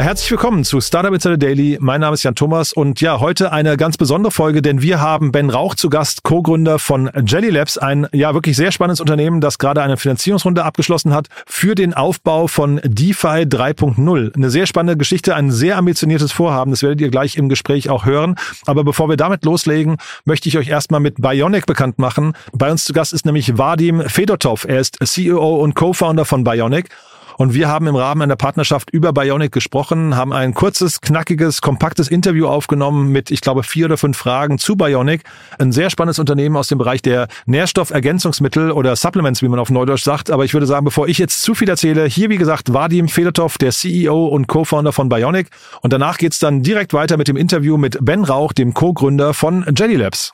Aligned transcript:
Ja, 0.00 0.06
herzlich 0.06 0.30
willkommen 0.30 0.64
zu 0.64 0.80
Startup 0.80 1.12
Insider 1.12 1.36
Daily. 1.36 1.76
Mein 1.78 2.00
Name 2.00 2.14
ist 2.14 2.22
Jan 2.22 2.34
Thomas 2.34 2.72
und 2.72 3.02
ja, 3.02 3.20
heute 3.20 3.52
eine 3.52 3.76
ganz 3.76 3.98
besondere 3.98 4.30
Folge, 4.30 4.62
denn 4.62 4.80
wir 4.80 4.98
haben 4.98 5.30
Ben 5.30 5.50
Rauch 5.50 5.74
zu 5.74 5.90
Gast, 5.90 6.22
Co-Gründer 6.22 6.78
von 6.78 7.10
Jelly 7.26 7.50
Labs, 7.50 7.76
ein 7.76 8.06
ja 8.12 8.32
wirklich 8.32 8.56
sehr 8.56 8.72
spannendes 8.72 9.00
Unternehmen, 9.00 9.42
das 9.42 9.58
gerade 9.58 9.82
eine 9.82 9.98
Finanzierungsrunde 9.98 10.64
abgeschlossen 10.64 11.12
hat 11.12 11.26
für 11.44 11.74
den 11.74 11.92
Aufbau 11.92 12.46
von 12.46 12.80
DeFi 12.82 13.44
3.0. 13.44 14.34
Eine 14.34 14.48
sehr 14.48 14.64
spannende 14.64 14.96
Geschichte, 14.96 15.36
ein 15.36 15.52
sehr 15.52 15.76
ambitioniertes 15.76 16.32
Vorhaben, 16.32 16.70
das 16.70 16.82
werdet 16.82 17.02
ihr 17.02 17.10
gleich 17.10 17.36
im 17.36 17.50
Gespräch 17.50 17.90
auch 17.90 18.06
hören. 18.06 18.36
Aber 18.64 18.84
bevor 18.84 19.10
wir 19.10 19.18
damit 19.18 19.44
loslegen, 19.44 19.98
möchte 20.24 20.48
ich 20.48 20.56
euch 20.56 20.68
erstmal 20.68 21.00
mit 21.00 21.16
Bionic 21.20 21.66
bekannt 21.66 21.98
machen. 21.98 22.32
Bei 22.54 22.70
uns 22.70 22.84
zu 22.84 22.94
Gast 22.94 23.12
ist 23.12 23.26
nämlich 23.26 23.58
Vadim 23.58 24.00
Fedotov. 24.08 24.64
Er 24.64 24.80
ist 24.80 24.96
CEO 25.04 25.56
und 25.56 25.74
Co-Founder 25.74 26.24
von 26.24 26.42
Bionic 26.42 26.88
und 27.36 27.54
wir 27.54 27.68
haben 27.68 27.86
im 27.86 27.96
Rahmen 27.96 28.22
einer 28.22 28.36
Partnerschaft 28.36 28.90
über 28.90 29.12
Bionic 29.12 29.52
gesprochen, 29.52 30.16
haben 30.16 30.32
ein 30.32 30.54
kurzes, 30.54 31.00
knackiges, 31.00 31.60
kompaktes 31.60 32.08
Interview 32.08 32.46
aufgenommen 32.46 33.10
mit, 33.12 33.30
ich 33.30 33.40
glaube, 33.40 33.62
vier 33.62 33.86
oder 33.86 33.96
fünf 33.96 34.16
Fragen 34.16 34.58
zu 34.58 34.76
Bionic. 34.76 35.22
Ein 35.58 35.72
sehr 35.72 35.90
spannendes 35.90 36.18
Unternehmen 36.18 36.56
aus 36.56 36.68
dem 36.68 36.78
Bereich 36.78 37.02
der 37.02 37.28
Nährstoffergänzungsmittel 37.46 38.70
oder 38.70 38.96
Supplements, 38.96 39.42
wie 39.42 39.48
man 39.48 39.58
auf 39.58 39.70
Neudeutsch 39.70 40.04
sagt. 40.04 40.30
Aber 40.30 40.44
ich 40.44 40.54
würde 40.54 40.66
sagen, 40.66 40.84
bevor 40.84 41.08
ich 41.08 41.18
jetzt 41.18 41.42
zu 41.42 41.54
viel 41.54 41.68
erzähle, 41.68 42.06
hier 42.06 42.30
wie 42.30 42.36
gesagt 42.36 42.72
Vadim 42.72 43.08
Fedotov, 43.08 43.58
der 43.58 43.72
CEO 43.72 44.26
und 44.26 44.46
Co-Founder 44.46 44.92
von 44.92 45.08
Bionic. 45.08 45.48
Und 45.82 45.92
danach 45.92 46.18
geht's 46.18 46.38
dann 46.38 46.62
direkt 46.62 46.92
weiter 46.92 47.16
mit 47.16 47.28
dem 47.28 47.36
Interview 47.36 47.76
mit 47.76 47.98
Ben 48.00 48.24
Rauch, 48.24 48.52
dem 48.52 48.74
Co-Gründer 48.74 49.34
von 49.34 49.64
Jelly 49.76 49.96
Labs. 49.96 50.32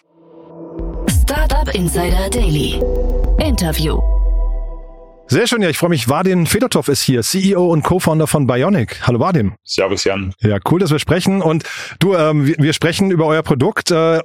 Startup 1.09 1.75
Insider 1.75 2.31
Daily. 2.31 2.81
Interview. 3.39 4.16
Sehr 5.29 5.49
schön, 5.49 5.61
ja, 5.61 5.69
ich 5.69 5.77
freue 5.77 5.91
mich. 5.91 6.09
Vadim 6.09 6.47
Fedotov 6.47 6.87
ist 6.87 7.03
hier, 7.03 7.23
CEO 7.23 7.73
und 7.73 7.83
Co-Founder 7.83 8.29
von 8.29 8.47
Bionic. 8.47 9.09
Hallo 9.09 9.19
Vadim. 9.19 9.55
Servus 9.65 10.05
Jan. 10.05 10.33
Ja, 10.41 10.59
cool, 10.71 10.79
dass 10.79 10.93
wir 10.93 11.01
sprechen. 11.01 11.43
Und 11.43 11.65
du, 11.99 12.15
ähm, 12.15 12.47
wir, 12.47 12.55
wir 12.59 12.73
sprechen 12.73 13.11
über 13.11 13.27
euer 13.27 13.43
Produkt. 13.43 13.91
Äh, 13.91 14.21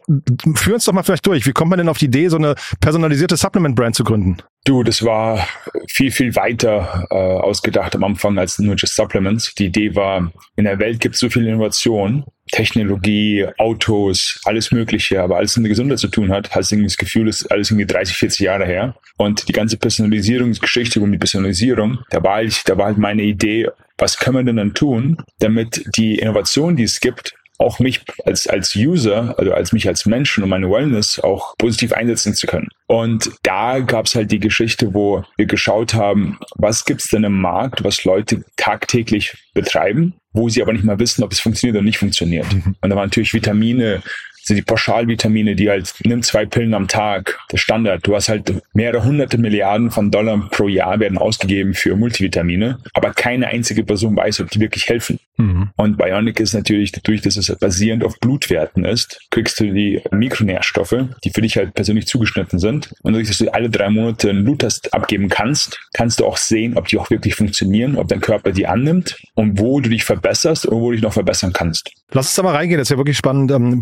führ 0.54 0.76
uns 0.76 0.86
doch 0.86 0.94
mal 0.94 1.02
vielleicht 1.02 1.26
durch. 1.26 1.48
Wie 1.48 1.54
kommt 1.54 1.72
man 1.72 1.80
denn 1.80 1.90
auf 1.90 1.98
die 1.98 2.06
Idee, 2.06 2.28
so 2.28 2.38
eine 2.38 2.54
personalisierte 2.82 3.36
Supplement-Brand 3.36 3.96
zu 3.96 4.04
gründen? 4.04 4.38
Du, 4.64 4.84
das 4.84 5.04
war 5.04 5.48
viel, 5.88 6.12
viel 6.12 6.36
weiter 6.36 7.08
äh, 7.10 7.16
ausgedacht 7.16 7.96
am 7.96 8.04
Anfang 8.04 8.38
als 8.38 8.60
nur 8.60 8.76
just 8.76 8.96
Supplements. 8.96 9.56
Die 9.56 9.66
Idee 9.66 9.96
war, 9.96 10.32
in 10.56 10.66
der 10.66 10.78
Welt 10.78 11.00
gibt 11.00 11.16
es 11.16 11.22
so 11.22 11.32
viel 11.32 11.48
Innovation, 11.48 12.26
Technologie, 12.52 13.48
Autos, 13.58 14.40
alles 14.44 14.72
Mögliche, 14.72 15.22
aber 15.22 15.38
alles 15.38 15.58
mit 15.58 15.70
Gesundheit 15.70 16.00
zu 16.00 16.10
tun 16.10 16.32
hat, 16.32 16.54
hast 16.54 16.72
irgendwie 16.72 16.88
das 16.88 16.98
Gefühl, 16.98 17.26
das 17.26 17.42
ist 17.42 17.52
alles 17.52 17.72
irgendwie 17.72 17.86
30, 17.86 18.16
40 18.16 18.40
Jahre 18.40 18.66
her. 18.66 18.96
Und 19.18 19.48
die 19.48 19.54
ganze 19.54 19.78
Personalisierungsgeschichte 19.78 21.00
um 21.00 21.12
die 21.12 21.18
Personalisierung, 21.18 22.00
da 22.10 22.22
war 22.24 22.36
halt, 22.36 22.62
da 22.68 22.78
war 22.78 22.88
halt 22.88 22.98
meine 22.98 23.24
Idee, 23.24 23.68
was 23.98 24.18
können 24.18 24.38
wir 24.38 24.44
denn 24.44 24.58
dann 24.58 24.74
tun, 24.74 25.18
damit 25.40 25.84
die 25.96 26.20
Innovation, 26.20 26.76
die 26.76 26.84
es 26.84 27.00
gibt, 27.00 27.36
auch 27.62 27.80
mich 27.80 28.02
als, 28.26 28.48
als 28.48 28.76
User, 28.76 29.36
also 29.38 29.54
als 29.54 29.72
mich 29.72 29.88
als 29.88 30.06
Menschen 30.06 30.44
und 30.44 30.50
meine 30.50 30.70
Wellness 30.70 31.20
auch 31.20 31.56
positiv 31.58 31.94
einsetzen 31.94 32.34
zu 32.34 32.48
können. 32.48 32.68
Und 32.88 33.32
da 33.44 33.80
gab 33.80 34.08
es 34.08 34.16
halt 34.16 34.32
die 34.32 34.40
Geschichte, 34.40 34.94
wo 34.94 35.24
wir 35.38 35.46
geschaut 35.46 35.94
haben, 35.94 36.40
was 36.56 36.84
gibt's 36.86 37.10
denn 37.10 37.24
im 37.24 37.40
Markt, 37.40 37.84
was 37.84 38.04
Leute 38.04 38.44
tagtäglich 38.58 39.34
betreiben, 39.54 40.16
wo 40.34 40.50
sie 40.50 40.62
aber 40.62 40.74
nicht 40.74 40.84
mal 40.84 41.00
wissen, 41.00 41.24
ob 41.24 41.32
es 41.32 41.40
funktioniert 41.40 41.78
oder 41.78 41.86
nicht 41.86 42.00
funktioniert. 42.00 42.52
Mhm. 42.52 42.76
Und 42.82 42.90
da 42.90 42.96
waren 42.96 43.08
natürlich 43.08 43.34
Vitamine, 43.34 44.02
sind 44.44 44.58
die 44.58 44.62
Pauschalvitamine, 44.62 45.56
die 45.56 45.70
halt, 45.70 45.94
nimm 46.04 46.24
zwei 46.24 46.46
Pillen 46.46 46.74
am 46.74 46.88
Tag, 46.88 47.40
der 47.52 47.58
Standard. 47.58 48.06
Du 48.06 48.16
hast 48.16 48.30
halt 48.30 48.62
mehrere 48.74 49.04
hunderte 49.04 49.38
Milliarden 49.38 49.92
von 49.92 50.12
Dollar 50.12 50.50
pro 50.52 50.68
Jahr 50.68 51.00
werden 51.00 51.18
ausgegeben 51.18 51.74
für 51.74 51.96
Multivitamine, 51.96 52.80
aber 52.94 53.12
keine 53.14 53.48
einzige 53.48 53.84
Person 53.84 54.16
weiß, 54.16 54.42
ob 54.42 54.50
die 54.50 54.60
wirklich 54.60 54.88
helfen. 54.90 55.20
Mhm. 55.38 55.70
Und 55.76 55.98
Bionic 55.98 56.40
ist 56.40 56.54
natürlich 56.54 56.92
dadurch, 56.92 57.22
dass 57.22 57.38
es 57.38 57.56
basierend 57.56 58.04
auf 58.04 58.20
Blutwerten 58.20 58.86
ist, 58.86 59.20
kriegst 59.30 59.60
du 59.60 59.72
die 59.72 60.02
Mikronährstoffe, 60.12 60.96
die 61.24 61.30
für 61.30 61.42
dich 61.42 61.58
halt 61.58 61.74
persönlich 61.74 62.08
zugeschnitten 62.08 62.60
sind. 62.60 62.94
Und 63.02 63.14
dadurch, 63.14 63.28
dass 63.28 63.38
du 63.38 63.54
alle 63.54 63.70
drei 63.70 63.90
Monate 63.90 64.30
einen 64.30 64.44
Bluttest 64.44 64.94
abgeben 64.94 65.30
kannst, 65.30 65.80
kannst 65.94 66.20
du 66.20 66.26
auch 66.26 66.38
sehen, 66.38 66.78
ob 66.78 66.88
die 66.88 66.98
auch 66.98 67.10
wirklich 67.10 67.36
funktionieren, 67.36 67.98
ob 67.98 68.08
dein 68.08 68.22
Körper 68.22 68.52
die 68.52 68.68
annimmt 68.68 69.18
und 69.36 69.60
wo 69.60 69.80
du 69.80 69.90
dich 69.90 70.04
verbesserst 70.04 70.66
und 70.66 70.80
wo 70.80 70.90
du 70.90 70.96
dich 70.96 71.04
noch 71.04 71.14
verbessern 71.14 71.54
kannst. 71.54 71.92
Lass 72.12 72.28
uns 72.28 72.36
da 72.36 72.44
mal 72.44 72.56
reingehen, 72.56 72.78
das 72.78 72.88
ist 72.88 72.92
ja 72.92 72.98
wirklich 72.98 73.18
spannend. 73.18 73.52
Ähm, 73.52 73.82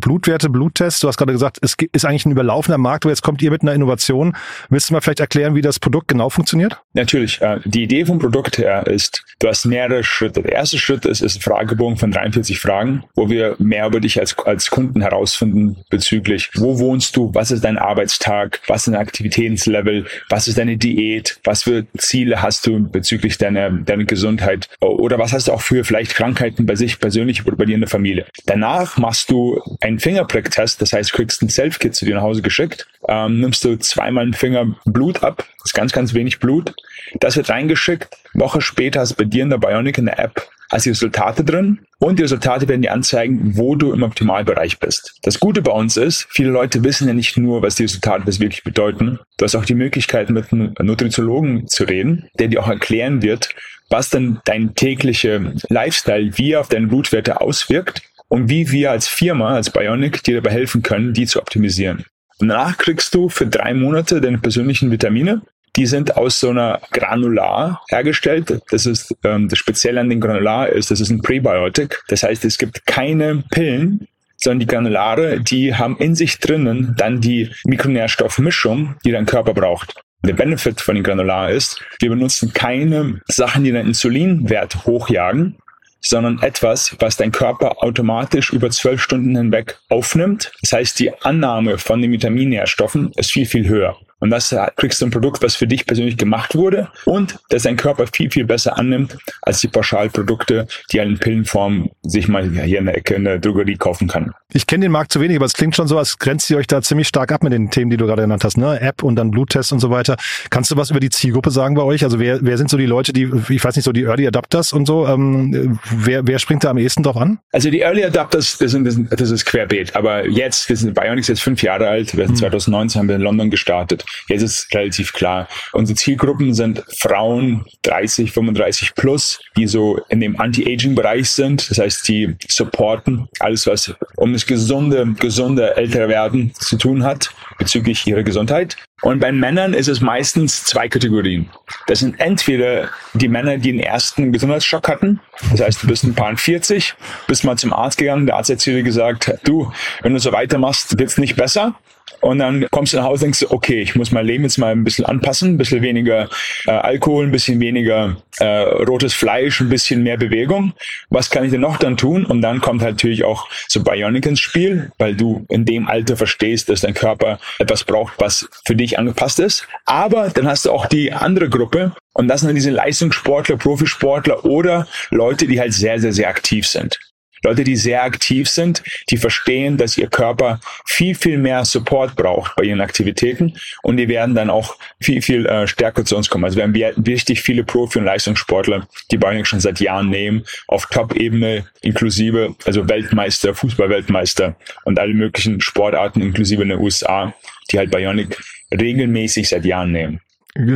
Blutwerte, 0.52 0.80
Bluttest, 0.80 1.04
du 1.04 1.08
hast 1.08 1.18
gerade 1.18 1.34
gesagt, 1.34 1.58
es 1.62 1.76
ist 1.92 2.06
eigentlich 2.06 2.26
ein 2.26 2.32
überlaufender 2.32 2.78
Markt, 2.78 3.06
aber 3.06 3.12
jetzt 3.12 3.22
kommt 3.22 3.42
ihr 3.42 3.52
mit 3.52 3.62
einer 3.62 3.74
Innovation. 3.74 4.36
Willst 4.70 4.90
du 4.90 4.94
mal 4.94 5.02
vielleicht 5.02 5.20
erklären, 5.20 5.56
wie 5.56 5.62
das 5.62 5.80
Produkt 5.80 6.08
genau 6.08 6.30
funktioniert? 6.30 6.82
Natürlich. 6.94 7.42
Äh, 7.42 7.60
die 7.66 7.84
Idee 7.84 8.06
vom 8.06 8.20
Produkt 8.20 8.58
her 8.58 8.88
ist, 8.88 9.24
du 9.40 9.48
hast 9.48 9.66
mehrere 9.66 10.04
Schritte. 10.04 10.42
Der 10.42 10.54
erste 10.54 10.78
Schritt 10.78 11.06
ist, 11.06 11.22
ist 11.22 11.38
ein 11.38 11.42
Fragebogen 11.42 11.98
von 11.98 12.12
43 12.12 12.60
Fragen, 12.60 13.04
wo 13.16 13.30
wir 13.30 13.56
mehr 13.60 13.88
über 13.88 14.00
dich 14.00 14.20
als, 14.20 14.38
als 14.40 14.70
Kunden 14.70 15.02
herausfinden 15.02 15.78
bezüglich, 15.90 16.50
wo 16.56 16.80
wohnst 16.80 17.16
du, 17.16 17.32
was 17.34 17.52
ist 17.52 17.64
dein 17.64 17.78
Arbeitstag, 17.78 18.62
was 18.68 18.88
ist 18.88 18.94
dein 18.94 19.02
Aktivitätslevel, 19.02 20.06
was 20.30 20.48
ist 20.48 20.58
deine 20.58 20.78
Diät, 20.78 21.40
was 21.44 21.64
für 21.64 21.86
Ziele 21.98 22.42
hast 22.42 22.66
du 22.68 22.90
bezüglich 22.90 23.38
deiner, 23.38 23.72
deiner 23.72 24.06
Gesundheit 24.06 24.70
oder 24.82 25.20
was 25.20 25.34
hast 25.34 25.48
du 25.48 25.54
auch 25.54 25.62
für 25.62 25.84
vielleicht 25.84 26.16
Krankheiten 26.16 26.66
bei 26.66 26.76
sich 26.76 27.00
persönlich 27.00 27.46
oder 27.46 27.56
bei 27.56 27.66
dir 27.66 27.76
in 27.76 27.82
der 27.82 27.90
Familie. 27.90 28.26
Danach 28.46 28.98
machst 28.98 29.30
du 29.32 29.62
einen 29.82 30.00
Fingerprick-Test, 30.40 30.82
das 30.82 30.94
heißt, 30.94 31.12
du 31.12 31.16
kriegst 31.16 31.42
ein 31.42 31.50
Self-Kit 31.50 31.96
zu 31.96 32.06
dir 32.06 32.16
nach 32.16 32.22
Hause 32.22 32.42
geschickt, 32.42 32.88
ähm, 33.08 33.40
nimmst 33.40 33.64
du 33.64 33.78
zweimal 33.78 34.24
einen 34.24 34.34
Finger 34.34 34.76
Blut 34.86 35.24
ab, 35.24 35.46
das 35.58 35.66
ist 35.66 35.74
ganz, 35.74 35.92
ganz 35.92 36.14
wenig 36.14 36.40
Blut. 36.40 36.74
Das 37.20 37.36
wird 37.36 37.50
reingeschickt. 37.50 38.16
Woche 38.34 38.62
später 38.62 39.00
hast 39.00 39.12
du 39.12 39.16
bei 39.16 39.24
dir 39.24 39.44
in 39.44 39.50
der 39.50 39.58
Bionic 39.58 39.98
in 39.98 40.06
der 40.06 40.20
App 40.20 40.48
hast 40.72 40.86
die 40.86 40.90
Resultate 40.90 41.44
drin 41.44 41.80
und 41.98 42.20
die 42.20 42.24
Resultate 42.24 42.68
werden 42.68 42.84
dir 42.84 42.94
anzeigen, 42.94 43.58
wo 43.58 43.76
du 43.76 43.92
im 43.92 44.04
Optimalbereich 44.04 44.78
bist. 44.78 45.16
Das 45.24 45.40
Gute 45.40 45.64
bei 45.64 45.72
uns 45.72 45.98
ist, 45.98 46.28
viele 46.30 46.52
Leute 46.52 46.84
wissen 46.84 47.08
ja 47.08 47.16
nicht 47.16 47.38
nur, 47.38 47.64
was 47.64 47.74
die 47.74 47.84
Resultate 47.84 48.28
wirklich 48.28 48.64
bedeuten. 48.64 49.18
Du 49.38 49.46
hast 49.46 49.56
auch 49.56 49.66
die 49.66 49.74
Möglichkeit, 49.74 50.30
mit 50.30 50.54
einem 50.54 50.76
Nutriziologen 50.80 51.68
zu 51.68 51.86
reden, 51.86 52.30
der 52.38 52.50
dir 52.50 52.62
auch 52.62 52.70
erklären 52.70 53.24
wird, 53.24 53.50
was 53.90 54.12
dann 54.12 54.42
dein 54.46 54.76
täglicher 54.76 55.42
Lifestyle, 55.70 56.38
wie 56.38 56.52
er 56.52 56.60
auf 56.60 56.70
deine 56.70 56.86
Blutwerte 56.86 57.42
auswirkt 57.42 58.04
und 58.30 58.50
wie 58.50 58.72
wir 58.72 58.92
als 58.92 59.08
Firma, 59.08 59.56
als 59.56 59.70
Bionic 59.70 60.24
dir 60.24 60.42
dabei 60.42 60.52
helfen 60.52 60.82
können, 60.82 61.14
die 61.14 61.26
zu 61.26 61.42
optimisieren. 61.42 62.06
Und 62.40 62.48
danach 62.48 62.78
kriegst 62.78 63.14
du 63.14 63.28
für 63.28 63.46
drei 63.46 63.74
Monate 63.74 64.22
deine 64.22 64.38
persönlichen 64.38 64.92
Vitamine. 64.92 65.42
Die 65.76 65.86
sind 65.86 66.16
aus 66.16 66.40
so 66.40 66.50
einer 66.50 66.80
Granular 66.92 67.82
hergestellt. 67.90 68.62
Das 68.72 68.86
ist 68.86 69.14
ähm, 69.24 69.50
das 69.50 69.60
Spezielle 69.60 70.00
an 70.00 70.10
den 70.10 70.22
Granular 70.22 70.70
ist, 70.70 70.90
das 70.90 71.02
ist 71.02 71.10
ein 71.10 71.22
Präbiotik. 71.22 72.02
Das 72.08 72.24
heißt, 72.24 72.46
es 72.46 72.58
gibt 72.58 72.86
keine 72.86 73.44
Pillen, 73.52 74.08
sondern 74.38 74.60
die 74.62 74.68
Granulare, 74.68 75.42
die 75.42 75.76
haben 75.76 75.98
in 75.98 76.16
sich 76.16 76.40
drinnen 76.40 76.96
dann 76.98 77.22
die 77.22 77.50
Mikronährstoffmischung, 77.66 78.96
die 79.04 79.12
dein 79.12 79.26
Körper 79.26 79.54
braucht. 79.54 79.94
Der 80.26 80.34
Benefit 80.34 80.82
von 80.82 80.96
den 80.96 81.04
Granular 81.04 81.52
ist, 81.52 81.82
wir 82.00 82.10
benutzen 82.10 82.54
keine 82.54 83.22
Sachen, 83.28 83.64
die 83.64 83.72
den 83.72 83.88
Insulinwert 83.88 84.86
hochjagen, 84.86 85.58
sondern 86.02 86.42
etwas, 86.42 86.96
was 87.00 87.18
dein 87.18 87.32
Körper 87.32 87.84
automatisch 87.84 88.52
über 88.52 88.70
zwölf 88.70 89.02
Stunden 89.02 89.36
hinweg 89.36 89.80
aufnimmt. 89.90 90.52
Das 90.62 90.74
heißt, 90.74 91.00
die 91.00 91.14
Annahme 91.24 91.78
von 91.78 92.02
den 92.02 92.12
Vitaminnährstoffen 92.12 93.12
ist 93.16 93.32
viel, 93.32 93.46
viel 93.46 93.68
höher. 93.68 93.98
Und 94.20 94.32
das 94.32 94.56
kriegst 94.76 95.02
du 95.02 95.06
ein 95.06 95.12
Produkt, 95.12 95.42
was 95.42 95.56
für 95.56 95.68
dich 95.68 95.86
persönlich 95.86 96.18
gemacht 96.18 96.56
wurde 96.56 96.90
und 97.06 97.38
das 97.50 97.64
dein 97.64 97.78
Körper 97.78 98.06
viel, 98.08 98.30
viel 98.30 98.46
besser 98.46 98.78
annimmt 98.78 99.18
als 99.42 99.60
die 99.60 99.68
Pauschalprodukte, 99.68 100.68
die 100.92 100.98
in 100.98 101.18
Pillenform 101.18 101.90
sich 102.04 102.28
mal 102.28 102.50
hier 102.50 102.80
in 102.80 102.86
der 102.86 102.98
Ecke 102.98 103.16
in 103.16 103.24
der 103.24 103.40
Drogerie 103.40 103.76
kaufen 103.76 104.08
kann. 104.08 104.34
Ich 104.52 104.66
kenne 104.66 104.86
den 104.86 104.92
Markt 104.92 105.14
zu 105.14 105.22
wenig, 105.22 105.38
aber 105.38 105.46
es 105.46 105.54
klingt 105.54 105.76
schon 105.76 105.88
so, 105.88 105.98
als 105.98 106.18
grenzt 106.18 106.50
ihr 106.50 106.58
euch 106.58 106.68
da 106.68 106.82
ziemlich 106.82 107.08
stark 107.08 107.32
ab 107.32 107.44
mit 107.44 107.54
den 107.54 107.70
Themen, 107.70 107.92
die 107.92 107.98
du 107.98 108.08
gerade 108.08 108.24
genannt 108.24 108.44
hast, 108.44 108.58
ne? 108.58 108.82
App 108.82 109.04
und 109.04 109.16
dann 109.16 109.30
Bluttest 109.30 109.72
und 109.72 109.80
so 109.80 109.92
weiter. 109.92 110.18
Kannst 110.50 110.72
du 110.72 110.78
was 110.78 110.90
über 110.90 111.00
die 111.00 111.10
Zielgruppe 111.10 111.52
sagen 111.52 111.76
bei 111.76 111.84
euch? 111.84 112.04
Also 112.04 112.20
wer, 112.20 112.40
wer 112.42 112.58
sind 112.58 112.70
so 112.70 112.78
die 112.78 112.88
Leute, 112.88 113.14
die, 113.14 113.30
ich 113.50 113.64
weiß 113.64 113.76
nicht, 113.76 113.86
so 113.86 113.92
die 113.92 114.04
Early 114.04 114.26
Adapters 114.28 114.74
und 114.74 114.88
so? 114.88 115.08
Ähm, 115.08 115.80
wer, 115.92 116.26
wer 116.26 116.40
springt 116.40 116.64
da 116.64 116.72
am 116.72 116.78
ehesten 116.78 117.04
drauf 117.04 117.18
an? 117.18 117.40
Also 117.52 117.70
die 117.70 117.82
Early 117.82 118.04
Adapters, 118.04 118.58
das, 118.58 118.72
sind, 118.72 118.86
das, 118.86 118.96
sind, 118.96 119.12
das 119.12 119.30
ist 119.30 119.46
querbeet. 119.46 119.96
Aber 119.96 120.28
jetzt, 120.28 120.68
wir 120.68 120.76
sind 120.76 120.96
Bionics 120.96 121.28
jetzt 121.28 121.42
fünf 121.42 121.62
Jahre 121.62 121.88
alt, 121.88 122.18
wir 122.18 122.26
sind 122.26 122.36
hm. 122.36 122.50
2019 122.50 123.00
haben 123.00 123.08
wir 123.08 123.16
in 123.16 123.22
London 123.22 123.52
gestartet. 123.52 124.04
Jetzt 124.28 124.42
ist 124.42 124.74
relativ 124.74 125.14
klar. 125.14 125.48
Unsere 125.74 125.96
Zielgruppen 125.98 126.54
sind 126.54 126.84
Frauen 126.98 127.66
30, 127.84 128.32
35 128.32 128.96
plus, 128.96 129.40
die 129.58 129.68
so 129.68 130.00
in 130.10 130.20
dem 130.20 130.40
Anti-Aging-Bereich 130.40 131.30
sind. 131.30 131.70
Das 131.70 131.80
heißt, 131.80 132.08
die 132.08 132.36
supporten 132.48 133.28
alles, 133.40 133.68
was 133.68 133.94
um 134.16 134.34
das 134.34 134.46
gesunde, 134.46 135.14
gesunde 135.20 135.76
Älterwerden 135.76 136.54
zu 136.56 136.78
tun 136.78 137.04
hat 137.04 137.30
bezüglich 137.58 138.08
ihrer 138.08 138.24
Gesundheit. 138.24 138.78
Und 139.02 139.20
bei 139.20 139.32
Männern 139.32 139.74
ist 139.74 139.88
es 139.88 140.02
meistens 140.02 140.64
zwei 140.66 140.90
Kategorien. 140.90 141.50
Das 141.88 142.00
sind 142.00 142.20
entweder 142.20 142.90
die 143.14 143.30
Männer, 143.30 143.58
die 143.58 143.72
den 143.72 143.80
ersten 143.80 144.34
Gesundheitsschock 144.34 144.90
hatten. 144.90 145.22
Das 145.52 145.62
heißt, 145.62 145.84
du 145.84 145.88
bist 145.88 146.04
ein 146.04 146.16
paar 146.16 146.36
40, 146.36 146.96
bist 147.28 147.46
mal 147.46 147.58
zum 147.58 147.72
Arzt 147.72 147.98
gegangen, 147.98 148.26
der 148.26 148.36
Arzt 148.36 148.50
hat 148.50 148.60
zu 148.60 148.72
dir 148.72 148.84
gesagt, 148.84 149.34
du, 149.44 149.72
wenn 150.02 150.14
du 150.14 150.20
so 150.20 150.32
weitermachst, 150.32 151.00
wird's 151.00 151.18
nicht 151.18 151.38
besser. 151.38 151.76
Und 152.22 152.40
dann 152.40 152.68
kommst 152.72 152.94
du 152.94 152.98
nach 152.98 153.06
Hause 153.06 153.26
und 153.26 153.36
denkst, 153.36 153.54
okay, 153.54 153.82
ich 153.82 153.96
muss 153.96 154.12
mein 154.12 154.26
Leben 154.26 154.44
jetzt 154.44 154.58
mal 154.58 154.72
ein 154.72 154.84
bisschen 154.84 155.06
anpassen, 155.06 155.54
ein 155.54 155.58
bisschen 155.58 155.82
weniger 155.82 156.30
äh, 156.66 156.72
Alkohol, 156.72 157.26
ein 157.26 157.32
bisschen 157.32 157.60
weniger 157.60 158.18
äh, 158.40 158.46
rotes 158.46 159.14
Fleisch, 159.14 159.62
ein 159.62 159.70
bisschen 159.70 160.04
mehr 160.04 160.18
Bewegung. 160.18 160.74
Was 161.10 161.30
kann 161.30 161.44
ich 161.44 161.52
denn 161.52 161.62
noch 161.62 161.78
dann 161.78 161.98
tun? 161.98 162.26
Und 162.26 162.42
dann 162.42 162.62
kommt 162.62 162.82
halt 162.82 162.96
natürlich 162.96 163.24
auch 163.24 163.48
so 163.68 163.84
Bionic 163.84 164.26
ins 164.26 164.40
Spiel, 164.40 164.92
weil 164.98 165.16
du 165.16 165.46
in 165.50 165.66
dem 165.66 165.88
Alter 165.88 166.18
verstehst, 166.18 166.70
dass 166.70 166.82
dein 166.82 166.94
Körper 166.94 167.40
etwas 167.60 167.84
braucht, 167.84 168.14
was 168.18 168.50
für 168.66 168.76
dich 168.76 169.00
angepasst 169.00 169.40
ist. 169.40 169.68
Aber 169.86 170.30
dann 170.30 170.48
hast 170.48 170.66
du 170.66 170.72
auch 170.72 170.86
die 170.86 171.14
andere 171.14 171.50
Gruppe, 171.50 171.94
und 172.14 172.28
das 172.28 172.42
sind 172.42 172.50
dann 172.50 172.56
diese 172.56 172.72
Leistungssportler, 172.72 173.56
Profisportler 173.56 174.44
oder 174.44 174.88
Leute, 175.10 175.48
die 175.48 175.60
halt 175.60 175.74
sehr, 175.74 176.00
sehr, 176.00 176.12
sehr 176.12 176.28
aktiv 176.28 176.68
sind. 176.68 177.00
Leute, 177.44 177.64
die 177.64 177.76
sehr 177.76 178.04
aktiv 178.04 178.50
sind, 178.50 178.84
die 179.10 179.18
verstehen, 179.18 179.78
dass 179.78 179.98
ihr 179.98 180.08
Körper 180.08 180.60
viel, 180.86 181.16
viel 181.16 181.38
mehr 181.38 181.66
Support 181.66 182.16
braucht 182.16 182.56
bei 182.56 182.64
ihren 182.64 182.82
Aktivitäten 182.82 183.58
und 183.84 183.98
die 183.98 184.08
werden 184.08 184.36
dann 184.36 184.50
auch 184.50 184.78
viel, 185.02 185.22
viel 185.22 185.46
äh, 185.46 185.68
stärker 185.68 186.06
zu 186.06 186.16
uns 186.16 186.30
kommen. 186.30 186.46
Also 186.46 186.58
wir 186.58 186.64
haben 186.64 186.76
richtig 187.04 187.42
viele 187.42 187.64
Profi- 187.64 188.00
und 188.00 188.06
Leistungssportler, 188.06 188.88
die 189.12 189.18
Bionic 189.18 189.48
schon 189.48 189.60
seit 189.60 189.80
Jahren 189.80 190.10
nehmen, 190.10 190.44
auf 190.68 190.86
Top-Ebene 190.88 191.66
inklusive, 191.82 192.56
also 192.66 192.88
Weltmeister, 192.90 193.54
Fußballweltmeister 193.54 194.56
und 194.86 195.00
alle 195.00 195.14
möglichen 195.14 195.62
Sportarten 195.62 196.22
inklusive 196.22 196.64
in 196.64 196.70
den 196.70 196.80
USA, 196.80 197.34
die 197.72 197.78
halt 197.78 197.92
Bionic 197.92 198.38
regelmäßig 198.72 199.50
seit 199.50 199.66
Jahren 199.66 199.92
nehmen. 199.92 200.22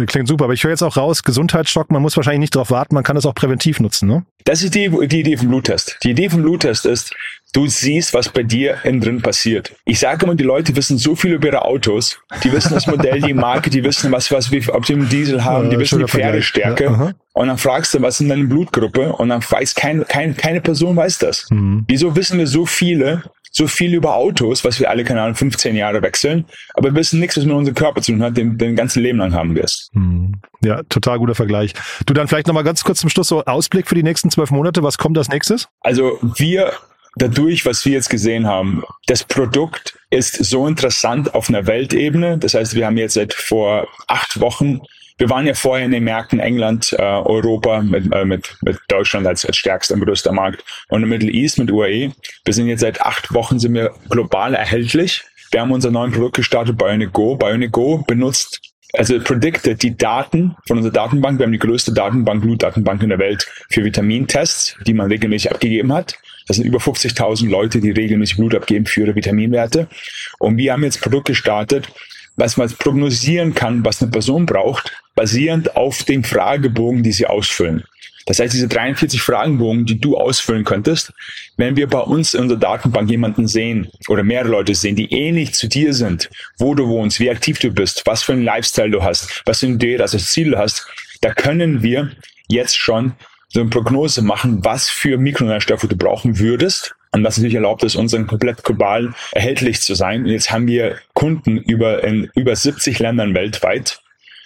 Klingt 0.07 0.27
super, 0.27 0.45
aber 0.45 0.53
ich 0.53 0.63
höre 0.63 0.71
jetzt 0.71 0.81
auch 0.81 0.95
raus, 0.95 1.23
Gesundheitsschock, 1.23 1.91
man 1.91 2.01
muss 2.01 2.15
wahrscheinlich 2.15 2.39
nicht 2.39 2.55
darauf 2.55 2.71
warten, 2.71 2.95
man 2.95 3.03
kann 3.03 3.15
das 3.15 3.25
auch 3.25 3.35
präventiv 3.35 3.79
nutzen, 3.79 4.07
ne? 4.07 4.25
Das 4.45 4.61
ist 4.61 4.75
die, 4.75 4.89
die 5.07 5.19
Idee 5.19 5.37
vom 5.37 5.49
Bluttest. 5.49 5.97
Die 6.03 6.11
Idee 6.11 6.29
vom 6.29 6.41
Bluttest 6.41 6.85
ist, 6.85 7.13
du 7.53 7.67
siehst, 7.67 8.13
was 8.13 8.29
bei 8.29 8.43
dir 8.43 8.77
innen 8.83 9.01
drin 9.01 9.21
passiert. 9.21 9.73
Ich 9.85 9.99
sage 9.99 10.25
immer, 10.25 10.35
die 10.35 10.43
Leute 10.43 10.75
wissen 10.75 10.97
so 10.97 11.15
viel 11.15 11.33
über 11.33 11.47
ihre 11.47 11.65
Autos, 11.65 12.19
die 12.43 12.51
wissen 12.51 12.73
das 12.73 12.87
Modell, 12.87 13.21
die 13.21 13.33
Marke, 13.33 13.69
die 13.69 13.83
wissen, 13.83 14.11
was, 14.11 14.31
was 14.31 14.51
wir, 14.51 14.73
ob 14.73 14.85
sie 14.85 14.93
einen 14.93 15.09
Diesel 15.09 15.43
haben, 15.43 15.69
die 15.69 15.77
wissen 15.77 15.99
die 15.99 16.05
Pferdestärke. 16.05 16.85
Ja, 16.85 17.13
und 17.33 17.47
dann 17.47 17.57
fragst 17.57 17.93
du, 17.93 18.01
was 18.01 18.21
ist 18.21 18.29
deine 18.29 18.45
Blutgruppe? 18.45 19.13
Und 19.13 19.29
dann 19.29 19.41
weiß 19.41 19.75
kein, 19.75 20.05
kein, 20.07 20.37
keine 20.37 20.61
Person 20.61 20.95
weiß 20.95 21.19
das. 21.19 21.47
Mhm. 21.49 21.83
Wieso 21.87 22.15
wissen 22.15 22.37
wir 22.37 22.47
so 22.47 22.65
viele, 22.65 23.23
so 23.55 23.67
viel 23.67 23.93
über 23.93 24.15
Autos, 24.15 24.65
was 24.65 24.79
wir 24.79 24.89
alle, 24.89 25.03
keine 25.03 25.21
Ahnung, 25.21 25.35
15 25.35 25.75
Jahre 25.75 26.01
wechseln, 26.01 26.45
aber 26.73 26.89
wir 26.89 26.95
wissen 26.95 27.19
nichts, 27.19 27.37
was 27.37 27.45
mit 27.45 27.53
unserem 27.53 27.75
Körper 27.75 28.01
zu 28.01 28.11
tun 28.11 28.23
hat, 28.23 28.35
den, 28.35 28.57
den 28.57 28.75
ganzen 28.75 29.01
Leben 29.01 29.19
lang 29.19 29.33
haben 29.33 29.55
wirst. 29.55 29.91
Hm. 29.93 30.33
Ja, 30.63 30.81
total 30.89 31.19
guter 31.19 31.35
Vergleich. 31.35 31.73
Du 32.05 32.13
dann 32.13 32.27
vielleicht 32.27 32.47
nochmal 32.47 32.63
ganz 32.63 32.83
kurz 32.83 32.99
zum 32.99 33.09
Schluss 33.09 33.27
so 33.27 33.45
Ausblick 33.45 33.87
für 33.87 33.95
die 33.95 34.03
nächsten 34.03 34.31
zwölf 34.31 34.49
Monate. 34.49 34.81
Was 34.81 34.97
kommt 34.97 35.17
als 35.17 35.29
nächstes? 35.29 35.67
Also 35.81 36.17
wir 36.37 36.73
dadurch, 37.15 37.65
was 37.65 37.85
wir 37.85 37.93
jetzt 37.93 38.09
gesehen 38.09 38.47
haben, 38.47 38.83
das 39.05 39.23
Produkt 39.23 39.99
ist 40.09 40.43
so 40.43 40.67
interessant 40.67 41.35
auf 41.35 41.49
einer 41.49 41.67
Weltebene. 41.67 42.37
Das 42.39 42.55
heißt, 42.55 42.75
wir 42.75 42.87
haben 42.87 42.97
jetzt 42.97 43.13
seit 43.13 43.33
vor 43.33 43.87
acht 44.07 44.39
Wochen 44.39 44.81
wir 45.17 45.29
waren 45.29 45.45
ja 45.45 45.53
vorher 45.53 45.85
in 45.85 45.91
den 45.91 46.03
Märkten 46.03 46.39
England, 46.39 46.93
äh, 46.97 47.01
Europa 47.01 47.81
mit, 47.81 48.11
äh, 48.13 48.25
mit, 48.25 48.57
mit 48.61 48.79
Deutschland 48.87 49.27
als, 49.27 49.45
als 49.45 49.57
stärkster 49.57 49.95
und 49.95 50.01
größter 50.01 50.31
Markt 50.31 50.63
und 50.89 51.03
im 51.03 51.09
Middle 51.09 51.31
East 51.31 51.59
mit 51.59 51.71
UAE. 51.71 52.11
Wir 52.45 52.53
sind 52.53 52.67
jetzt 52.67 52.81
seit 52.81 53.01
acht 53.01 53.33
Wochen 53.33 53.59
sind 53.59 53.73
wir 53.73 53.93
global 54.09 54.53
erhältlich. 54.53 55.23
Wir 55.51 55.61
haben 55.61 55.71
unser 55.71 55.91
neues 55.91 56.13
Produkt 56.13 56.35
gestartet, 56.35 56.77
Bionic 56.77 57.13
Go. 57.13 57.35
Bionic 57.35 57.71
Go 57.71 57.99
benutzt 58.07 58.59
also 58.95 59.19
predicted 59.19 59.81
die 59.81 59.97
Daten 59.97 60.55
von 60.67 60.77
unserer 60.77 60.93
Datenbank. 60.93 61.39
Wir 61.39 61.45
haben 61.45 61.51
die 61.51 61.59
größte 61.59 61.93
Datenbank, 61.93 62.43
Blutdatenbank 62.43 63.01
in 63.01 63.09
der 63.09 63.19
Welt 63.19 63.47
für 63.69 63.83
Vitamintests, 63.83 64.77
die 64.85 64.93
man 64.93 65.07
regelmäßig 65.07 65.51
abgegeben 65.51 65.91
hat. 65.91 66.15
Das 66.47 66.57
sind 66.57 66.65
über 66.65 66.77
50.000 66.77 67.49
Leute, 67.49 67.79
die 67.79 67.91
regelmäßig 67.91 68.37
Blut 68.37 68.53
abgeben 68.53 68.85
für 68.85 69.01
ihre 69.01 69.15
Vitaminwerte. 69.15 69.87
Und 70.39 70.57
wir 70.57 70.73
haben 70.73 70.83
jetzt 70.83 70.97
ein 70.97 71.01
Produkt 71.01 71.27
gestartet, 71.27 71.87
was 72.35 72.57
man 72.57 72.69
prognosieren 72.69 73.53
kann, 73.53 73.85
was 73.85 74.01
eine 74.01 74.11
Person 74.11 74.45
braucht, 74.45 74.91
basierend 75.15 75.75
auf 75.75 76.03
dem 76.03 76.23
Fragebogen, 76.23 77.03
die 77.03 77.11
sie 77.11 77.27
ausfüllen. 77.27 77.83
Das 78.25 78.39
heißt, 78.39 78.53
diese 78.53 78.69
43 78.69 79.21
Fragenbogen, 79.21 79.85
die 79.85 79.99
du 79.99 80.17
ausfüllen 80.17 80.63
könntest, 80.63 81.11
wenn 81.57 81.75
wir 81.75 81.87
bei 81.87 81.99
uns 81.99 82.33
in 82.33 82.41
unserer 82.41 82.59
Datenbank 82.59 83.09
jemanden 83.09 83.47
sehen 83.47 83.89
oder 84.07 84.23
mehrere 84.23 84.49
Leute 84.49 84.75
sehen, 84.75 84.95
die 84.95 85.11
ähnlich 85.11 85.53
zu 85.53 85.67
dir 85.67 85.93
sind, 85.93 86.29
wo 86.57 86.73
du 86.73 86.87
wohnst, 86.87 87.19
wie 87.19 87.29
aktiv 87.29 87.59
du 87.59 87.69
bist, 87.69 88.03
was 88.05 88.23
für 88.23 88.33
einen 88.33 88.43
Lifestyle 88.43 88.91
du 88.91 89.03
hast, 89.03 89.41
was 89.45 89.59
für 89.59 89.67
ein 89.67 89.75
Idee, 89.75 89.99
also 89.99 90.17
Ziel 90.17 90.57
hast, 90.57 90.87
da 91.21 91.33
können 91.33 91.83
wir 91.83 92.11
jetzt 92.47 92.77
schon 92.77 93.13
so 93.49 93.59
eine 93.59 93.69
Prognose 93.69 94.21
machen, 94.21 94.63
was 94.63 94.89
für 94.89 95.17
Mikronährstoffe 95.17 95.87
du 95.87 95.97
brauchen 95.97 96.39
würdest 96.39 96.95
und 97.13 97.23
was 97.23 97.37
natürlich 97.37 97.55
erlaubt 97.55 97.83
es, 97.83 97.95
uns 97.95 98.11
komplett 98.27 98.63
global 98.63 99.13
erhältlich 99.31 99.81
zu 99.81 99.95
sein. 99.95 100.23
Und 100.23 100.29
jetzt 100.29 100.51
haben 100.51 100.67
wir 100.67 100.97
Kunden 101.13 101.57
über, 101.57 102.03
in 102.03 102.29
über 102.35 102.55
70 102.55 102.99
Ländern 102.99 103.33
weltweit, 103.33 104.01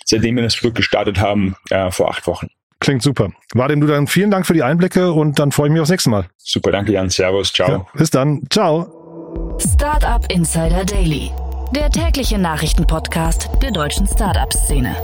seitdem 0.06 0.36
wir 0.36 0.44
das 0.44 0.58
Produkt 0.58 0.78
gestartet 0.78 1.20
haben, 1.20 1.56
äh, 1.70 1.92
vor 1.92 2.10
acht 2.10 2.28
Wochen. 2.28 2.48
Klingt 2.80 3.02
super. 3.02 3.32
Vadim, 3.54 3.82
du 3.82 3.88
dann 3.88 4.08
vielen 4.08 4.30
Dank 4.30 4.46
für 4.46 4.54
die 4.54 4.64
Einblicke 4.64 5.12
und 5.12 5.40
dann 5.40 5.52
freue 5.52 5.68
ich 5.68 5.74
mich 5.74 5.82
aufs 5.82 5.90
nächste 5.90 6.10
Mal. 6.10 6.28
Super, 6.38 6.72
danke 6.72 6.92
Jan. 6.92 7.10
Servus, 7.10 7.52
ciao. 7.52 7.70
Ja, 7.70 7.86
bis 7.96 8.12
dann. 8.12 8.44
Ciao. 8.50 9.58
Startup 9.60 10.24
Insider 10.32 10.86
Daily, 10.86 11.32
der 11.76 11.90
tägliche 11.90 12.38
Nachrichtenpodcast 12.38 13.50
der 13.62 13.72
deutschen 13.72 14.08
Startup-Szene. 14.08 14.96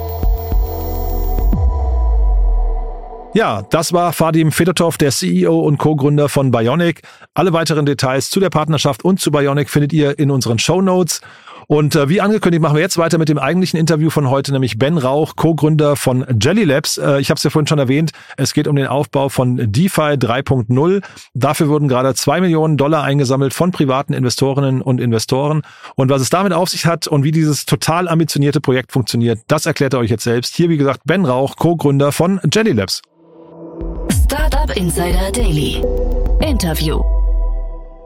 Ja, 3.36 3.64
das 3.64 3.94
war 3.94 4.14
Fadim 4.14 4.52
Fedotov, 4.52 5.00
der 5.00 5.10
CEO 5.10 5.60
und 5.62 5.80
Co-Gründer 5.80 6.30
von 6.30 6.52
Bionic. 6.52 7.02
Alle 7.34 7.52
weiteren 7.52 7.84
Details 7.84 8.30
zu 8.30 8.40
der 8.40 8.52
Partnerschaft 8.52 9.04
und 9.04 9.20
zu 9.20 9.32
Bionic 9.32 9.72
findet 9.72 9.92
ihr 9.92 10.20
in 10.20 10.30
unseren 10.30 10.60
Show 10.60 10.84
Notes. 10.84 11.20
Und 11.66 11.96
äh, 11.96 12.10
wie 12.10 12.22
angekündigt, 12.22 12.62
machen 12.62 12.76
wir 12.76 12.82
jetzt 12.82 13.00
weiter 13.00 13.18
mit 13.18 13.30
dem 13.30 13.40
eigentlichen 13.40 13.80
Interview 13.80 14.12
von 14.12 14.30
heute, 14.30 14.52
nämlich 14.52 14.78
Ben 14.78 15.00
Rauch, 15.00 15.36
Co-Gründer 15.36 15.96
von 15.96 16.26
Jelly 16.40 16.64
Labs. 16.64 17.00
Äh, 17.00 17.22
ich 17.22 17.32
habe 17.32 17.38
es 17.38 17.44
ja 17.44 17.50
vorhin 17.50 17.66
schon 17.66 17.80
erwähnt, 17.80 18.12
es 18.38 18.54
geht 18.54 18.68
um 18.68 18.76
den 18.76 18.86
Aufbau 18.86 19.30
von 19.30 19.58
DeFi 19.58 20.18
3.0. 20.18 21.02
Dafür 21.34 21.70
wurden 21.70 21.88
gerade 21.88 22.14
zwei 22.14 22.40
Millionen 22.40 22.78
Dollar 22.78 23.04
eingesammelt 23.04 23.56
von 23.56 23.72
privaten 23.72 24.14
Investorinnen 24.14 24.84
und 24.84 25.02
Investoren. 25.02 25.64
Und 25.96 26.10
was 26.10 26.22
es 26.22 26.30
damit 26.30 26.54
auf 26.54 26.70
sich 26.70 26.86
hat 26.86 27.08
und 27.08 27.24
wie 27.24 27.32
dieses 27.32 27.66
total 27.66 28.08
ambitionierte 28.08 28.62
Projekt 28.62 28.92
funktioniert, 28.92 29.40
das 29.48 29.66
erklärt 29.66 29.94
er 29.94 30.00
euch 30.00 30.12
jetzt 30.12 30.24
selbst. 30.24 30.56
Hier, 30.56 30.70
wie 30.70 30.78
gesagt, 30.78 31.02
Ben 31.06 31.26
Rauch, 31.26 31.56
Co-Gründer 31.56 32.12
von 32.12 32.40
Jelly 32.52 32.74
Labs. 32.74 33.02
Startup 34.64 34.78
Insider 34.78 35.30
Daily. 35.32 35.84
Interview. 36.42 37.23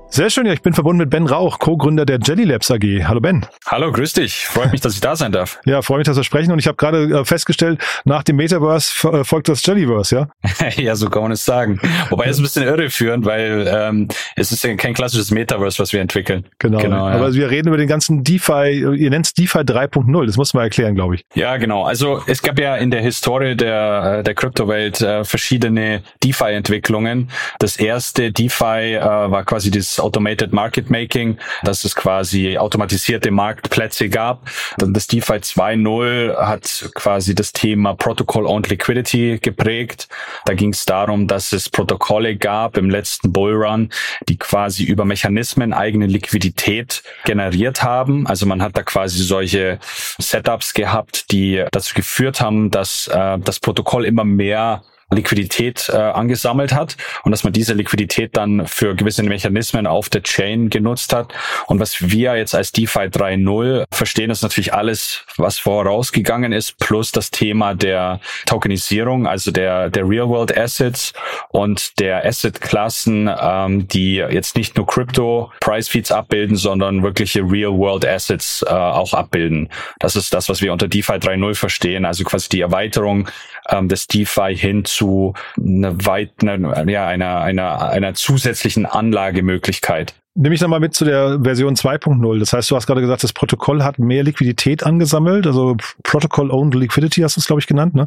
Sehr 0.09 0.29
schön, 0.29 0.45
ja, 0.45 0.53
ich 0.53 0.61
bin 0.61 0.73
verbunden 0.73 0.99
mit 0.99 1.09
Ben 1.09 1.27
Rauch, 1.27 1.59
Co-Gründer 1.59 2.05
der 2.05 2.19
Jelly 2.23 2.45
Labs 2.45 2.71
AG. 2.71 2.81
Hallo 3.03 3.19
Ben. 3.19 3.45
Hallo, 3.67 3.91
grüß 3.91 4.13
dich. 4.13 4.47
Freut 4.47 4.71
mich, 4.71 4.79
dass 4.81 4.93
ich 4.95 5.01
da 5.01 5.15
sein 5.15 5.33
darf. 5.33 5.59
Ja, 5.65 5.81
freue 5.81 5.97
mich, 5.97 6.07
dass 6.07 6.15
wir 6.15 6.23
sprechen 6.23 6.51
und 6.51 6.59
ich 6.59 6.67
habe 6.67 6.77
gerade 6.77 7.03
äh, 7.03 7.25
festgestellt, 7.25 7.81
nach 8.05 8.23
dem 8.23 8.37
Metaverse 8.37 9.09
äh, 9.09 9.23
folgt 9.25 9.49
das 9.49 9.63
Jellyverse, 9.65 10.15
ja? 10.15 10.69
ja, 10.75 10.95
so 10.95 11.09
kann 11.09 11.23
man 11.23 11.33
es 11.33 11.43
sagen. 11.43 11.79
Wobei 12.09 12.27
es 12.27 12.39
ein 12.39 12.43
bisschen 12.43 12.63
irreführend, 12.63 13.25
weil 13.25 13.69
ähm, 13.71 14.07
es 14.37 14.51
ist 14.51 14.63
ja 14.63 14.73
kein 14.75 14.93
klassisches 14.93 15.29
Metaverse, 15.29 15.77
was 15.77 15.91
wir 15.91 15.99
entwickeln. 15.99 16.45
Genau, 16.59 16.79
genau 16.79 17.09
ja. 17.09 17.15
aber 17.15 17.33
wir 17.33 17.51
reden 17.51 17.67
über 17.67 17.77
den 17.77 17.89
ganzen 17.89 18.23
DeFi, 18.23 18.95
ihr 18.95 19.09
nennt 19.09 19.27
es 19.27 19.33
DeFi 19.33 19.59
3.0, 19.59 20.25
das 20.25 20.37
muss 20.37 20.53
man 20.53 20.63
erklären, 20.63 20.95
glaube 20.95 21.15
ich. 21.15 21.25
Ja, 21.35 21.57
genau. 21.57 21.83
Also 21.83 22.23
es 22.27 22.41
gab 22.41 22.57
ja 22.59 22.77
in 22.77 22.91
der 22.91 23.01
Historie 23.01 23.55
der, 23.55 24.19
äh, 24.19 24.23
der 24.23 24.35
Kryptowelt 24.35 25.01
äh, 25.01 25.25
verschiedene 25.25 26.01
DeFi-Entwicklungen. 26.23 27.29
Das 27.59 27.75
erste 27.75 28.31
DeFi 28.31 28.95
äh, 28.95 29.01
war 29.01 29.43
quasi 29.43 29.69
das 29.69 29.96
Automated 29.99 30.53
Market 30.53 30.89
Making, 30.89 31.37
dass 31.63 31.83
es 31.83 31.95
quasi 31.95 32.57
automatisierte 32.57 33.31
Marktplätze 33.31 34.09
gab. 34.09 34.49
Dann 34.77 34.93
das 34.93 35.07
DeFi 35.07 35.33
2.0 35.33 36.35
hat 36.37 36.89
quasi 36.93 37.35
das 37.35 37.53
Thema 37.53 37.93
Protocol-Owned 37.95 38.69
Liquidity 38.69 39.39
geprägt. 39.41 40.07
Da 40.45 40.53
ging 40.53 40.73
es 40.73 40.85
darum, 40.85 41.27
dass 41.27 41.53
es 41.53 41.69
Protokolle 41.69 42.35
gab 42.35 42.77
im 42.77 42.89
letzten 42.89 43.31
Bullrun, 43.31 43.89
die 44.27 44.37
quasi 44.37 44.83
über 44.83 45.05
Mechanismen 45.05 45.73
eigene 45.73 46.07
Liquidität 46.07 47.03
generiert 47.25 47.83
haben. 47.83 48.27
Also 48.27 48.45
man 48.45 48.61
hat 48.61 48.77
da 48.77 48.83
quasi 48.83 49.23
solche 49.23 49.79
Setups 50.19 50.73
gehabt, 50.73 51.31
die 51.31 51.63
dazu 51.71 51.93
geführt 51.93 52.41
haben, 52.41 52.71
dass 52.71 53.07
äh, 53.07 53.37
das 53.39 53.59
Protokoll 53.59 54.05
immer 54.05 54.23
mehr 54.23 54.83
Liquidität 55.09 55.89
äh, 55.89 55.95
angesammelt 55.95 56.73
hat 56.73 56.97
und 57.23 57.31
dass 57.31 57.45
man 57.45 57.53
diese 57.53 57.73
Liquidität 57.73 58.35
dann 58.35 58.67
für 58.67 58.93
gewisse 58.93 59.23
Mechanismen 59.23 59.87
auf 59.87 60.09
der 60.09 60.21
Chain 60.21 60.69
genutzt 60.69 61.13
hat. 61.13 61.33
Und 61.67 61.79
was 61.79 62.09
wir 62.09 62.35
jetzt 62.35 62.53
als 62.53 62.73
DeFi 62.73 63.05
3.0 63.07 63.85
verstehen, 63.89 64.31
ist 64.31 64.41
natürlich 64.41 64.73
alles, 64.73 65.23
was 65.37 65.59
vorausgegangen 65.59 66.51
ist, 66.51 66.77
plus 66.79 67.13
das 67.13 67.31
Thema 67.31 67.73
der 67.73 68.19
Tokenisierung, 68.45 69.27
also 69.27 69.51
der, 69.51 69.89
der 69.89 70.07
Real-World 70.07 70.57
Assets 70.57 71.13
und 71.49 71.99
der 71.99 72.25
Asset-Klassen, 72.25 73.29
ähm, 73.39 73.87
die 73.87 74.15
jetzt 74.15 74.57
nicht 74.57 74.75
nur 74.75 74.85
Crypto-Price-Feeds 74.87 76.11
abbilden, 76.11 76.57
sondern 76.57 77.01
wirkliche 77.01 77.43
Real-World 77.43 78.05
Assets 78.05 78.61
äh, 78.67 78.73
auch 78.73 79.13
abbilden. 79.13 79.69
Das 79.99 80.17
ist 80.17 80.33
das, 80.33 80.49
was 80.49 80.61
wir 80.61 80.73
unter 80.73 80.89
DeFi 80.89 81.13
3.0 81.13 81.55
verstehen, 81.55 82.03
also 82.03 82.25
quasi 82.25 82.49
die 82.49 82.59
Erweiterung 82.59 83.29
ähm, 83.69 83.87
des 83.87 84.07
DeFi 84.07 84.53
hin 84.55 84.83
zu 84.83 84.96
einer 85.05 86.05
weiten, 86.05 86.47
ja, 86.89 87.07
einer, 87.07 87.41
einer, 87.41 87.89
einer 87.89 88.13
zusätzlichen 88.13 88.85
Anlagemöglichkeit. 88.85 90.15
Nehme 90.39 90.53
ich 90.53 90.61
nochmal 90.61 90.79
mit 90.79 90.93
zu 90.93 91.03
der 91.03 91.39
Version 91.41 91.75
2.0. 91.75 92.39
Das 92.39 92.53
heißt, 92.53 92.69
du 92.69 92.75
hast 92.75 92.85
gerade 92.85 93.01
gesagt, 93.01 93.23
das 93.23 93.33
Protokoll 93.33 93.83
hat 93.83 93.97
mehr 93.97 94.23
Liquidität 94.23 94.83
angesammelt, 94.83 95.47
also 95.47 95.75
Protocol 96.03 96.51
Owned 96.51 96.75
Liquidity 96.75 97.21
hast 97.21 97.37
du 97.37 97.41
es, 97.41 97.47
glaube 97.47 97.59
ich, 97.59 97.65
genannt, 97.65 97.95
ne? 97.95 98.05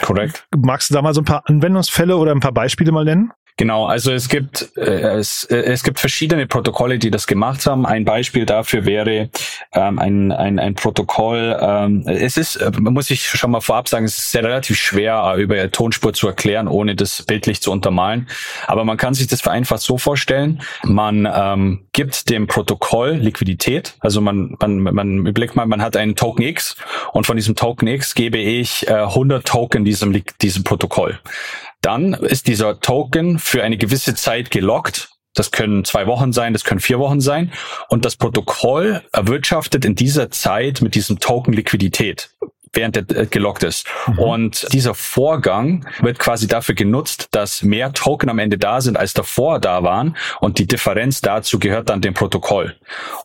Korrekt. 0.00 0.46
Magst 0.56 0.88
du 0.88 0.94
da 0.94 1.02
mal 1.02 1.12
so 1.12 1.20
ein 1.20 1.26
paar 1.26 1.42
Anwendungsfälle 1.44 2.16
oder 2.16 2.32
ein 2.32 2.40
paar 2.40 2.52
Beispiele 2.52 2.90
mal 2.90 3.04
nennen? 3.04 3.32
Genau, 3.58 3.86
also 3.86 4.12
es 4.12 4.28
gibt 4.28 4.70
äh, 4.76 5.18
es, 5.18 5.42
äh, 5.44 5.56
es 5.56 5.82
gibt 5.82 5.98
verschiedene 5.98 6.46
Protokolle, 6.46 7.00
die 7.00 7.10
das 7.10 7.26
gemacht 7.26 7.66
haben. 7.66 7.86
Ein 7.86 8.04
Beispiel 8.04 8.46
dafür 8.46 8.86
wäre 8.86 9.30
ähm, 9.72 9.98
ein, 9.98 10.30
ein, 10.30 10.60
ein 10.60 10.76
Protokoll. 10.76 11.58
Ähm, 11.60 12.04
es 12.06 12.36
ist, 12.36 12.54
äh, 12.54 12.70
muss 12.78 13.10
ich 13.10 13.26
schon 13.28 13.50
mal 13.50 13.60
vorab 13.60 13.88
sagen, 13.88 14.04
es 14.04 14.16
ist 14.16 14.30
sehr 14.30 14.44
relativ 14.44 14.78
schwer 14.78 15.34
über 15.38 15.70
Tonspur 15.72 16.12
zu 16.12 16.28
erklären, 16.28 16.68
ohne 16.68 16.94
das 16.94 17.22
bildlich 17.22 17.60
zu 17.60 17.72
untermalen. 17.72 18.28
Aber 18.68 18.84
man 18.84 18.96
kann 18.96 19.14
sich 19.14 19.26
das 19.26 19.40
vereinfacht 19.40 19.80
so 19.80 19.98
vorstellen: 19.98 20.62
Man 20.84 21.28
ähm, 21.30 21.80
gibt 21.92 22.30
dem 22.30 22.46
Protokoll 22.46 23.14
Liquidität. 23.14 23.96
Also 23.98 24.20
man 24.20 24.56
man 24.60 24.78
man 24.78 25.26
überlegt 25.26 25.56
mal, 25.56 25.66
man 25.66 25.82
hat 25.82 25.96
einen 25.96 26.14
Token 26.14 26.44
X 26.44 26.76
und 27.12 27.26
von 27.26 27.34
diesem 27.34 27.56
Token 27.56 27.88
X 27.88 28.14
gebe 28.14 28.38
ich 28.38 28.86
äh, 28.86 28.92
100 28.92 29.44
Token 29.44 29.84
diesem 29.84 30.22
diesem 30.40 30.62
Protokoll. 30.62 31.18
Dann 31.88 32.12
ist 32.12 32.48
dieser 32.48 32.80
Token 32.80 33.38
für 33.38 33.62
eine 33.62 33.78
gewisse 33.78 34.14
Zeit 34.14 34.50
gelockt. 34.50 35.08
Das 35.32 35.52
können 35.52 35.86
zwei 35.86 36.06
Wochen 36.06 36.34
sein, 36.34 36.52
das 36.52 36.64
können 36.64 36.80
vier 36.80 36.98
Wochen 36.98 37.22
sein. 37.22 37.50
Und 37.88 38.04
das 38.04 38.16
Protokoll 38.16 39.00
erwirtschaftet 39.10 39.86
in 39.86 39.94
dieser 39.94 40.30
Zeit 40.30 40.82
mit 40.82 40.94
diesem 40.94 41.18
Token 41.18 41.54
Liquidität 41.54 42.28
während 42.72 42.96
er 42.96 43.16
äh, 43.16 43.26
gelockt 43.26 43.62
ist. 43.62 43.86
Mhm. 44.06 44.18
Und 44.18 44.66
dieser 44.72 44.94
Vorgang 44.94 45.86
wird 46.00 46.18
quasi 46.18 46.46
dafür 46.46 46.74
genutzt, 46.74 47.28
dass 47.32 47.62
mehr 47.62 47.92
Token 47.92 48.28
am 48.30 48.38
Ende 48.38 48.58
da 48.58 48.80
sind, 48.80 48.96
als 48.96 49.12
davor 49.12 49.58
da 49.58 49.82
waren. 49.82 50.16
Und 50.40 50.58
die 50.58 50.66
Differenz 50.66 51.20
dazu 51.20 51.58
gehört 51.58 51.88
dann 51.88 52.00
dem 52.00 52.14
Protokoll. 52.14 52.76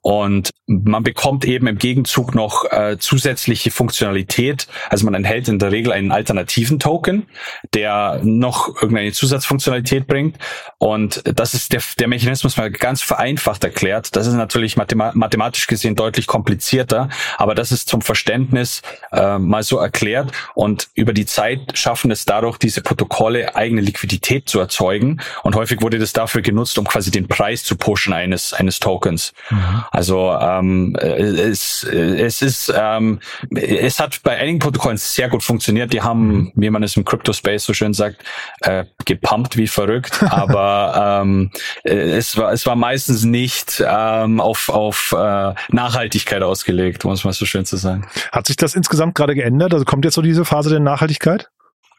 Und 0.02 0.52
man 0.68 1.04
bekommt 1.04 1.46
eben 1.46 1.68
im 1.68 1.78
Gegenzug 1.78 2.36
noch 2.36 2.66
äh, 2.72 2.98
zusätzliche 2.98 3.72
Funktionalität. 3.72 4.68
Also 4.90 5.06
man 5.06 5.14
enthält 5.14 5.48
in 5.48 5.60
der 5.60 5.72
Regel 5.72 5.92
einen 5.92 6.12
alternativen 6.12 6.80
Token, 6.80 7.28
der 7.74 8.22
noch 8.24 8.76
irgendeine 8.82 9.12
Zusatzfunktionalität 9.12 10.08
bringt. 10.08 10.38
Und 10.78 11.22
das 11.26 11.54
ist 11.54 11.74
der, 11.74 11.82
der 12.00 12.08
Mechanismus 12.08 12.58
mal 12.58 12.72
ganz 12.72 13.02
vereinfacht 13.02 13.64
erklärt. 13.64 14.16
Das 14.16 14.28
ist 14.28 14.34
natürlich 14.34 14.78
mathematisch 14.78 15.68
gesehen 15.68 15.96
deutlich 15.96 16.28
komplizierter, 16.28 17.10
aber 17.38 17.56
das 17.56 17.72
ist 17.72 17.90
zum 17.90 18.02
Verständnis 18.02 18.82
äh, 19.12 19.33
äh, 19.36 19.40
mal 19.40 19.64
so 19.64 19.78
erklärt. 19.78 20.32
Und 20.56 20.90
über 20.96 21.14
die 21.14 21.26
Zeit 21.26 21.78
schaffen 21.78 22.12
es 22.12 22.26
dadurch, 22.26 22.58
diese 22.58 22.82
Protokolle 22.82 23.56
eigene 23.56 23.82
Liquidität 23.82 24.50
zu 24.50 24.60
erzeugen. 24.60 25.22
Und 25.44 25.56
häufig 25.56 25.82
wurde 25.82 26.00
das 26.00 26.14
dafür 26.14 26.42
genutzt, 26.42 26.78
um 26.78 26.86
quasi 26.86 27.12
den 27.12 27.28
Preis 27.28 27.64
zu 27.64 27.76
pushen 27.76 28.14
eines, 28.14 28.54
eines 28.54 28.80
Tokens. 28.80 29.34
Mhm. 29.50 29.84
Also 29.92 30.32
ähm, 30.40 30.96
es, 30.96 31.84
es 31.84 32.42
ist, 32.42 32.74
ähm, 32.76 33.20
es 33.56 34.00
hat 34.00 34.22
bei 34.24 34.38
einigen 34.38 34.60
Protokollen 34.60 34.98
sehr 34.98 35.30
gut 35.30 35.44
funktioniert. 35.44 35.94
Die 35.94 36.02
haben, 36.02 36.52
wie 36.56 36.70
man 36.70 36.84
es 36.84 36.98
im 36.98 37.06
Crypto-Space 37.06 37.66
so 37.66 37.74
schön 37.74 37.94
sagt, 37.94 38.24
äh, 38.62 38.86
gepumpt 39.06 39.58
wie 39.58 39.68
verrückt. 39.68 40.24
Aber 40.30 41.22
ähm, 41.24 41.52
es 41.84 42.38
war, 42.38 42.52
es 42.52 42.66
war 42.66 42.76
meistens 42.76 43.24
nicht 43.24 43.84
ähm, 43.86 44.40
auf, 44.40 44.70
auf 44.70 45.16
äh, 45.18 45.54
Nachhaltigkeit 45.70 46.42
ausgelegt, 46.42 47.06
um 47.06 47.12
es 47.12 47.24
mal 47.24 47.34
so 47.34 47.46
schön 47.46 47.66
zu 47.66 47.78
sagen. 47.78 48.08
Hat 48.32 48.48
sich 48.48 48.56
das 48.56 48.76
insgesamt 48.76 49.16
gerade 49.24 49.36
geändert? 49.36 49.74
Also 49.74 49.86
kommt 49.86 50.06
jetzt 50.06 50.16
so 50.16 50.22
diese 50.22 50.46
Phase 50.46 50.70
der 50.70 50.80
Nachhaltigkeit? 50.80 51.50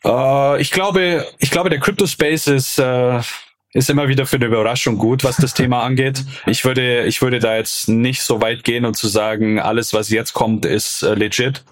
Uh, 0.05 0.57
ich 0.59 0.71
glaube, 0.71 1.27
ich 1.39 1.51
glaube, 1.51 1.71
der 1.71 1.81
Crypto 1.81 2.07
Space 2.07 2.47
ist 2.47 2.79
uh, 2.79 3.21
ist 3.73 3.91
immer 3.91 4.07
wieder 4.07 4.27
für 4.27 4.37
eine 4.37 4.47
Überraschung 4.47 4.99
gut, 4.99 5.25
was 5.25 5.37
das 5.37 5.55
Thema 5.55 5.83
angeht. 5.85 6.25
Ich 6.47 6.65
würde, 6.65 7.05
ich 7.05 7.23
würde 7.23 7.41
da 7.41 7.57
jetzt 7.57 7.89
nicht 7.89 8.23
so 8.23 8.41
weit 8.41 8.65
gehen 8.65 8.85
und 8.85 8.97
zu 8.97 9.09
sagen, 9.09 9.59
alles, 9.59 9.93
was 9.95 10.11
jetzt 10.11 10.35
kommt, 10.35 10.67
ist 10.67 11.03
uh, 11.03 11.15
legit. 11.15 11.65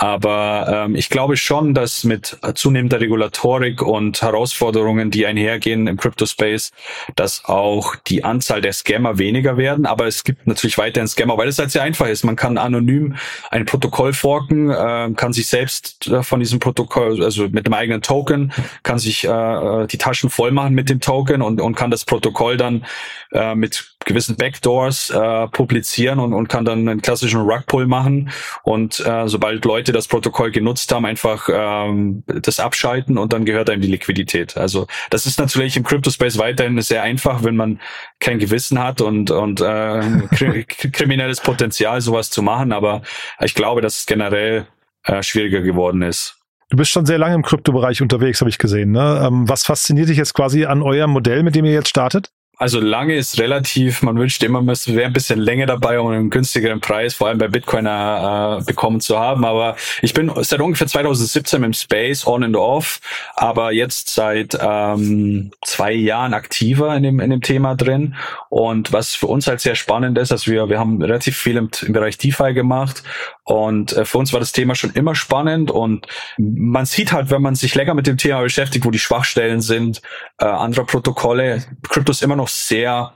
Aber 0.00 0.86
ähm, 0.86 0.96
ich 0.96 1.10
glaube 1.10 1.36
schon, 1.36 1.74
dass 1.74 2.04
mit 2.04 2.38
zunehmender 2.54 3.00
Regulatorik 3.00 3.82
und 3.82 4.22
Herausforderungen, 4.22 5.10
die 5.10 5.26
einhergehen 5.26 5.86
im 5.86 5.98
Crypto-Space, 5.98 6.72
dass 7.16 7.44
auch 7.44 7.96
die 7.96 8.24
Anzahl 8.24 8.62
der 8.62 8.72
Scammer 8.72 9.18
weniger 9.18 9.58
werden. 9.58 9.84
Aber 9.84 10.06
es 10.06 10.24
gibt 10.24 10.46
natürlich 10.46 10.78
weiterhin 10.78 11.06
Scammer, 11.06 11.36
weil 11.36 11.48
es 11.48 11.58
halt 11.58 11.70
sehr 11.70 11.82
einfach 11.82 12.06
ist. 12.06 12.24
Man 12.24 12.34
kann 12.34 12.56
anonym 12.56 13.16
ein 13.50 13.66
Protokoll 13.66 14.14
forken, 14.14 14.70
äh, 14.70 15.10
kann 15.16 15.34
sich 15.34 15.48
selbst 15.48 16.06
äh, 16.06 16.22
von 16.22 16.40
diesem 16.40 16.60
Protokoll, 16.60 17.22
also 17.22 17.48
mit 17.50 17.66
dem 17.66 17.74
eigenen 17.74 18.00
Token, 18.00 18.54
kann 18.82 18.98
sich 18.98 19.24
äh, 19.24 19.86
die 19.86 19.98
Taschen 19.98 20.30
voll 20.30 20.50
machen 20.50 20.74
mit 20.74 20.88
dem 20.88 21.00
Token 21.00 21.42
und, 21.42 21.60
und 21.60 21.74
kann 21.74 21.90
das 21.90 22.06
Protokoll 22.06 22.56
dann 22.56 22.86
äh, 23.32 23.54
mit 23.54 23.90
gewissen 24.04 24.36
Backdoors 24.36 25.10
äh, 25.10 25.46
publizieren 25.48 26.18
und, 26.18 26.32
und 26.32 26.48
kann 26.48 26.64
dann 26.64 26.88
einen 26.88 27.02
klassischen 27.02 27.42
Rugpull 27.42 27.86
machen. 27.86 28.30
Und 28.62 29.00
äh, 29.00 29.28
sobald 29.28 29.64
Leute 29.64 29.89
Leute 29.90 29.98
das 29.98 30.08
Protokoll 30.08 30.50
genutzt 30.50 30.92
haben, 30.92 31.04
einfach 31.04 31.48
ähm, 31.52 32.22
das 32.26 32.60
abschalten 32.60 33.18
und 33.18 33.32
dann 33.32 33.44
gehört 33.44 33.70
einem 33.70 33.82
die 33.82 33.88
Liquidität. 33.88 34.56
Also 34.56 34.86
das 35.10 35.26
ist 35.26 35.38
natürlich 35.38 35.76
im 35.76 35.82
Crypto-Space 35.82 36.38
weiterhin 36.38 36.80
sehr 36.80 37.02
einfach, 37.02 37.42
wenn 37.42 37.56
man 37.56 37.80
kein 38.20 38.38
Gewissen 38.38 38.78
hat 38.78 39.00
und, 39.00 39.30
und 39.30 39.60
äh, 39.60 40.64
kriminelles 40.64 41.40
Potenzial, 41.40 42.00
sowas 42.00 42.30
zu 42.30 42.42
machen. 42.42 42.72
Aber 42.72 43.02
ich 43.40 43.54
glaube, 43.54 43.80
dass 43.80 43.98
es 43.98 44.06
generell 44.06 44.66
äh, 45.04 45.22
schwieriger 45.22 45.60
geworden 45.60 46.02
ist. 46.02 46.36
Du 46.68 46.76
bist 46.76 46.92
schon 46.92 47.04
sehr 47.04 47.18
lange 47.18 47.34
im 47.34 47.42
Kryptobereich 47.42 48.00
unterwegs, 48.00 48.40
habe 48.40 48.50
ich 48.50 48.58
gesehen. 48.58 48.92
Ne? 48.92 49.24
Ähm, 49.26 49.48
was 49.48 49.64
fasziniert 49.64 50.08
dich 50.08 50.18
jetzt 50.18 50.34
quasi 50.34 50.66
an 50.66 50.82
eurem 50.82 51.10
Modell, 51.10 51.42
mit 51.42 51.56
dem 51.56 51.64
ihr 51.64 51.72
jetzt 51.72 51.88
startet? 51.88 52.30
Also 52.60 52.78
lange 52.78 53.16
ist 53.16 53.40
relativ, 53.40 54.02
man 54.02 54.18
wünscht 54.18 54.42
immer, 54.42 54.60
man 54.60 54.76
wäre 54.76 55.06
ein 55.06 55.14
bisschen 55.14 55.40
länger 55.40 55.64
dabei, 55.64 55.98
um 55.98 56.08
einen 56.08 56.28
günstigeren 56.28 56.78
Preis, 56.78 57.14
vor 57.14 57.28
allem 57.28 57.38
bei 57.38 57.48
Bitcoin 57.48 57.86
äh, 57.86 58.62
bekommen 58.66 59.00
zu 59.00 59.18
haben. 59.18 59.46
Aber 59.46 59.76
ich 60.02 60.12
bin 60.12 60.30
seit 60.42 60.60
ungefähr 60.60 60.86
2017 60.86 61.64
im 61.64 61.72
Space 61.72 62.26
on 62.26 62.44
and 62.44 62.56
off, 62.56 63.00
aber 63.34 63.72
jetzt 63.72 64.10
seit 64.10 64.58
ähm, 64.60 65.52
zwei 65.64 65.92
Jahren 65.92 66.34
aktiver 66.34 66.94
in 66.94 67.02
dem, 67.02 67.20
in 67.20 67.30
dem 67.30 67.40
Thema 67.40 67.76
drin. 67.76 68.14
Und 68.50 68.92
was 68.92 69.14
für 69.14 69.28
uns 69.28 69.46
halt 69.46 69.62
sehr 69.62 69.74
spannend 69.74 70.18
ist, 70.18 70.30
dass 70.30 70.46
wir, 70.46 70.68
wir 70.68 70.78
haben 70.78 71.00
relativ 71.00 71.38
viel 71.38 71.56
im, 71.56 71.70
im 71.80 71.94
Bereich 71.94 72.18
DeFi 72.18 72.52
gemacht 72.52 73.02
und 73.50 73.92
äh, 73.94 74.04
für 74.04 74.18
uns 74.18 74.32
war 74.32 74.38
das 74.38 74.52
Thema 74.52 74.76
schon 74.76 74.92
immer 74.92 75.16
spannend 75.16 75.72
und 75.72 76.06
man 76.38 76.86
sieht 76.86 77.12
halt, 77.12 77.30
wenn 77.30 77.42
man 77.42 77.56
sich 77.56 77.74
länger 77.74 77.94
mit 77.94 78.06
dem 78.06 78.16
Thema 78.16 78.42
beschäftigt, 78.42 78.84
wo 78.84 78.92
die 78.92 79.00
Schwachstellen 79.00 79.60
sind, 79.60 80.02
äh, 80.38 80.44
anderer 80.44 80.86
Protokolle, 80.86 81.64
Krypto 81.88 82.12
ist 82.12 82.22
immer 82.22 82.36
noch 82.36 82.46
sehr 82.46 83.12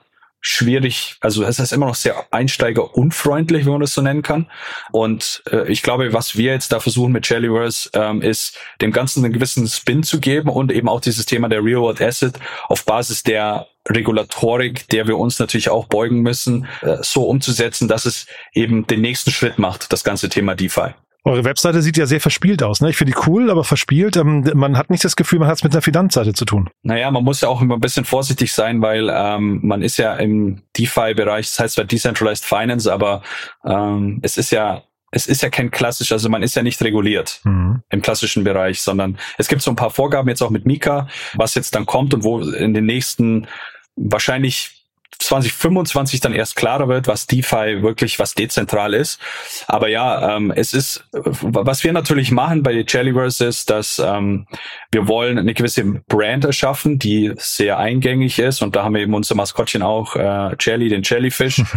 schwierig, 0.46 1.16
also 1.20 1.42
es 1.42 1.58
ist 1.58 1.72
immer 1.72 1.86
noch 1.86 1.94
sehr 1.94 2.26
einsteigerunfreundlich, 2.30 3.64
wenn 3.64 3.72
man 3.72 3.80
das 3.80 3.94
so 3.94 4.02
nennen 4.02 4.20
kann. 4.20 4.46
Und 4.92 5.42
äh, 5.50 5.66
ich 5.72 5.82
glaube, 5.82 6.12
was 6.12 6.36
wir 6.36 6.52
jetzt 6.52 6.70
da 6.70 6.80
versuchen 6.80 7.12
mit 7.12 7.28
Jellyverse, 7.28 7.88
ähm, 7.94 8.20
ist 8.20 8.58
dem 8.82 8.92
Ganzen 8.92 9.24
einen 9.24 9.32
gewissen 9.32 9.66
Spin 9.66 10.02
zu 10.02 10.20
geben 10.20 10.50
und 10.50 10.70
eben 10.70 10.88
auch 10.88 11.00
dieses 11.00 11.24
Thema 11.24 11.48
der 11.48 11.64
Real 11.64 11.80
World 11.80 12.02
Asset 12.02 12.38
auf 12.68 12.84
Basis 12.84 13.22
der 13.22 13.68
Regulatorik, 13.88 14.86
der 14.90 15.08
wir 15.08 15.16
uns 15.16 15.38
natürlich 15.38 15.70
auch 15.70 15.86
beugen 15.86 16.20
müssen, 16.20 16.66
äh, 16.82 16.98
so 17.00 17.24
umzusetzen, 17.24 17.88
dass 17.88 18.04
es 18.04 18.26
eben 18.52 18.86
den 18.86 19.00
nächsten 19.00 19.30
Schritt 19.30 19.58
macht, 19.58 19.94
das 19.94 20.04
ganze 20.04 20.28
Thema 20.28 20.54
DeFi. 20.54 20.92
Eure 21.26 21.44
Webseite 21.44 21.80
sieht 21.80 21.96
ja 21.96 22.04
sehr 22.04 22.20
verspielt 22.20 22.62
aus. 22.62 22.82
Ne? 22.82 22.90
Ich 22.90 22.96
finde 22.96 23.14
die 23.14 23.18
cool, 23.26 23.50
aber 23.50 23.64
verspielt. 23.64 24.16
Ähm, 24.16 24.44
man 24.54 24.76
hat 24.76 24.90
nicht 24.90 25.04
das 25.04 25.16
Gefühl, 25.16 25.38
man 25.38 25.48
hat 25.48 25.56
es 25.56 25.64
mit 25.64 25.72
einer 25.72 25.80
Finanzseite 25.80 26.34
zu 26.34 26.44
tun. 26.44 26.68
Naja, 26.82 27.10
man 27.10 27.24
muss 27.24 27.40
ja 27.40 27.48
auch 27.48 27.62
immer 27.62 27.76
ein 27.76 27.80
bisschen 27.80 28.04
vorsichtig 28.04 28.52
sein, 28.52 28.82
weil 28.82 29.10
ähm, 29.10 29.60
man 29.62 29.80
ist 29.82 29.96
ja 29.96 30.14
im 30.16 30.62
DeFi-Bereich, 30.76 31.46
das 31.46 31.58
heißt 31.58 31.74
zwar 31.76 31.86
Decentralized 31.86 32.44
Finance, 32.44 32.92
aber 32.92 33.22
ähm, 33.64 34.20
es 34.22 34.36
ist 34.36 34.50
ja 34.50 34.82
es 35.14 35.28
ist 35.28 35.42
ja 35.42 35.48
kein 35.48 35.70
klassisch, 35.70 36.10
also 36.10 36.28
man 36.28 36.42
ist 36.42 36.56
ja 36.56 36.64
nicht 36.64 36.82
reguliert 36.82 37.40
mhm. 37.44 37.82
im 37.88 38.02
klassischen 38.02 38.42
Bereich, 38.42 38.82
sondern 38.82 39.16
es 39.38 39.46
gibt 39.46 39.62
so 39.62 39.70
ein 39.70 39.76
paar 39.76 39.90
Vorgaben 39.90 40.28
jetzt 40.28 40.42
auch 40.42 40.50
mit 40.50 40.66
Mika, 40.66 41.08
was 41.34 41.54
jetzt 41.54 41.76
dann 41.76 41.86
kommt 41.86 42.12
und 42.14 42.24
wo 42.24 42.40
in 42.40 42.74
den 42.74 42.84
nächsten 42.84 43.46
wahrscheinlich 43.94 44.83
2025 45.18 46.21
dann 46.21 46.35
erst 46.35 46.56
klarer 46.56 46.88
wird, 46.88 47.09
was 47.09 47.26
DeFi 47.26 47.83
wirklich, 47.83 48.18
was 48.18 48.35
dezentral 48.35 48.94
ist. 48.94 49.21
Aber 49.66 49.88
ja, 49.88 50.37
ähm, 50.37 50.52
es 50.54 50.73
ist, 50.73 51.04
was 51.12 51.85
wir 51.85 51.92
natürlich 51.92 52.30
machen 52.30 52.62
bei 52.62 52.85
Jellyverse 52.87 53.44
ist, 53.44 53.71
dass 53.71 53.99
ähm, 53.99 54.47
wir 54.90 55.09
wollen 55.09 55.38
eine 55.38 55.54
gewisse 55.54 55.85
Brand 55.85 56.44
erschaffen, 56.44 56.99
die 56.99 57.33
sehr 57.37 57.78
eingängig 57.78 58.38
ist. 58.38 58.62
Und 58.62 58.76
da 58.76 58.85
haben 58.85 58.94
wir 58.94 59.02
eben 59.02 59.14
unser 59.14 59.35
Maskottchen 59.35 59.83
auch, 59.83 60.16
äh, 60.16 60.56
Jelly, 60.59 60.88
den 60.88 61.02
Jellyfish. 61.02 61.62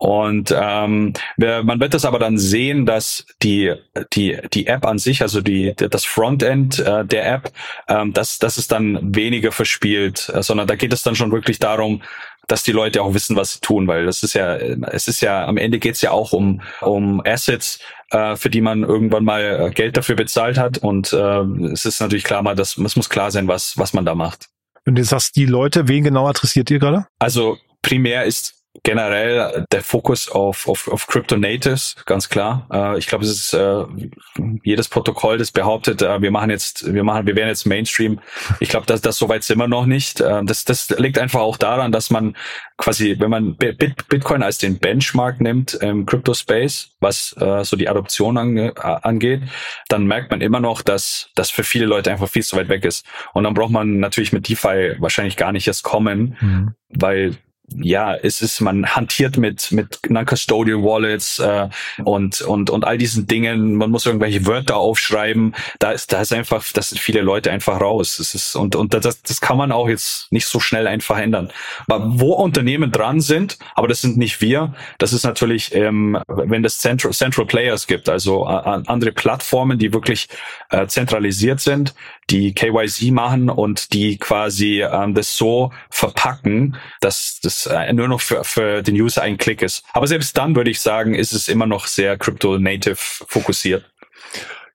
Und 0.00 0.54
ähm, 0.58 1.12
wir, 1.36 1.62
man 1.62 1.78
wird 1.78 1.92
das 1.92 2.06
aber 2.06 2.18
dann 2.18 2.38
sehen, 2.38 2.86
dass 2.86 3.26
die 3.42 3.74
die 4.14 4.38
die 4.54 4.66
App 4.66 4.86
an 4.86 4.98
sich, 4.98 5.20
also 5.20 5.42
die 5.42 5.74
das 5.76 6.06
Frontend 6.06 6.78
äh, 6.78 7.04
der 7.04 7.30
App, 7.30 7.52
ähm, 7.86 8.14
dass 8.14 8.38
das 8.38 8.56
ist 8.56 8.72
dann 8.72 9.14
weniger 9.14 9.52
verspielt, 9.52 10.32
sondern 10.40 10.66
da 10.66 10.76
geht 10.76 10.94
es 10.94 11.02
dann 11.02 11.16
schon 11.16 11.32
wirklich 11.32 11.58
darum, 11.58 12.00
dass 12.50 12.64
die 12.64 12.72
Leute 12.72 13.02
auch 13.02 13.14
wissen, 13.14 13.36
was 13.36 13.52
sie 13.52 13.60
tun, 13.60 13.86
weil 13.86 14.06
das 14.06 14.24
ist 14.24 14.34
ja, 14.34 14.56
es 14.56 15.06
ist 15.06 15.20
ja, 15.20 15.46
am 15.46 15.56
Ende 15.56 15.78
geht's 15.78 16.00
ja 16.00 16.10
auch 16.10 16.32
um, 16.32 16.60
um 16.80 17.22
Assets, 17.24 17.78
äh, 18.10 18.34
für 18.34 18.50
die 18.50 18.60
man 18.60 18.82
irgendwann 18.82 19.24
mal 19.24 19.68
äh, 19.68 19.70
Geld 19.70 19.96
dafür 19.96 20.16
bezahlt 20.16 20.58
hat. 20.58 20.78
Und 20.78 21.12
äh, 21.12 21.42
es 21.72 21.84
ist 21.84 22.00
natürlich 22.00 22.24
klar 22.24 22.42
mal, 22.42 22.56
dass 22.56 22.76
es 22.76 22.96
muss 22.96 23.08
klar 23.08 23.30
sein, 23.30 23.46
was, 23.46 23.78
was 23.78 23.92
man 23.92 24.04
da 24.04 24.16
macht. 24.16 24.48
Und 24.84 24.96
du 24.96 25.04
sagst, 25.04 25.36
die 25.36 25.46
Leute, 25.46 25.86
wen 25.86 26.02
genau 26.02 26.26
adressiert 26.26 26.70
ihr 26.70 26.80
gerade? 26.80 27.06
Also 27.20 27.56
primär 27.82 28.24
ist 28.24 28.59
generell 28.84 29.66
der 29.72 29.82
Fokus 29.82 30.28
auf, 30.28 30.68
auf, 30.68 30.88
auf 30.88 31.06
Crypto 31.06 31.36
Natives, 31.36 31.96
ganz 32.06 32.28
klar. 32.28 32.66
Äh, 32.72 32.98
ich 32.98 33.08
glaube, 33.08 33.24
es 33.24 33.30
ist 33.30 33.52
äh, 33.52 33.84
jedes 34.62 34.88
Protokoll, 34.88 35.38
das 35.38 35.50
behauptet, 35.50 36.02
äh, 36.02 36.22
wir 36.22 36.30
machen 36.30 36.50
jetzt, 36.50 36.92
wir 36.92 37.02
machen, 37.02 37.26
wir 37.26 37.34
werden 37.34 37.48
jetzt 37.48 37.66
Mainstream. 37.66 38.20
Ich 38.60 38.68
glaube, 38.68 38.86
dass 38.86 39.00
das 39.00 39.16
soweit 39.18 39.42
sind 39.42 39.58
wir 39.58 39.66
noch 39.66 39.86
nicht. 39.86 40.20
Äh, 40.20 40.44
das, 40.44 40.64
das 40.64 40.88
liegt 40.90 41.18
einfach 41.18 41.40
auch 41.40 41.56
daran, 41.56 41.90
dass 41.90 42.10
man 42.10 42.36
quasi, 42.76 43.16
wenn 43.18 43.30
man 43.30 43.56
Bit, 43.56 44.08
Bitcoin 44.08 44.42
als 44.42 44.58
den 44.58 44.78
Benchmark 44.78 45.40
nimmt 45.40 45.74
im 45.74 46.06
Crypto 46.06 46.32
Space, 46.32 46.90
was 47.00 47.34
äh, 47.38 47.64
so 47.64 47.76
die 47.76 47.88
Adoption 47.88 48.38
ange, 48.38 48.72
angeht, 49.04 49.42
dann 49.88 50.06
merkt 50.06 50.30
man 50.30 50.40
immer 50.40 50.60
noch, 50.60 50.82
dass 50.82 51.30
das 51.34 51.50
für 51.50 51.64
viele 51.64 51.86
Leute 51.86 52.10
einfach 52.10 52.28
viel 52.28 52.44
zu 52.44 52.56
weit 52.56 52.68
weg 52.68 52.84
ist. 52.84 53.04
Und 53.34 53.44
dann 53.44 53.54
braucht 53.54 53.72
man 53.72 53.98
natürlich 53.98 54.32
mit 54.32 54.48
DeFi 54.48 54.94
wahrscheinlich 54.98 55.36
gar 55.36 55.50
nicht 55.50 55.66
erst 55.66 55.82
kommen, 55.82 56.36
mhm. 56.40 56.74
weil 56.88 57.36
ja, 57.76 58.14
es 58.14 58.42
ist, 58.42 58.60
man 58.60 58.86
hantiert 58.86 59.36
mit, 59.36 59.70
mit 59.72 60.00
Non-Custodial 60.08 60.82
Wallets 60.82 61.38
äh, 61.38 61.68
und, 62.04 62.40
und, 62.42 62.70
und 62.70 62.84
all 62.84 62.98
diesen 62.98 63.26
Dingen. 63.26 63.76
Man 63.76 63.90
muss 63.90 64.06
irgendwelche 64.06 64.46
Wörter 64.46 64.76
aufschreiben. 64.76 65.54
Da 65.78 65.92
ist, 65.92 66.12
da 66.12 66.20
ist 66.20 66.32
einfach, 66.32 66.64
das 66.72 66.90
sind 66.90 66.98
viele 66.98 67.20
Leute 67.20 67.50
einfach 67.50 67.80
raus. 67.80 68.16
Das 68.18 68.34
ist, 68.34 68.56
und, 68.56 68.76
und 68.76 68.94
das, 68.94 69.22
das 69.22 69.40
kann 69.40 69.56
man 69.56 69.72
auch 69.72 69.88
jetzt 69.88 70.30
nicht 70.32 70.46
so 70.46 70.60
schnell 70.60 70.86
einfach 70.86 71.18
ändern. 71.18 71.50
Aber 71.86 72.04
wo 72.20 72.32
Unternehmen 72.32 72.90
dran 72.90 73.20
sind, 73.20 73.58
aber 73.74 73.88
das 73.88 74.00
sind 74.00 74.16
nicht 74.16 74.40
wir, 74.40 74.74
das 74.98 75.12
ist 75.12 75.24
natürlich, 75.24 75.74
ähm, 75.74 76.18
wenn 76.28 76.64
es 76.64 76.78
Central, 76.78 77.12
Central 77.12 77.46
Players 77.46 77.86
gibt, 77.86 78.08
also 78.08 78.46
äh, 78.46 78.82
andere 78.86 79.12
Plattformen, 79.12 79.78
die 79.78 79.92
wirklich 79.92 80.28
äh, 80.70 80.86
zentralisiert 80.86 81.60
sind, 81.60 81.94
die 82.30 82.54
KYC 82.54 83.10
machen 83.12 83.50
und 83.50 83.92
die 83.92 84.16
quasi 84.18 84.82
ähm, 84.82 85.14
das 85.14 85.36
so 85.36 85.72
verpacken, 85.90 86.76
dass 87.00 87.40
das 87.42 87.66
äh, 87.66 87.92
nur 87.92 88.08
noch 88.08 88.20
für, 88.20 88.44
für 88.44 88.82
den 88.82 88.94
User 88.94 89.22
ein 89.22 89.38
Klick 89.38 89.62
ist. 89.62 89.84
Aber 89.92 90.06
selbst 90.06 90.36
dann 90.36 90.54
würde 90.54 90.70
ich 90.70 90.80
sagen, 90.80 91.14
ist 91.14 91.32
es 91.32 91.48
immer 91.48 91.66
noch 91.66 91.86
sehr 91.86 92.16
Crypto-Native 92.16 92.96
fokussiert. 92.96 93.84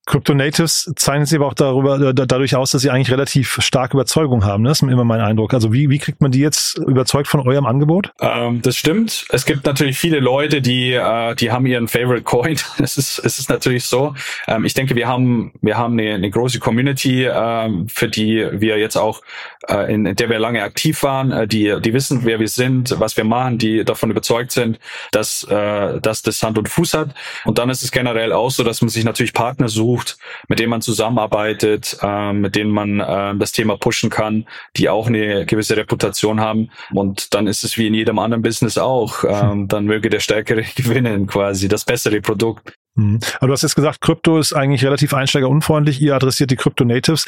Crypto 0.06 0.36
Natives 0.36 0.92
zeichnen 0.96 1.26
sich 1.26 1.38
aber 1.38 1.48
auch 1.48 1.54
darüber, 1.56 2.14
dadurch 2.14 2.56
aus, 2.56 2.72
dass 2.72 2.84
sie 2.84 2.92
eigentlich 2.92 3.12
relativ 3.12 3.58
starke 3.62 3.98
Überzeugung 3.98 4.46
haben. 4.46 4.64
Das 4.64 4.82
ist 4.82 4.88
immer 4.88 5.04
mein 5.04 5.22
Eindruck. 5.22 5.54
Also 5.54 5.74
wie, 5.74 5.90
wie 5.90 5.98
kriegt 5.98 6.22
man 6.22 6.32
die 6.32 6.40
jetzt 6.40 6.78
überzeugt 6.78 7.28
von 7.28 7.40
eurem 7.40 7.66
Angebot? 7.66 8.12
Ähm, 8.22 8.62
das 8.62 8.78
stimmt. 8.78 9.26
Es 9.30 9.46
gibt 9.46 9.66
natürlich 9.66 9.98
viele 9.98 10.20
Leute, 10.20 10.62
die, 10.62 10.94
äh, 10.94 11.34
die 11.36 11.52
haben 11.52 11.66
ihren 11.66 11.88
Favorite 11.88 12.24
Coin. 12.24 12.58
Es 12.86 12.98
ist, 12.98 13.20
es 13.20 13.40
ist 13.40 13.50
natürlich 13.50 13.86
so. 13.86 14.14
Ähm, 14.48 14.64
ich 14.64 14.76
denke, 14.76 14.96
wir 14.96 15.08
haben, 15.08 15.54
wir 15.62 15.78
haben 15.78 15.94
eine, 15.98 16.14
eine 16.14 16.30
große 16.30 16.60
Community, 16.60 17.26
äh, 17.26 17.70
für 17.88 18.08
die 18.08 18.48
wir 18.52 18.78
jetzt 18.78 18.96
auch, 18.96 19.22
äh, 19.68 19.92
in, 19.92 20.06
in 20.06 20.16
der 20.16 20.30
wir 20.30 20.38
lange 20.38 20.62
aktiv 20.62 21.02
waren, 21.02 21.32
äh, 21.32 21.48
die, 21.48 21.76
die 21.82 21.94
wissen, 21.94 22.26
wer 22.26 22.40
wir 22.40 22.48
sind, 22.48 23.00
was 23.00 23.18
wir 23.18 23.24
machen, 23.24 23.58
die 23.58 23.84
davon 23.84 24.12
überzeugt 24.12 24.52
sind, 24.52 24.80
dass, 25.12 25.44
äh, 25.46 26.00
dass 26.00 26.22
das 26.22 26.44
Hand 26.44 26.60
und 26.60 26.70
Fuß 26.70 26.94
hat. 26.94 27.10
Und 27.46 27.58
dann 27.58 27.70
ist 27.70 27.82
es 27.82 27.92
generell 27.92 28.34
auch 28.34 28.52
so, 28.52 28.64
dass 28.64 28.82
man 28.82 28.90
sich 28.90 29.04
natürlich 29.04 29.34
Partner 29.34 29.68
sucht, 29.68 29.95
sucht, 29.96 30.18
mit 30.48 30.60
denen 30.60 30.70
man 30.70 30.82
zusammenarbeitet, 30.82 31.98
äh, 32.02 32.34
mit 32.34 32.56
denen 32.56 32.72
man 32.72 33.00
äh, 33.00 33.36
das 33.38 33.52
Thema 33.52 33.78
pushen 33.78 34.10
kann, 34.10 34.46
die 34.75 34.90
auch 34.90 35.08
eine 35.08 35.46
gewisse 35.46 35.78
Reputation 35.78 36.40
haben. 36.40 36.70
Und 36.94 37.34
dann 37.34 37.48
ist 37.48 37.64
es 37.64 37.78
wie 37.78 37.88
in 37.88 37.94
jedem 37.94 38.20
anderen 38.20 38.44
Business 38.44 38.78
auch. 38.78 39.24
Ähm, 39.24 39.68
dann 39.68 39.86
möge 39.86 40.10
der 40.10 40.20
Stärkere 40.20 40.64
gewinnen, 40.75 41.28
quasi 41.28 41.68
das 41.68 41.86
bessere 41.86 42.22
Produkt. 42.22 42.74
Mhm. 42.96 43.20
Aber 43.38 43.48
du 43.48 43.54
hast 43.54 43.64
jetzt 43.64 43.75
gesagt, 43.75 44.02
Krypto 44.02 44.38
ist 44.40 44.54
eigentlich 44.54 44.84
relativ 44.84 45.14
einsteigerunfreundlich. 45.14 46.02
Ihr 46.02 46.16
adressiert 46.16 46.52
die 46.52 46.56
Crypto-Natives. 46.56 47.25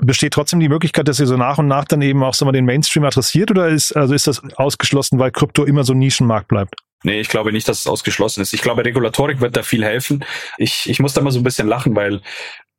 Besteht 0.00 0.32
trotzdem 0.32 0.60
die 0.60 0.68
Möglichkeit, 0.68 1.08
dass 1.08 1.18
ihr 1.18 1.26
so 1.26 1.36
nach 1.36 1.58
und 1.58 1.66
nach 1.66 1.84
dann 1.84 2.02
eben 2.02 2.22
auch 2.22 2.34
so 2.34 2.44
mal 2.44 2.52
den 2.52 2.64
Mainstream 2.64 3.04
adressiert 3.04 3.50
oder 3.50 3.68
ist, 3.68 3.96
also 3.96 4.14
ist 4.14 4.26
das 4.26 4.42
ausgeschlossen, 4.56 5.18
weil 5.18 5.32
Krypto 5.32 5.64
immer 5.64 5.84
so 5.84 5.92
ein 5.92 5.98
Nischenmarkt 5.98 6.48
bleibt? 6.48 6.76
Nee, 7.04 7.20
ich 7.20 7.28
glaube 7.28 7.52
nicht, 7.52 7.68
dass 7.68 7.80
es 7.80 7.86
ausgeschlossen 7.86 8.40
ist. 8.40 8.52
Ich 8.52 8.62
glaube, 8.62 8.84
Regulatorik 8.84 9.40
wird 9.40 9.56
da 9.56 9.62
viel 9.62 9.84
helfen. 9.84 10.24
Ich, 10.56 10.88
ich 10.88 10.98
muss 10.98 11.14
da 11.14 11.20
mal 11.20 11.30
so 11.30 11.38
ein 11.38 11.44
bisschen 11.44 11.68
lachen, 11.68 11.94
weil 11.94 12.22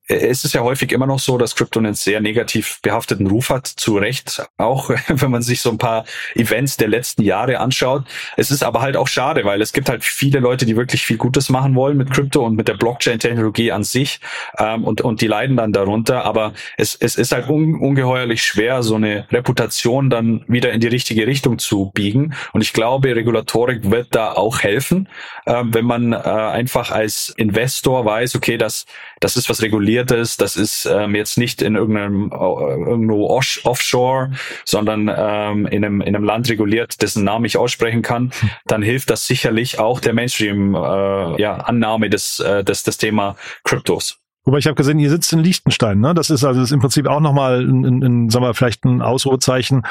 es 0.09 0.43
ist 0.43 0.53
ja 0.53 0.61
häufig 0.61 0.91
immer 0.91 1.05
noch 1.05 1.19
so, 1.19 1.37
dass 1.37 1.55
Krypto 1.55 1.79
einen 1.79 1.93
sehr 1.93 2.19
negativ 2.19 2.79
behafteten 2.81 3.27
Ruf 3.27 3.51
hat, 3.51 3.67
zu 3.67 3.97
Recht, 3.97 4.43
auch 4.57 4.89
wenn 5.07 5.29
man 5.29 5.43
sich 5.43 5.61
so 5.61 5.69
ein 5.69 5.77
paar 5.77 6.03
Events 6.33 6.77
der 6.77 6.87
letzten 6.87 7.21
Jahre 7.21 7.59
anschaut. 7.59 8.05
Es 8.35 8.49
ist 8.49 8.63
aber 8.63 8.81
halt 8.81 8.97
auch 8.97 9.07
schade, 9.07 9.45
weil 9.45 9.61
es 9.61 9.71
gibt 9.71 9.87
halt 9.87 10.03
viele 10.03 10.39
Leute, 10.39 10.65
die 10.65 10.75
wirklich 10.75 11.05
viel 11.05 11.17
Gutes 11.17 11.49
machen 11.49 11.75
wollen 11.75 11.95
mit 11.95 12.11
Krypto 12.11 12.43
und 12.43 12.55
mit 12.55 12.67
der 12.67 12.73
Blockchain-Technologie 12.73 13.71
an 13.71 13.83
sich 13.83 14.19
ähm, 14.57 14.83
und, 14.83 15.01
und 15.01 15.21
die 15.21 15.27
leiden 15.27 15.55
dann 15.57 15.73
darunter. 15.73 16.25
Aber 16.25 16.53
es, 16.77 16.95
es 16.95 17.15
ist 17.15 17.31
halt 17.31 17.47
un, 17.47 17.75
ungeheuerlich 17.75 18.41
schwer, 18.41 18.81
so 18.81 18.95
eine 18.95 19.27
Reputation 19.31 20.09
dann 20.09 20.43
wieder 20.47 20.71
in 20.71 20.81
die 20.81 20.87
richtige 20.87 21.27
Richtung 21.27 21.59
zu 21.59 21.91
biegen. 21.93 22.33
Und 22.51 22.61
ich 22.61 22.73
glaube, 22.73 23.15
Regulatorik 23.15 23.91
wird 23.91 24.07
da 24.15 24.31
auch 24.31 24.61
helfen, 24.61 25.07
äh, 25.45 25.63
wenn 25.65 25.85
man 25.85 26.13
äh, 26.13 26.15
einfach 26.15 26.89
als 26.89 27.29
Investor 27.37 28.05
weiß, 28.05 28.35
okay, 28.35 28.57
das, 28.57 28.87
das 29.19 29.37
ist 29.37 29.49
was 29.49 29.61
reguliert 29.61 29.98
reguliertes, 29.99 30.37
das 30.37 30.55
ist 30.55 30.85
ähm, 30.85 31.15
jetzt 31.15 31.37
nicht 31.37 31.61
in 31.61 31.75
irgendeinem 31.75 32.31
äh, 32.31 32.35
irgendwo 32.35 33.29
offshore, 33.29 34.31
sondern 34.65 35.11
ähm, 35.15 35.65
in, 35.67 35.83
einem, 35.83 36.01
in 36.01 36.15
einem 36.15 36.23
Land 36.23 36.49
reguliert, 36.49 37.01
dessen 37.01 37.23
Namen 37.23 37.45
ich 37.45 37.57
aussprechen 37.57 38.01
kann, 38.01 38.31
dann 38.65 38.81
hilft 38.81 39.09
das 39.09 39.27
sicherlich 39.27 39.79
auch 39.79 39.99
der 39.99 40.13
Mainstream 40.13 40.75
äh, 40.75 41.41
ja, 41.41 41.65
des, 42.09 42.39
äh, 42.39 42.63
des, 42.63 42.83
des 42.83 42.97
Thema 42.97 43.35
Kryptos. 43.63 44.17
Wobei 44.45 44.57
ich 44.59 44.65
habe 44.65 44.75
gesehen, 44.75 44.99
ihr 44.99 45.09
sitzt 45.09 45.31
in 45.33 45.39
Liechtenstein, 45.39 45.99
ne? 45.99 46.13
Das 46.13 46.29
ist 46.29 46.43
also 46.43 46.61
das 46.61 46.69
ist 46.69 46.73
im 46.73 46.79
Prinzip 46.79 47.07
auch 47.07 47.19
nochmal 47.19 47.61
ein, 47.61 47.85
ein, 47.85 48.03
ein, 48.03 48.29
sagen 48.29 48.45
wir, 48.45 48.53
vielleicht 48.53 48.83
ein 48.85 49.01
Ausrufezeichen. 49.01 49.83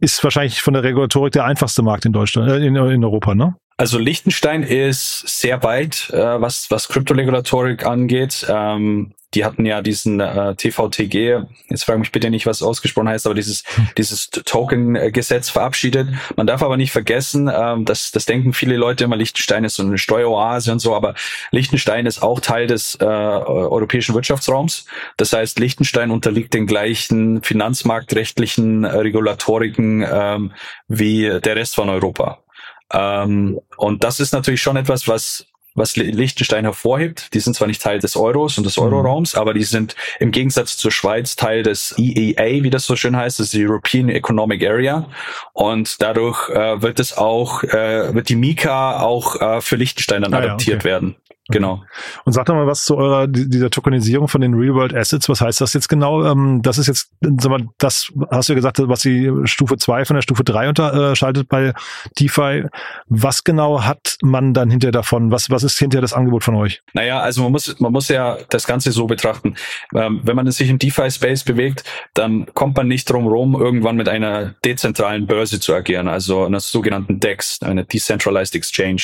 Ist 0.00 0.24
wahrscheinlich 0.24 0.62
von 0.62 0.72
der 0.72 0.84
Regulatorik 0.84 1.32
der 1.32 1.44
einfachste 1.44 1.82
Markt 1.82 2.06
in 2.06 2.12
Deutschland, 2.12 2.50
äh, 2.50 2.64
in, 2.64 2.76
in 2.76 3.04
Europa, 3.04 3.34
ne? 3.34 3.56
Also 3.76 3.98
Liechtenstein 3.98 4.62
ist 4.62 5.24
sehr 5.26 5.62
weit, 5.64 6.10
äh, 6.10 6.40
was, 6.40 6.70
was 6.70 6.88
Kryptoregulatorik 6.88 7.84
angeht. 7.84 8.46
Ähm, 8.48 9.14
die 9.34 9.44
hatten 9.44 9.66
ja 9.66 9.82
diesen 9.82 10.20
äh, 10.20 10.54
TVTG, 10.54 11.42
jetzt 11.68 11.84
frage 11.84 11.98
mich 11.98 12.12
bitte 12.12 12.30
nicht, 12.30 12.46
was 12.46 12.62
ausgesprochen 12.62 13.08
heißt, 13.08 13.26
aber 13.26 13.34
dieses, 13.34 13.64
dieses 13.98 14.30
Token-Gesetz 14.30 15.50
verabschiedet. 15.50 16.08
Man 16.36 16.46
darf 16.46 16.62
aber 16.62 16.76
nicht 16.76 16.92
vergessen, 16.92 17.50
ähm, 17.52 17.84
dass 17.84 18.12
das 18.12 18.26
denken 18.26 18.52
viele 18.52 18.76
Leute 18.76 19.04
immer, 19.04 19.16
Liechtenstein 19.16 19.64
ist 19.64 19.74
so 19.74 19.82
eine 19.82 19.98
Steueroase 19.98 20.70
und 20.70 20.78
so, 20.78 20.94
aber 20.94 21.14
Liechtenstein 21.50 22.06
ist 22.06 22.22
auch 22.22 22.38
Teil 22.38 22.68
des 22.68 22.96
äh, 23.00 23.04
europäischen 23.04 24.14
Wirtschaftsraums. 24.14 24.86
Das 25.16 25.32
heißt, 25.32 25.58
Liechtenstein 25.58 26.12
unterliegt 26.12 26.54
den 26.54 26.66
gleichen 26.66 27.42
finanzmarktrechtlichen 27.42 28.84
äh, 28.84 28.88
Regulatoriken 28.88 30.06
ähm, 30.08 30.52
wie 30.86 31.40
der 31.40 31.56
Rest 31.56 31.74
von 31.74 31.88
Europa. 31.88 32.43
Ähm, 32.92 33.60
und 33.76 34.04
das 34.04 34.20
ist 34.20 34.32
natürlich 34.32 34.62
schon 34.62 34.76
etwas, 34.76 35.08
was 35.08 35.46
was 35.74 35.96
Liechtenstein 35.96 36.64
hervorhebt. 36.64 37.34
Die 37.34 37.40
sind 37.40 37.54
zwar 37.54 37.66
nicht 37.66 37.82
Teil 37.82 37.98
des 37.98 38.16
Euros 38.16 38.56
und 38.58 38.64
des 38.64 38.76
mhm. 38.76 38.84
Euroraums, 38.84 39.34
aber 39.34 39.54
die 39.54 39.64
sind 39.64 39.96
im 40.20 40.30
Gegensatz 40.30 40.76
zur 40.76 40.92
Schweiz 40.92 41.36
Teil 41.36 41.62
des 41.62 41.94
EEA, 41.98 42.62
wie 42.62 42.70
das 42.70 42.86
so 42.86 42.96
schön 42.96 43.16
heißt, 43.16 43.40
das 43.40 43.54
European 43.54 44.08
Economic 44.08 44.64
Area. 44.64 45.08
Und 45.52 46.00
dadurch 46.00 46.48
äh, 46.50 46.80
wird 46.80 47.00
es 47.00 47.16
auch, 47.16 47.64
äh, 47.64 48.14
wird 48.14 48.28
die 48.28 48.36
Mika 48.36 49.00
auch 49.00 49.40
äh, 49.40 49.60
für 49.60 49.76
Liechtenstein 49.76 50.22
dann 50.22 50.34
ah, 50.34 50.38
adaptiert 50.38 50.68
ja, 50.68 50.76
okay. 50.76 50.88
werden. 50.88 51.16
Genau. 51.48 51.82
Und 52.24 52.32
sag 52.32 52.46
doch 52.46 52.54
mal 52.54 52.66
was 52.66 52.84
zu 52.84 52.96
eurer, 52.96 53.26
dieser 53.26 53.68
Tokenisierung 53.68 54.28
von 54.28 54.40
den 54.40 54.54
Real-World 54.54 54.94
Assets. 54.94 55.28
Was 55.28 55.42
heißt 55.42 55.60
das 55.60 55.74
jetzt 55.74 55.88
genau? 55.88 56.24
Ähm, 56.24 56.62
das 56.62 56.78
ist 56.78 56.86
jetzt, 56.86 57.10
sag 57.20 57.50
mal, 57.50 57.68
das 57.76 58.10
hast 58.30 58.48
du 58.48 58.54
ja 58.54 58.54
gesagt, 58.54 58.78
was 58.80 59.00
die 59.00 59.30
Stufe 59.44 59.76
2 59.76 60.06
von 60.06 60.16
der 60.16 60.22
Stufe 60.22 60.42
3 60.42 60.70
unterscheidet 60.70 61.48
bei 61.50 61.74
DeFi. 62.18 62.64
Was 63.08 63.44
genau 63.44 63.82
hat 63.82 64.16
man 64.22 64.54
dann 64.54 64.70
hinterher 64.70 64.92
davon? 64.92 65.30
Was, 65.30 65.50
was 65.50 65.64
ist 65.64 65.78
hinterher 65.78 66.00
das 66.00 66.14
Angebot 66.14 66.44
von 66.44 66.54
euch? 66.54 66.82
Naja, 66.94 67.20
also 67.20 67.42
man 67.42 67.52
muss, 67.52 67.78
man 67.78 67.92
muss 67.92 68.08
ja 68.08 68.38
das 68.48 68.66
Ganze 68.66 68.90
so 68.90 69.06
betrachten. 69.06 69.54
Ähm, 69.94 70.20
wenn 70.24 70.36
man 70.36 70.50
sich 70.50 70.70
im 70.70 70.78
DeFi-Space 70.78 71.44
bewegt, 71.44 71.84
dann 72.14 72.46
kommt 72.54 72.76
man 72.76 72.88
nicht 72.88 73.10
drum 73.10 73.26
rum, 73.26 73.54
irgendwann 73.54 73.96
mit 73.96 74.08
einer 74.08 74.54
dezentralen 74.64 75.26
Börse 75.26 75.60
zu 75.60 75.74
agieren, 75.74 76.08
also 76.08 76.44
einer 76.44 76.60
sogenannten 76.60 77.20
DEX, 77.20 77.60
eine 77.62 77.84
Decentralized 77.84 78.54
Exchange. 78.54 79.02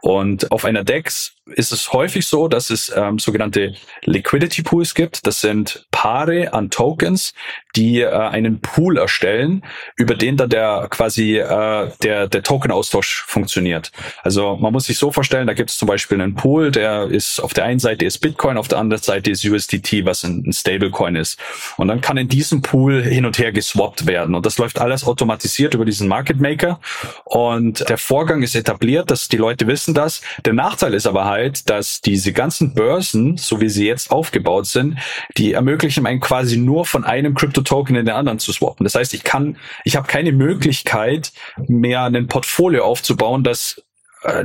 Und 0.00 0.50
auf 0.50 0.64
einer 0.64 0.82
DEX 0.82 1.36
ist 1.46 1.72
es 1.72 1.75
ist 1.80 1.92
häufig 1.92 2.26
so, 2.26 2.48
dass 2.48 2.70
es 2.70 2.92
ähm, 2.94 3.18
sogenannte 3.18 3.74
Liquidity 4.04 4.62
Pools 4.62 4.94
gibt. 4.94 5.26
Das 5.26 5.40
sind 5.40 5.86
Paare 5.90 6.52
an 6.52 6.70
Tokens, 6.70 7.34
die 7.74 8.00
äh, 8.00 8.10
einen 8.10 8.60
Pool 8.60 8.98
erstellen, 8.98 9.62
über 9.96 10.14
den 10.14 10.36
dann 10.36 10.50
der 10.50 10.88
quasi 10.90 11.38
äh, 11.38 11.90
der 12.02 12.28
der 12.28 12.42
Token-Austausch 12.42 13.24
funktioniert. 13.26 13.92
Also 14.22 14.56
man 14.56 14.72
muss 14.72 14.86
sich 14.86 14.98
so 14.98 15.12
vorstellen, 15.12 15.46
da 15.46 15.54
gibt 15.54 15.70
es 15.70 15.78
zum 15.78 15.88
Beispiel 15.88 16.20
einen 16.20 16.34
Pool, 16.34 16.70
der 16.70 17.04
ist 17.04 17.40
auf 17.40 17.54
der 17.54 17.64
einen 17.64 17.78
Seite 17.78 18.04
ist 18.04 18.18
Bitcoin, 18.18 18.56
auf 18.56 18.68
der 18.68 18.78
anderen 18.78 19.02
Seite 19.02 19.30
ist 19.30 19.44
USDT, 19.44 20.04
was 20.04 20.24
ein, 20.24 20.44
ein 20.46 20.52
Stablecoin 20.52 21.16
ist. 21.16 21.38
Und 21.76 21.88
dann 21.88 22.00
kann 22.00 22.16
in 22.16 22.28
diesem 22.28 22.62
Pool 22.62 23.02
hin 23.02 23.26
und 23.26 23.38
her 23.38 23.52
geswappt 23.52 24.06
werden. 24.06 24.34
Und 24.34 24.46
das 24.46 24.58
läuft 24.58 24.80
alles 24.80 25.04
automatisiert 25.04 25.74
über 25.74 25.84
diesen 25.84 26.08
Market 26.08 26.40
Maker. 26.40 26.80
Und 27.24 27.88
der 27.88 27.98
Vorgang 27.98 28.42
ist 28.42 28.54
etabliert, 28.54 29.10
dass 29.10 29.28
die 29.28 29.36
Leute 29.36 29.66
wissen 29.66 29.94
das. 29.94 30.22
Der 30.44 30.52
Nachteil 30.52 30.94
ist 30.94 31.06
aber 31.06 31.24
halt, 31.24 31.65
dass 31.66 32.00
diese 32.00 32.32
ganzen 32.32 32.74
Börsen, 32.74 33.36
so 33.36 33.60
wie 33.60 33.68
sie 33.68 33.86
jetzt 33.86 34.10
aufgebaut 34.10 34.66
sind, 34.66 34.98
die 35.36 35.52
ermöglichen 35.52 36.06
einem 36.06 36.20
quasi 36.20 36.56
nur 36.56 36.86
von 36.86 37.04
einem 37.04 37.34
Krypto-Token 37.34 37.96
in 37.96 38.06
den 38.06 38.14
anderen 38.14 38.38
zu 38.38 38.52
swappen. 38.52 38.84
Das 38.84 38.94
heißt, 38.94 39.14
ich 39.14 39.24
kann, 39.24 39.58
ich 39.84 39.96
habe 39.96 40.06
keine 40.06 40.32
Möglichkeit 40.32 41.32
mehr 41.68 42.04
ein 42.04 42.28
Portfolio 42.28 42.84
aufzubauen, 42.84 43.44
das 43.44 43.82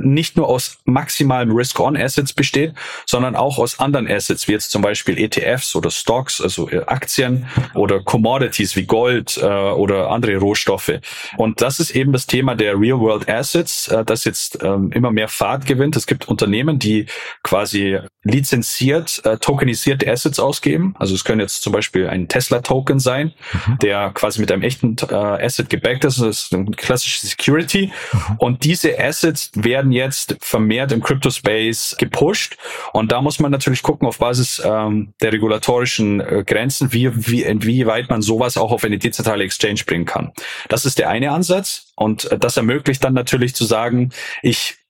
nicht 0.02 0.38
nur 0.38 0.48
aus 0.48 0.78
maximalem 0.86 1.52
Risk-on-Assets 1.52 2.34
besteht, 2.34 2.74
sondern 3.06 3.36
auch 3.36 3.58
aus 3.58 3.80
anderen 3.80 4.08
Assets, 4.08 4.48
wie 4.48 4.54
jetzt 4.54 4.72
zum 4.72 4.82
Beispiel 4.82 5.18
ETFs 5.18 5.76
oder 5.76 5.90
Stocks, 5.90 6.42
also 6.42 6.70
äh, 6.70 6.84
Aktien 6.86 7.48
oder 7.74 8.02
Commodities 8.02 8.76
wie 8.76 8.86
Gold 8.86 9.38
äh, 9.38 9.46
oder 9.46 10.10
andere 10.10 10.38
Rohstoffe. 10.38 11.00
Und 11.38 11.62
das 11.62 11.80
ist 11.80 11.92
eben 11.92 12.12
das 12.12 12.28
Thema 12.28 12.56
der 12.56 12.80
Real-World 12.80 13.30
Assets, 13.30 13.88
äh, 13.88 14.04
das 14.06 14.26
jetzt 14.26 14.62
ähm, 14.64 14.92
immer 14.92 15.12
mehr 15.12 15.28
Fahrt 15.28 15.66
gewinnt. 15.66 15.96
Es 15.96 16.08
gibt 16.08 16.28
Unternehmen, 16.28 16.80
die 16.80 17.06
quasi 17.44 18.00
lizenziert 18.24 19.22
äh, 19.26 19.38
tokenisierte 19.38 20.10
Assets 20.12 20.40
ausgeben. 20.40 20.96
Also 21.00 21.16
es 21.16 21.24
können 21.24 21.40
jetzt 21.40 21.62
zum 21.62 21.74
Beispiel 21.74 22.08
ein 22.08 22.28
Tesla-Token 22.28 23.00
sein, 23.00 23.34
mhm. 23.54 23.80
der 23.80 24.12
quasi 24.14 24.40
mit 24.40 24.52
einem 24.52 24.64
echten 24.64 24.96
äh, 25.10 25.16
Asset 25.16 25.70
gebackt 25.70 26.06
ist. 26.06 26.20
Das 26.20 26.28
ist 26.28 26.54
eine 26.54 26.72
klassische 26.72 27.26
Security. 27.26 27.92
Mhm. 28.14 28.36
Und 28.38 28.64
diese 28.64 29.00
Assets 29.00 29.52
werden 29.64 29.92
jetzt 29.92 30.38
vermehrt 30.42 30.92
im 30.92 31.02
Crypto-Space 31.02 31.96
gepusht. 31.98 32.58
Und 32.94 33.12
da 33.12 33.22
muss 33.22 33.40
man 33.40 33.52
natürlich 33.52 33.84
gucken 33.84 34.08
auf 34.08 34.20
Basis 34.20 34.62
ähm, 34.64 35.14
der 35.22 35.34
regulatorischen 35.34 36.20
äh, 36.20 36.44
Grenzen, 36.46 36.94
wie, 36.94 37.12
wie, 37.28 37.44
inwieweit 37.44 38.10
man 38.10 38.22
sowas 38.22 38.58
auch 38.58 38.72
auf 38.72 38.84
eine 38.84 38.98
dezentrale 38.98 39.44
Exchange 39.44 39.82
bringen 39.86 40.06
kann. 40.06 40.32
Das 40.70 40.86
ist 40.86 41.00
der 41.00 41.10
eine 41.10 41.32
Ansatz. 41.32 41.92
Und 41.96 42.32
äh, 42.32 42.38
das 42.38 42.58
ermöglicht 42.58 43.04
dann 43.04 43.14
natürlich 43.14 43.56
zu 43.56 43.66
sagen, 43.66 44.12
ich 44.42 44.81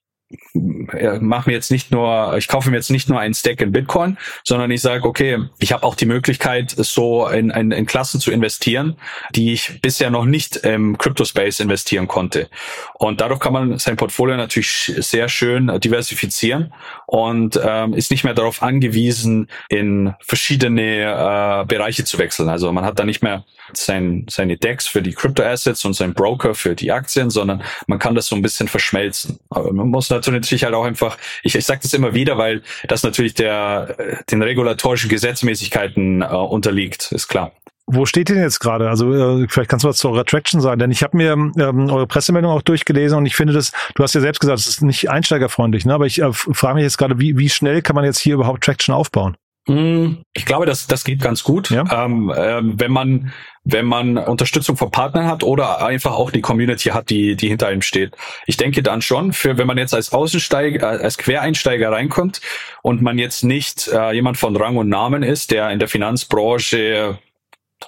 mache 0.54 1.50
mir 1.50 1.54
jetzt 1.54 1.70
nicht 1.70 1.90
nur, 1.90 2.36
ich 2.36 2.48
kaufe 2.48 2.70
mir 2.70 2.76
jetzt 2.76 2.90
nicht 2.90 3.08
nur 3.08 3.18
einen 3.18 3.34
Stack 3.34 3.60
in 3.60 3.72
Bitcoin, 3.72 4.18
sondern 4.44 4.70
ich 4.70 4.80
sage, 4.80 5.04
okay, 5.04 5.38
ich 5.58 5.72
habe 5.72 5.84
auch 5.84 5.94
die 5.94 6.06
Möglichkeit, 6.06 6.70
so 6.70 7.26
in, 7.28 7.50
in, 7.50 7.70
in 7.70 7.86
Klassen 7.86 8.20
zu 8.20 8.30
investieren, 8.30 8.96
die 9.34 9.52
ich 9.52 9.80
bisher 9.80 10.10
noch 10.10 10.24
nicht 10.24 10.56
im 10.56 10.98
Crypto-Space 10.98 11.60
investieren 11.60 12.08
konnte. 12.08 12.48
Und 12.94 13.20
dadurch 13.20 13.40
kann 13.40 13.52
man 13.52 13.78
sein 13.78 13.96
Portfolio 13.96 14.36
natürlich 14.36 14.92
sehr 14.98 15.28
schön 15.28 15.80
diversifizieren 15.80 16.72
und 17.06 17.60
ähm, 17.62 17.94
ist 17.94 18.10
nicht 18.10 18.24
mehr 18.24 18.34
darauf 18.34 18.62
angewiesen, 18.62 19.48
in 19.68 20.14
verschiedene 20.20 21.62
äh, 21.62 21.64
Bereiche 21.66 22.04
zu 22.04 22.18
wechseln. 22.18 22.48
Also 22.48 22.72
man 22.72 22.84
hat 22.84 22.98
da 22.98 23.04
nicht 23.04 23.22
mehr 23.22 23.44
sein, 23.72 24.26
seine 24.28 24.56
Decks 24.56 24.86
für 24.86 25.02
die 25.02 25.12
Crypto-Assets 25.12 25.84
und 25.84 25.94
sein 25.94 26.14
Broker 26.14 26.54
für 26.54 26.74
die 26.74 26.92
Aktien, 26.92 27.30
sondern 27.30 27.62
man 27.86 27.98
kann 27.98 28.14
das 28.14 28.26
so 28.26 28.36
ein 28.36 28.42
bisschen 28.42 28.68
verschmelzen. 28.68 29.38
Aber 29.50 29.72
man 29.72 29.88
muss 29.88 30.10
natürlich 30.10 30.21
halt 30.26 30.74
auch 30.74 30.84
einfach, 30.84 31.18
ich, 31.42 31.54
ich 31.54 31.64
sage 31.64 31.80
das 31.82 31.94
immer 31.94 32.14
wieder, 32.14 32.38
weil 32.38 32.62
das 32.88 33.02
natürlich 33.02 33.34
der 33.34 33.96
den 34.30 34.42
regulatorischen 34.42 35.08
Gesetzmäßigkeiten 35.08 36.22
äh, 36.22 36.26
unterliegt, 36.26 37.12
ist 37.12 37.28
klar. 37.28 37.52
Wo 37.86 38.06
steht 38.06 38.28
denn 38.28 38.40
jetzt 38.40 38.60
gerade? 38.60 38.88
Also 38.88 39.42
äh, 39.42 39.46
vielleicht 39.48 39.68
kannst 39.68 39.84
du 39.84 39.88
was 39.88 39.98
zu 39.98 40.08
eurer 40.08 40.24
Traction 40.24 40.60
sagen, 40.60 40.78
denn 40.78 40.90
ich 40.90 41.02
habe 41.02 41.16
mir 41.16 41.32
ähm, 41.32 41.90
eure 41.90 42.06
Pressemeldung 42.06 42.52
auch 42.52 42.62
durchgelesen 42.62 43.18
und 43.18 43.26
ich 43.26 43.34
finde 43.34 43.52
das, 43.52 43.72
du 43.96 44.02
hast 44.02 44.14
ja 44.14 44.20
selbst 44.20 44.40
gesagt, 44.40 44.60
es 44.60 44.66
ist 44.66 44.82
nicht 44.82 45.10
einsteigerfreundlich, 45.10 45.84
ne? 45.84 45.94
aber 45.94 46.06
ich 46.06 46.22
äh, 46.22 46.32
frage 46.32 46.76
mich 46.76 46.84
jetzt 46.84 46.96
gerade, 46.96 47.18
wie, 47.18 47.36
wie 47.38 47.48
schnell 47.48 47.82
kann 47.82 47.96
man 47.96 48.04
jetzt 48.04 48.18
hier 48.18 48.34
überhaupt 48.34 48.62
Traction 48.62 48.94
aufbauen? 48.94 49.36
Hm, 49.68 50.24
ich 50.32 50.44
glaube, 50.44 50.66
das, 50.66 50.88
das 50.88 51.04
geht 51.04 51.20
ganz 51.20 51.44
gut, 51.44 51.70
ja. 51.70 51.84
ähm, 52.04 52.32
ähm, 52.36 52.80
wenn 52.80 52.90
man 52.90 53.32
wenn 53.64 53.86
man 53.86 54.18
Unterstützung 54.18 54.76
von 54.76 54.90
Partnern 54.90 55.26
hat 55.26 55.44
oder 55.44 55.84
einfach 55.84 56.14
auch 56.14 56.32
die 56.32 56.40
Community 56.40 56.88
hat, 56.88 57.10
die 57.10 57.36
die 57.36 57.46
hinter 57.46 57.68
einem 57.68 57.82
steht. 57.82 58.16
Ich 58.46 58.56
denke 58.56 58.82
dann 58.82 59.02
schon, 59.02 59.32
für 59.32 59.56
wenn 59.58 59.68
man 59.68 59.78
jetzt 59.78 59.94
als 59.94 60.12
Außensteiger, 60.12 60.84
als 60.88 61.16
Quereinsteiger 61.16 61.92
reinkommt 61.92 62.40
und 62.82 63.02
man 63.02 63.18
jetzt 63.18 63.44
nicht 63.44 63.86
äh, 63.86 64.12
jemand 64.12 64.36
von 64.36 64.56
Rang 64.56 64.78
und 64.78 64.88
Namen 64.88 65.22
ist, 65.22 65.52
der 65.52 65.70
in 65.70 65.78
der 65.78 65.86
Finanzbranche 65.86 67.18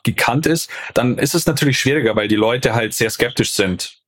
gekannt 0.05 0.47
ist, 0.47 0.71
dann 0.95 1.19
ist 1.19 1.35
es 1.35 1.47
natürlich 1.47 1.79
schwieriger, 1.79 2.15
weil 2.15 2.29
die 2.29 2.37
Leute 2.37 2.75
halt 2.75 2.95
sehr 2.95 3.11
skeptisch 3.11 3.53
sind. 3.53 3.99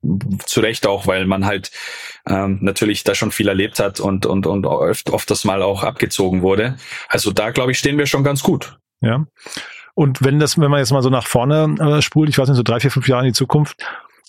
Zu 0.45 0.61
Recht 0.61 0.87
auch, 0.87 1.07
weil 1.07 1.27
man 1.27 1.47
halt 1.47 1.71
ähm, 2.29 2.59
natürlich 2.61 3.05
da 3.05 3.14
schon 3.14 3.31
viel 3.31 3.49
erlebt 3.49 3.79
hat 3.79 4.01
und, 4.01 4.27
und, 4.27 4.47
und 4.47 4.66
oft, 4.66 5.11
oft 5.11 5.31
das 5.31 5.45
mal 5.45 5.62
auch 5.62 5.83
abgezogen 5.83 6.42
wurde. 6.42 6.77
Also 7.09 7.33
da, 7.33 7.51
glaube 7.51 7.73
ich, 7.73 7.79
stehen 7.79 7.99
wir 7.99 8.07
schon 8.07 8.25
ganz 8.25 8.42
gut. 8.42 8.79
Ja. 9.01 9.27
Und 9.95 10.25
wenn 10.25 10.38
das, 10.38 10.59
wenn 10.59 10.71
man 10.71 10.81
jetzt 10.81 10.92
mal 10.92 11.03
so 11.03 11.11
nach 11.11 11.27
vorne 11.27 11.75
äh, 11.81 12.03
spult, 12.03 12.29
ich 12.29 12.38
weiß 12.38 12.49
nicht, 12.49 12.57
so 12.57 12.62
drei, 12.62 12.81
vier, 12.81 12.90
fünf 12.90 13.09
Jahre 13.09 13.23
in 13.23 13.33
die 13.33 13.38
Zukunft, 13.38 13.83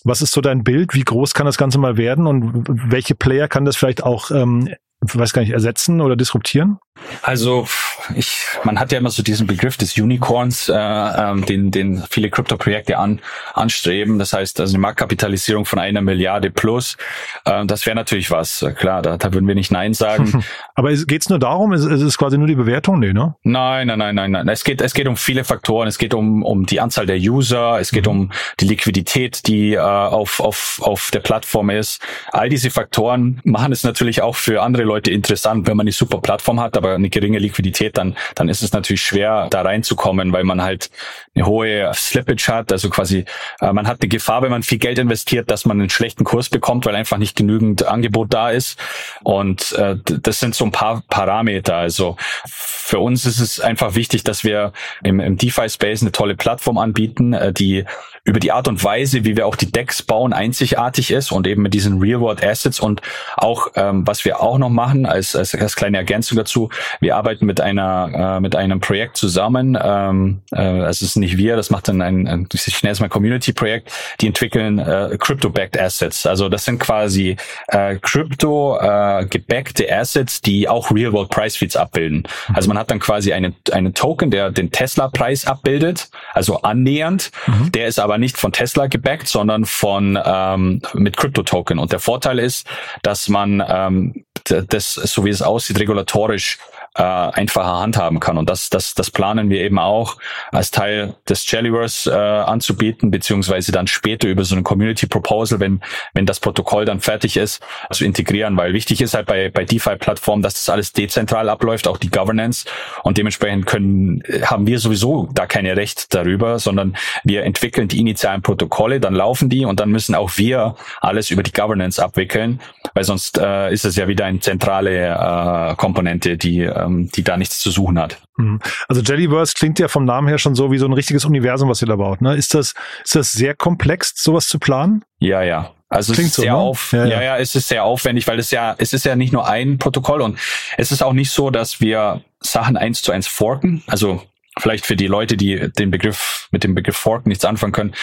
was 0.04 0.22
ist 0.22 0.32
so 0.32 0.40
dein 0.40 0.64
Bild? 0.64 0.94
Wie 0.94 1.04
groß 1.04 1.34
kann 1.34 1.46
das 1.46 1.58
Ganze 1.58 1.78
mal 1.78 1.96
werden 1.96 2.26
und 2.26 2.64
welche 2.68 3.14
Player 3.14 3.48
kann 3.48 3.64
das 3.64 3.76
vielleicht 3.76 4.02
auch 4.02 4.30
ähm, 4.30 4.68
weiß 5.00 5.32
gar 5.32 5.42
nicht, 5.42 5.52
ersetzen 5.52 6.00
oder 6.00 6.16
disruptieren? 6.16 6.78
Also 7.22 7.66
ich, 8.14 8.46
man 8.64 8.78
hat 8.78 8.92
ja 8.92 8.98
immer 8.98 9.10
so 9.10 9.22
diesen 9.22 9.46
Begriff 9.46 9.76
des 9.76 9.96
Unicorns, 9.98 10.68
äh, 10.68 10.74
ähm, 10.74 11.44
den, 11.44 11.70
den 11.70 12.02
viele 12.10 12.30
Krypto-Projekte 12.30 12.98
an, 12.98 13.20
anstreben. 13.54 14.18
Das 14.18 14.32
heißt, 14.32 14.60
also 14.60 14.74
eine 14.74 14.80
Marktkapitalisierung 14.80 15.64
von 15.64 15.78
einer 15.78 16.00
Milliarde 16.00 16.50
plus. 16.50 16.96
Äh, 17.44 17.66
das 17.66 17.86
wäre 17.86 17.96
natürlich 17.96 18.30
was. 18.30 18.64
Klar, 18.76 19.02
da, 19.02 19.16
da 19.16 19.32
würden 19.32 19.46
wir 19.46 19.54
nicht 19.54 19.70
Nein 19.70 19.94
sagen. 19.94 20.44
Aber 20.74 20.92
geht 20.92 21.22
es 21.22 21.28
nur 21.28 21.38
darum? 21.38 21.72
Ist, 21.72 21.84
ist 21.84 22.02
es 22.02 22.18
quasi 22.18 22.38
nur 22.38 22.46
die 22.46 22.54
Bewertung? 22.54 22.98
Nee, 23.00 23.12
ne? 23.12 23.34
Nein, 23.42 23.88
nein, 23.88 23.98
nein, 23.98 24.14
nein, 24.14 24.30
nein. 24.30 24.48
Es 24.48 24.64
geht, 24.64 24.80
es 24.80 24.94
geht 24.94 25.08
um 25.08 25.16
viele 25.16 25.44
Faktoren. 25.44 25.88
Es 25.88 25.98
geht 25.98 26.14
um, 26.14 26.42
um 26.42 26.66
die 26.66 26.80
Anzahl 26.80 27.06
der 27.06 27.18
User. 27.18 27.78
Es 27.80 27.90
geht 27.90 28.06
mhm. 28.06 28.12
um 28.12 28.32
die 28.60 28.66
Liquidität, 28.66 29.46
die 29.46 29.74
äh, 29.74 29.78
auf, 29.78 30.40
auf, 30.40 30.80
auf 30.82 31.10
der 31.12 31.20
Plattform 31.20 31.70
ist. 31.70 32.00
All 32.32 32.48
diese 32.48 32.70
Faktoren 32.70 33.40
machen 33.44 33.72
es 33.72 33.84
natürlich 33.84 34.22
auch 34.22 34.36
für 34.36 34.62
andere 34.62 34.84
Leute 34.84 35.10
interessant, 35.10 35.66
wenn 35.66 35.76
man 35.76 35.84
eine 35.84 35.92
super 35.92 36.18
Plattform 36.18 36.60
hat, 36.60 36.76
aber 36.76 36.87
eine 36.94 37.10
geringe 37.10 37.38
Liquidität, 37.38 37.96
dann, 37.96 38.16
dann 38.34 38.48
ist 38.48 38.62
es 38.62 38.72
natürlich 38.72 39.02
schwer, 39.02 39.48
da 39.50 39.62
reinzukommen, 39.62 40.32
weil 40.32 40.44
man 40.44 40.62
halt 40.62 40.90
eine 41.34 41.46
hohe 41.46 41.90
Slippage 41.94 42.48
hat. 42.48 42.72
Also 42.72 42.90
quasi, 42.90 43.24
äh, 43.60 43.72
man 43.72 43.86
hat 43.86 44.02
die 44.02 44.08
Gefahr, 44.08 44.42
wenn 44.42 44.50
man 44.50 44.62
viel 44.62 44.78
Geld 44.78 44.98
investiert, 44.98 45.50
dass 45.50 45.64
man 45.64 45.80
einen 45.80 45.90
schlechten 45.90 46.24
Kurs 46.24 46.48
bekommt, 46.48 46.86
weil 46.86 46.94
einfach 46.94 47.18
nicht 47.18 47.36
genügend 47.36 47.86
Angebot 47.86 48.32
da 48.32 48.50
ist. 48.50 48.78
Und 49.22 49.72
äh, 49.72 49.96
das 50.04 50.40
sind 50.40 50.54
so 50.54 50.64
ein 50.64 50.72
paar 50.72 51.02
Parameter. 51.08 51.76
Also 51.76 52.16
für 52.46 52.98
uns 52.98 53.26
ist 53.26 53.40
es 53.40 53.60
einfach 53.60 53.94
wichtig, 53.94 54.24
dass 54.24 54.44
wir 54.44 54.72
im, 55.02 55.20
im 55.20 55.36
DeFi-Space 55.36 56.02
eine 56.02 56.12
tolle 56.12 56.36
Plattform 56.36 56.78
anbieten, 56.78 57.32
äh, 57.32 57.52
die 57.52 57.84
über 58.24 58.40
die 58.40 58.52
Art 58.52 58.68
und 58.68 58.82
Weise, 58.82 59.24
wie 59.24 59.36
wir 59.36 59.46
auch 59.46 59.56
die 59.56 59.70
Decks 59.70 60.02
bauen, 60.02 60.32
einzigartig 60.32 61.10
ist 61.10 61.32
und 61.32 61.46
eben 61.46 61.62
mit 61.62 61.74
diesen 61.74 61.98
Real-World-Assets 61.98 62.80
und 62.80 63.02
auch, 63.36 63.68
ähm, 63.76 64.06
was 64.06 64.24
wir 64.24 64.40
auch 64.40 64.58
noch 64.58 64.70
machen, 64.70 65.06
als, 65.06 65.34
als, 65.36 65.54
als 65.54 65.76
kleine 65.76 65.98
Ergänzung 65.98 66.36
dazu, 66.36 66.70
wir 67.00 67.16
arbeiten 67.16 67.46
mit 67.46 67.60
einer 67.60 68.36
äh, 68.36 68.40
mit 68.40 68.56
einem 68.56 68.80
Projekt 68.80 69.16
zusammen, 69.16 69.78
ähm, 69.80 70.42
äh, 70.52 70.80
es 70.82 71.02
ist 71.02 71.16
nicht 71.16 71.36
wir, 71.36 71.56
das 71.56 71.70
macht 71.70 71.88
dann 71.88 72.02
ein, 72.02 72.26
ein 72.26 72.48
ich 72.52 72.82
nenne 72.82 72.92
es 72.92 73.00
mal 73.00 73.08
Community-Projekt, 73.08 73.92
die 74.20 74.26
entwickeln 74.26 74.78
äh, 74.78 75.16
Crypto-backed 75.18 75.78
Assets, 75.78 76.26
also 76.26 76.48
das 76.48 76.64
sind 76.64 76.78
quasi 76.78 77.36
äh, 77.68 77.96
Crypto-gebackte 77.96 79.88
äh, 79.88 79.92
Assets, 79.92 80.40
die 80.40 80.68
auch 80.68 80.90
Real-World-Price-Feeds 80.90 81.76
abbilden. 81.76 82.24
Also 82.52 82.68
man 82.68 82.78
hat 82.78 82.90
dann 82.90 83.00
quasi 83.00 83.32
einen, 83.32 83.54
einen 83.72 83.94
Token, 83.94 84.30
der 84.30 84.50
den 84.50 84.70
Tesla-Preis 84.70 85.46
abbildet, 85.46 86.10
also 86.32 86.62
annähernd, 86.62 87.30
mhm. 87.46 87.72
der 87.72 87.86
ist 87.86 87.98
aber 87.98 88.07
nicht 88.16 88.38
von 88.38 88.52
Tesla 88.52 88.86
gebackt, 88.86 89.28
sondern 89.28 89.66
von 89.66 90.18
ähm, 90.24 90.80
mit 90.94 91.18
Crypto-Token. 91.18 91.78
Und 91.78 91.92
der 91.92 92.00
Vorteil 92.00 92.38
ist, 92.38 92.66
dass 93.02 93.28
man 93.28 93.62
ähm, 93.68 94.24
das, 94.44 94.94
so 94.94 95.26
wie 95.26 95.30
es 95.30 95.42
aussieht, 95.42 95.78
regulatorisch 95.78 96.58
äh, 96.98 97.02
einfacher 97.02 97.78
handhaben 97.78 98.20
kann. 98.20 98.36
Und 98.36 98.50
das, 98.50 98.70
das, 98.70 98.94
das 98.94 99.10
planen 99.10 99.50
wir 99.50 99.60
eben 99.60 99.78
auch 99.78 100.16
als 100.50 100.70
Teil 100.70 101.14
des 101.28 101.48
Jellyverse 101.50 102.10
äh, 102.10 102.14
anzubieten, 102.14 103.10
beziehungsweise 103.10 103.70
dann 103.70 103.86
später 103.86 104.28
über 104.28 104.44
so 104.44 104.56
ein 104.56 104.64
Community 104.64 105.06
Proposal, 105.06 105.60
wenn, 105.60 105.80
wenn 106.12 106.26
das 106.26 106.40
Protokoll 106.40 106.84
dann 106.84 107.00
fertig 107.00 107.36
ist, 107.36 107.62
zu 107.92 108.04
integrieren. 108.04 108.56
Weil 108.56 108.72
wichtig 108.72 109.00
ist 109.00 109.14
halt 109.14 109.26
bei, 109.26 109.48
bei 109.48 109.64
DeFi-Plattformen, 109.64 110.42
dass 110.42 110.54
das 110.54 110.68
alles 110.68 110.92
dezentral 110.92 111.48
abläuft, 111.48 111.86
auch 111.86 111.98
die 111.98 112.10
Governance. 112.10 112.66
Und 113.04 113.16
dementsprechend 113.16 113.66
können, 113.66 114.22
haben 114.42 114.66
wir 114.66 114.80
sowieso 114.80 115.28
da 115.32 115.46
keine 115.46 115.76
Recht 115.76 116.12
darüber, 116.14 116.58
sondern 116.58 116.96
wir 117.22 117.44
entwickeln 117.44 117.86
die 117.86 118.00
initialen 118.00 118.42
Protokolle, 118.42 118.98
dann 118.98 119.14
laufen 119.14 119.48
die 119.48 119.64
und 119.64 119.78
dann 119.78 119.90
müssen 119.90 120.16
auch 120.16 120.36
wir 120.36 120.74
alles 121.00 121.30
über 121.30 121.44
die 121.44 121.52
Governance 121.52 122.02
abwickeln, 122.02 122.60
weil 122.94 123.04
sonst 123.04 123.38
äh, 123.38 123.72
ist 123.72 123.84
es 123.84 123.94
ja 123.94 124.08
wieder 124.08 124.24
eine 124.24 124.40
zentrale 124.40 125.10
äh, 125.10 125.76
Komponente, 125.76 126.36
die, 126.36 126.62
ähm, 126.88 127.10
die 127.10 127.22
da 127.22 127.36
nichts 127.36 127.60
zu 127.60 127.70
suchen 127.70 127.98
hat. 127.98 128.20
Mhm. 128.36 128.60
Also 128.88 129.02
Jellyverse 129.02 129.54
klingt 129.54 129.78
ja 129.78 129.88
vom 129.88 130.04
Namen 130.04 130.28
her 130.28 130.38
schon 130.38 130.54
so 130.54 130.70
wie 130.72 130.78
so 130.78 130.86
ein 130.86 130.92
richtiges 130.92 131.24
Universum, 131.24 131.68
was 131.68 131.82
ihr 131.82 131.88
da 131.88 131.96
baut. 131.96 132.20
Ne? 132.20 132.34
Ist 132.34 132.54
das, 132.54 132.74
ist 133.04 133.14
das 133.14 133.32
sehr 133.32 133.54
komplex, 133.54 134.12
sowas 134.16 134.48
zu 134.48 134.58
planen? 134.58 135.04
Ja, 135.18 135.42
ja. 135.42 135.72
Also 135.90 136.12
Klingt 136.12 136.30
es 136.30 136.38
ist 136.38 136.42
sehr 136.42 136.52
so, 136.52 136.58
ne? 136.58 136.62
auf, 136.62 136.92
ja, 136.92 137.04
ja. 137.04 137.10
ja, 137.16 137.22
ja, 137.22 137.38
es 137.38 137.54
ist 137.54 137.68
sehr 137.68 137.84
aufwendig, 137.84 138.26
weil 138.28 138.38
es 138.38 138.50
ja, 138.50 138.74
es 138.76 138.92
ist 138.92 139.06
ja 139.06 139.16
nicht 139.16 139.32
nur 139.32 139.48
ein 139.48 139.78
Protokoll 139.78 140.20
und 140.20 140.38
es 140.76 140.92
ist 140.92 141.02
auch 141.02 141.14
nicht 141.14 141.30
so, 141.30 141.50
dass 141.50 141.80
wir 141.80 142.22
Sachen 142.40 142.76
eins 142.76 143.00
zu 143.00 143.10
eins 143.10 143.26
forken. 143.26 143.82
Also 143.86 144.22
vielleicht 144.60 144.86
für 144.86 144.96
die 144.96 145.06
Leute, 145.06 145.36
die 145.36 145.70
den 145.72 145.90
Begriff 145.90 146.48
mit 146.50 146.64
dem 146.64 146.74
Begriff 146.74 146.96
Fork 146.96 147.26
nichts 147.26 147.44
anfangen 147.44 147.72
können. 147.72 147.94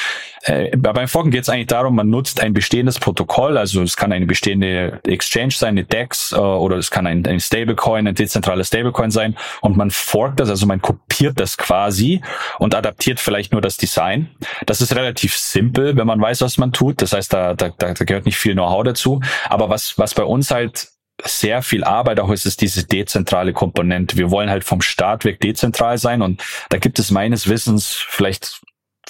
Äh, 0.43 0.75
beim 0.77 1.07
Forken 1.07 1.31
geht 1.31 1.43
es 1.43 1.49
eigentlich 1.49 1.67
darum, 1.67 1.95
man 1.95 2.09
nutzt 2.09 2.41
ein 2.41 2.53
bestehendes 2.53 2.99
Protokoll, 2.99 3.57
also 3.57 3.81
es 3.81 3.97
kann 3.97 4.11
eine 4.11 4.25
bestehende 4.25 4.99
Exchange 5.05 5.51
sein, 5.51 5.69
eine 5.69 5.83
DEX 5.83 6.31
äh, 6.31 6.35
oder 6.35 6.77
es 6.77 6.91
kann 6.91 7.07
ein, 7.07 7.25
ein 7.25 7.39
Stablecoin, 7.39 8.07
ein 8.07 8.15
dezentrales 8.15 8.67
Stablecoin 8.67 9.11
sein 9.11 9.35
und 9.61 9.75
man 9.75 9.89
forkt 9.89 10.39
das, 10.39 10.49
also 10.49 10.65
man 10.67 10.81
kopiert 10.81 11.39
das 11.39 11.57
quasi 11.57 12.21
und 12.59 12.75
adaptiert 12.75 13.19
vielleicht 13.19 13.51
nur 13.51 13.61
das 13.61 13.77
Design. 13.77 14.29
Das 14.65 14.81
ist 14.81 14.95
relativ 14.95 15.35
simpel, 15.35 15.97
wenn 15.97 16.07
man 16.07 16.21
weiß, 16.21 16.41
was 16.41 16.57
man 16.57 16.71
tut. 16.71 17.01
Das 17.01 17.13
heißt, 17.13 17.33
da, 17.33 17.53
da, 17.53 17.69
da 17.69 17.93
gehört 17.93 18.25
nicht 18.25 18.37
viel 18.37 18.53
Know-how 18.53 18.83
dazu. 18.83 19.21
Aber 19.49 19.69
was, 19.69 19.97
was 19.97 20.13
bei 20.13 20.23
uns 20.23 20.51
halt 20.51 20.94
sehr 21.25 21.61
viel 21.61 21.83
Arbeit, 21.83 22.19
auch 22.19 22.31
ist 22.31 22.45
es 22.45 22.57
diese 22.57 22.85
dezentrale 22.85 23.53
Komponente. 23.53 24.17
Wir 24.17 24.31
wollen 24.31 24.49
halt 24.49 24.63
vom 24.63 24.81
Start 24.81 25.25
weg 25.25 25.39
dezentral 25.39 25.97
sein 25.97 26.21
und 26.21 26.43
da 26.69 26.77
gibt 26.77 26.99
es 26.99 27.11
meines 27.11 27.47
Wissens 27.47 27.93
vielleicht 27.93 28.61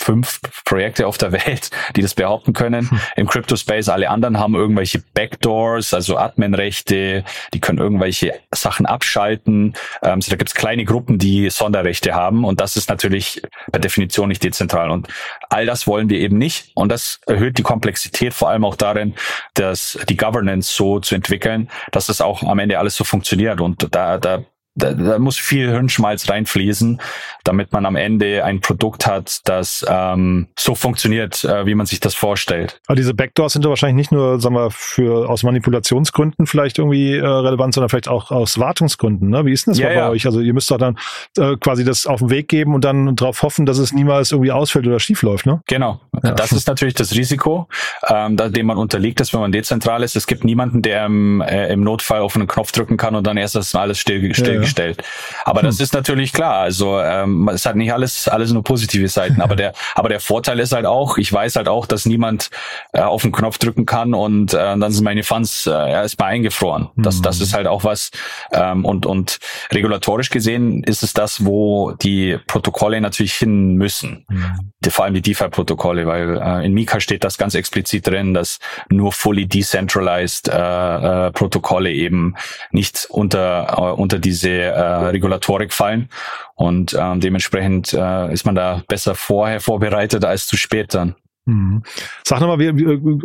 fünf 0.05 0.39
Projekte 0.65 1.07
auf 1.07 1.17
der 1.17 1.31
Welt, 1.31 1.71
die 1.95 2.01
das 2.01 2.13
behaupten 2.13 2.53
können. 2.53 2.89
Hm. 2.89 2.99
Im 3.15 3.27
Crypto 3.27 3.55
Space 3.55 3.89
alle 3.89 4.09
anderen 4.09 4.37
haben 4.37 4.53
irgendwelche 4.53 5.01
Backdoors, 5.13 5.95
also 5.95 6.17
Adminrechte, 6.17 7.23
die 7.53 7.59
können 7.59 7.79
irgendwelche 7.79 8.39
Sachen 8.53 8.85
abschalten. 8.85 9.73
Ähm, 10.03 10.21
so, 10.21 10.29
da 10.29 10.37
gibt's 10.37 10.53
kleine 10.53 10.85
Gruppen, 10.85 11.17
die 11.17 11.49
Sonderrechte 11.49 12.13
haben 12.13 12.45
und 12.45 12.61
das 12.61 12.75
ist 12.75 12.87
natürlich 12.87 13.41
per 13.71 13.81
Definition 13.81 14.27
nicht 14.27 14.43
dezentral. 14.43 14.91
Und 14.91 15.07
all 15.49 15.65
das 15.65 15.87
wollen 15.87 16.07
wir 16.09 16.19
eben 16.19 16.37
nicht 16.37 16.71
und 16.75 16.89
das 16.89 17.19
erhöht 17.25 17.57
die 17.57 17.63
Komplexität 17.63 18.35
vor 18.35 18.49
allem 18.49 18.63
auch 18.63 18.75
darin, 18.75 19.15
dass 19.55 19.97
die 20.07 20.17
Governance 20.17 20.71
so 20.71 20.99
zu 20.99 21.15
entwickeln, 21.15 21.69
dass 21.91 22.05
das 22.05 22.21
auch 22.21 22.43
am 22.43 22.59
Ende 22.59 22.77
alles 22.77 22.95
so 22.95 23.03
funktioniert. 23.03 23.59
Und 23.59 23.87
da, 23.91 24.19
da 24.19 24.43
da, 24.75 24.93
da 24.93 25.19
muss 25.19 25.37
viel 25.37 25.69
Hirnschmalz 25.69 26.29
reinfließen, 26.29 27.01
damit 27.43 27.71
man 27.71 27.85
am 27.85 27.95
Ende 27.95 28.43
ein 28.43 28.59
Produkt 28.59 29.07
hat, 29.07 29.39
das 29.45 29.85
ähm, 29.87 30.47
so 30.59 30.75
funktioniert, 30.75 31.43
äh, 31.45 31.65
wie 31.65 31.75
man 31.75 31.85
sich 31.85 32.01
das 32.01 32.13
vorstellt. 32.13 32.81
Aber 32.87 32.95
diese 32.95 33.13
Backdoors 33.13 33.53
sind 33.53 33.63
ja 33.63 33.69
wahrscheinlich 33.69 33.95
nicht 33.95 34.11
nur, 34.11 34.39
sagen 34.39 34.55
wir, 34.55 34.71
für 34.71 35.29
aus 35.29 35.43
Manipulationsgründen 35.43 36.45
vielleicht 36.45 36.77
irgendwie 36.77 37.13
äh, 37.13 37.25
relevant, 37.25 37.73
sondern 37.73 37.89
vielleicht 37.89 38.09
auch 38.09 38.31
aus 38.31 38.59
Wartungsgründen. 38.59 39.29
Ne? 39.29 39.45
Wie 39.45 39.53
ist 39.53 39.65
denn 39.65 39.73
das 39.73 39.79
ja, 39.79 39.87
bei 39.87 39.95
ja. 39.95 40.09
euch? 40.09 40.25
Also 40.25 40.41
ihr 40.41 40.53
müsst 40.53 40.69
doch 40.69 40.77
dann 40.77 40.97
äh, 41.37 41.55
quasi 41.57 41.85
das 41.85 42.05
auf 42.05 42.19
den 42.19 42.29
Weg 42.29 42.49
geben 42.49 42.75
und 42.75 42.83
dann 42.83 43.15
darauf 43.15 43.43
hoffen, 43.43 43.65
dass 43.65 43.77
es 43.77 43.93
niemals 43.93 44.31
irgendwie 44.31 44.51
ausfällt 44.51 44.85
oder 44.85 44.99
schief 44.99 45.21
läuft. 45.21 45.45
Ne? 45.45 45.61
Genau. 45.67 46.01
Ja. 46.21 46.31
Das 46.31 46.51
ist 46.51 46.67
natürlich 46.67 46.95
das 46.95 47.15
Risiko, 47.15 47.69
ähm, 48.09 48.35
dem 48.35 48.65
man 48.65 48.77
unterliegt 48.77 49.21
ist, 49.21 49.33
wenn 49.33 49.39
man 49.39 49.53
dezentral 49.53 50.03
ist. 50.03 50.17
Es 50.17 50.27
gibt 50.27 50.43
niemanden, 50.43 50.81
der 50.81 51.05
im, 51.05 51.39
äh, 51.41 51.71
im 51.71 51.81
Notfall 51.81 52.19
auf 52.19 52.35
einen 52.35 52.47
Knopf 52.47 52.73
drücken 52.73 52.97
kann 52.97 53.15
und 53.15 53.25
dann 53.25 53.37
erst 53.37 53.55
das 53.55 53.73
alles 53.73 53.99
still, 53.99 54.33
still 54.35 54.64
gestellt. 54.65 55.03
Aber 55.45 55.61
hm. 55.61 55.67
das 55.67 55.79
ist 55.79 55.93
natürlich 55.93 56.33
klar. 56.33 56.55
Also 56.55 56.99
ähm, 56.99 57.49
es 57.53 57.65
hat 57.65 57.75
nicht 57.75 57.93
alles 57.93 58.27
alles 58.27 58.51
nur 58.51 58.63
positive 58.63 59.07
Seiten. 59.07 59.41
aber 59.41 59.55
der 59.55 59.73
aber 59.95 60.09
der 60.09 60.19
Vorteil 60.19 60.59
ist 60.59 60.73
halt 60.73 60.85
auch, 60.85 61.17
ich 61.17 61.31
weiß 61.31 61.55
halt 61.55 61.67
auch, 61.67 61.85
dass 61.85 62.05
niemand 62.05 62.49
äh, 62.93 63.01
auf 63.01 63.21
den 63.21 63.31
Knopf 63.31 63.57
drücken 63.57 63.85
kann 63.85 64.13
und 64.13 64.53
äh, 64.53 64.57
dann 64.57 64.91
sind 64.91 65.03
meine 65.03 65.23
Funds 65.23 65.67
äh, 65.67 65.71
erstmal 65.71 66.31
eingefroren. 66.31 66.89
Das 66.95 67.21
das 67.21 67.41
ist 67.41 67.53
halt 67.53 67.67
auch 67.67 67.83
was 67.83 68.11
ähm, 68.51 68.85
und 68.85 69.05
und 69.05 69.39
regulatorisch 69.71 70.29
gesehen 70.29 70.83
ist 70.83 71.03
es 71.03 71.13
das, 71.13 71.45
wo 71.45 71.91
die 71.91 72.37
Protokolle 72.47 72.99
natürlich 73.01 73.33
hin 73.33 73.75
müssen. 73.75 74.25
Mhm. 74.29 74.71
Die, 74.79 74.89
vor 74.89 75.05
allem 75.05 75.13
die 75.13 75.21
DeFi-Protokolle, 75.21 76.05
weil 76.05 76.37
äh, 76.37 76.65
in 76.65 76.73
Mika 76.73 76.99
steht 76.99 77.23
das 77.23 77.37
ganz 77.37 77.55
explizit 77.55 78.07
drin, 78.07 78.33
dass 78.33 78.59
nur 78.89 79.11
fully 79.11 79.47
decentralized 79.47 80.47
äh, 80.47 81.27
äh, 81.27 81.31
Protokolle 81.31 81.91
eben 81.91 82.35
nicht 82.71 83.07
unter 83.09 83.75
äh, 83.77 83.81
unter 84.01 84.19
diese 84.19 84.49
äh, 84.59 84.81
Regulatorik 85.07 85.73
fallen. 85.73 86.09
Und 86.55 86.95
ähm, 86.99 87.19
dementsprechend 87.19 87.93
äh, 87.93 88.33
ist 88.33 88.45
man 88.45 88.55
da 88.55 88.83
besser 88.87 89.15
vorher 89.15 89.61
vorbereitet 89.61 90.25
als 90.25 90.47
zu 90.47 90.57
spät 90.57 90.93
dann. 90.93 91.15
Mhm. 91.45 91.83
Sag 92.23 92.41
nochmal, 92.41 92.59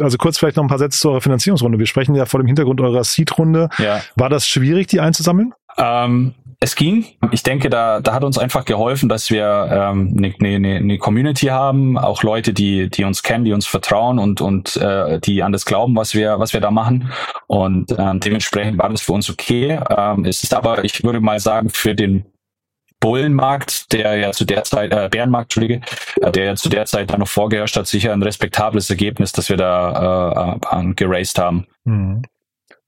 also 0.03 0.19
kurz 0.19 0.39
vielleicht 0.39 0.57
noch 0.57 0.65
ein 0.65 0.69
paar 0.69 0.79
Sätze 0.79 1.01
zu 1.01 1.11
eurer 1.11 1.21
Finanzierungsrunde. 1.23 1.79
Wir 1.79 1.87
sprechen 1.87 2.15
ja 2.15 2.27
vor 2.27 2.41
dem 2.41 2.47
Hintergrund 2.47 2.81
eurer 2.81 3.03
Seed-Runde. 3.03 3.71
Ja. 3.79 4.03
War 4.17 4.29
das 4.29 4.47
schwierig, 4.47 4.89
die 4.89 5.01
einzusammeln? 5.01 5.55
Ähm, 5.79 6.35
es 6.63 6.77
ging. 6.77 7.07
Ich 7.33 7.43
denke, 7.43 7.71
da, 7.71 8.01
da 8.01 8.13
hat 8.13 8.23
uns 8.23 8.37
einfach 8.37 8.67
geholfen, 8.67 9.09
dass 9.09 9.31
wir 9.31 9.69
ähm, 9.73 10.15
eine, 10.17 10.35
eine, 10.39 10.77
eine 10.77 10.99
Community 10.99 11.47
haben, 11.47 11.97
auch 11.97 12.23
Leute, 12.23 12.53
die, 12.53 12.91
die 12.91 13.05
uns 13.05 13.23
kennen, 13.23 13.47
die 13.47 13.55
uns 13.55 13.67
vertrauen 13.67 14.19
und, 14.19 14.43
und 14.43 14.77
äh, 14.77 15.19
die 15.21 15.43
an 15.43 15.53
das 15.53 15.65
glauben, 15.65 15.97
was 15.97 16.15
wir, 16.15 16.39
was 16.39 16.53
wir 16.53 16.61
da 16.61 16.71
machen. 16.71 17.11
Und 17.47 17.97
ähm, 17.99 18.21
dementsprechend 18.21 18.79
war 18.79 18.91
das 18.91 19.01
für 19.01 19.13
uns 19.13 19.31
okay. 19.31 19.81
Ähm, 19.97 20.27
es 20.27 20.43
ist 20.43 20.53
aber, 20.53 20.85
ich 20.85 21.03
würde 21.03 21.21
mal 21.21 21.41
sagen, 21.41 21.71
für 21.71 21.95
den 21.95 22.27
Bullenmarkt, 23.01 23.91
der 23.95 24.17
ja 24.17 24.33
zu 24.33 24.45
der 24.45 24.63
Zeit, 24.65 24.93
äh, 24.93 25.09
Bärenmarkt, 25.11 25.47
Entschuldige, 25.47 25.81
äh, 26.21 26.31
der 26.31 26.45
ja 26.45 26.57
zu 26.57 26.69
der 26.69 26.85
Zeit 26.85 27.11
da 27.11 27.17
noch 27.17 27.29
vorgeherrscht 27.29 27.77
hat, 27.77 27.87
sicher 27.87 28.13
ein 28.13 28.23
respektables 28.23 28.91
Ergebnis, 28.91 29.33
das 29.33 29.49
wir 29.49 29.57
da 29.57 30.59
äh, 30.61 30.91
äh, 30.91 30.95
geraced 30.95 31.39
haben. 31.39 31.67
Mhm. 31.85 32.23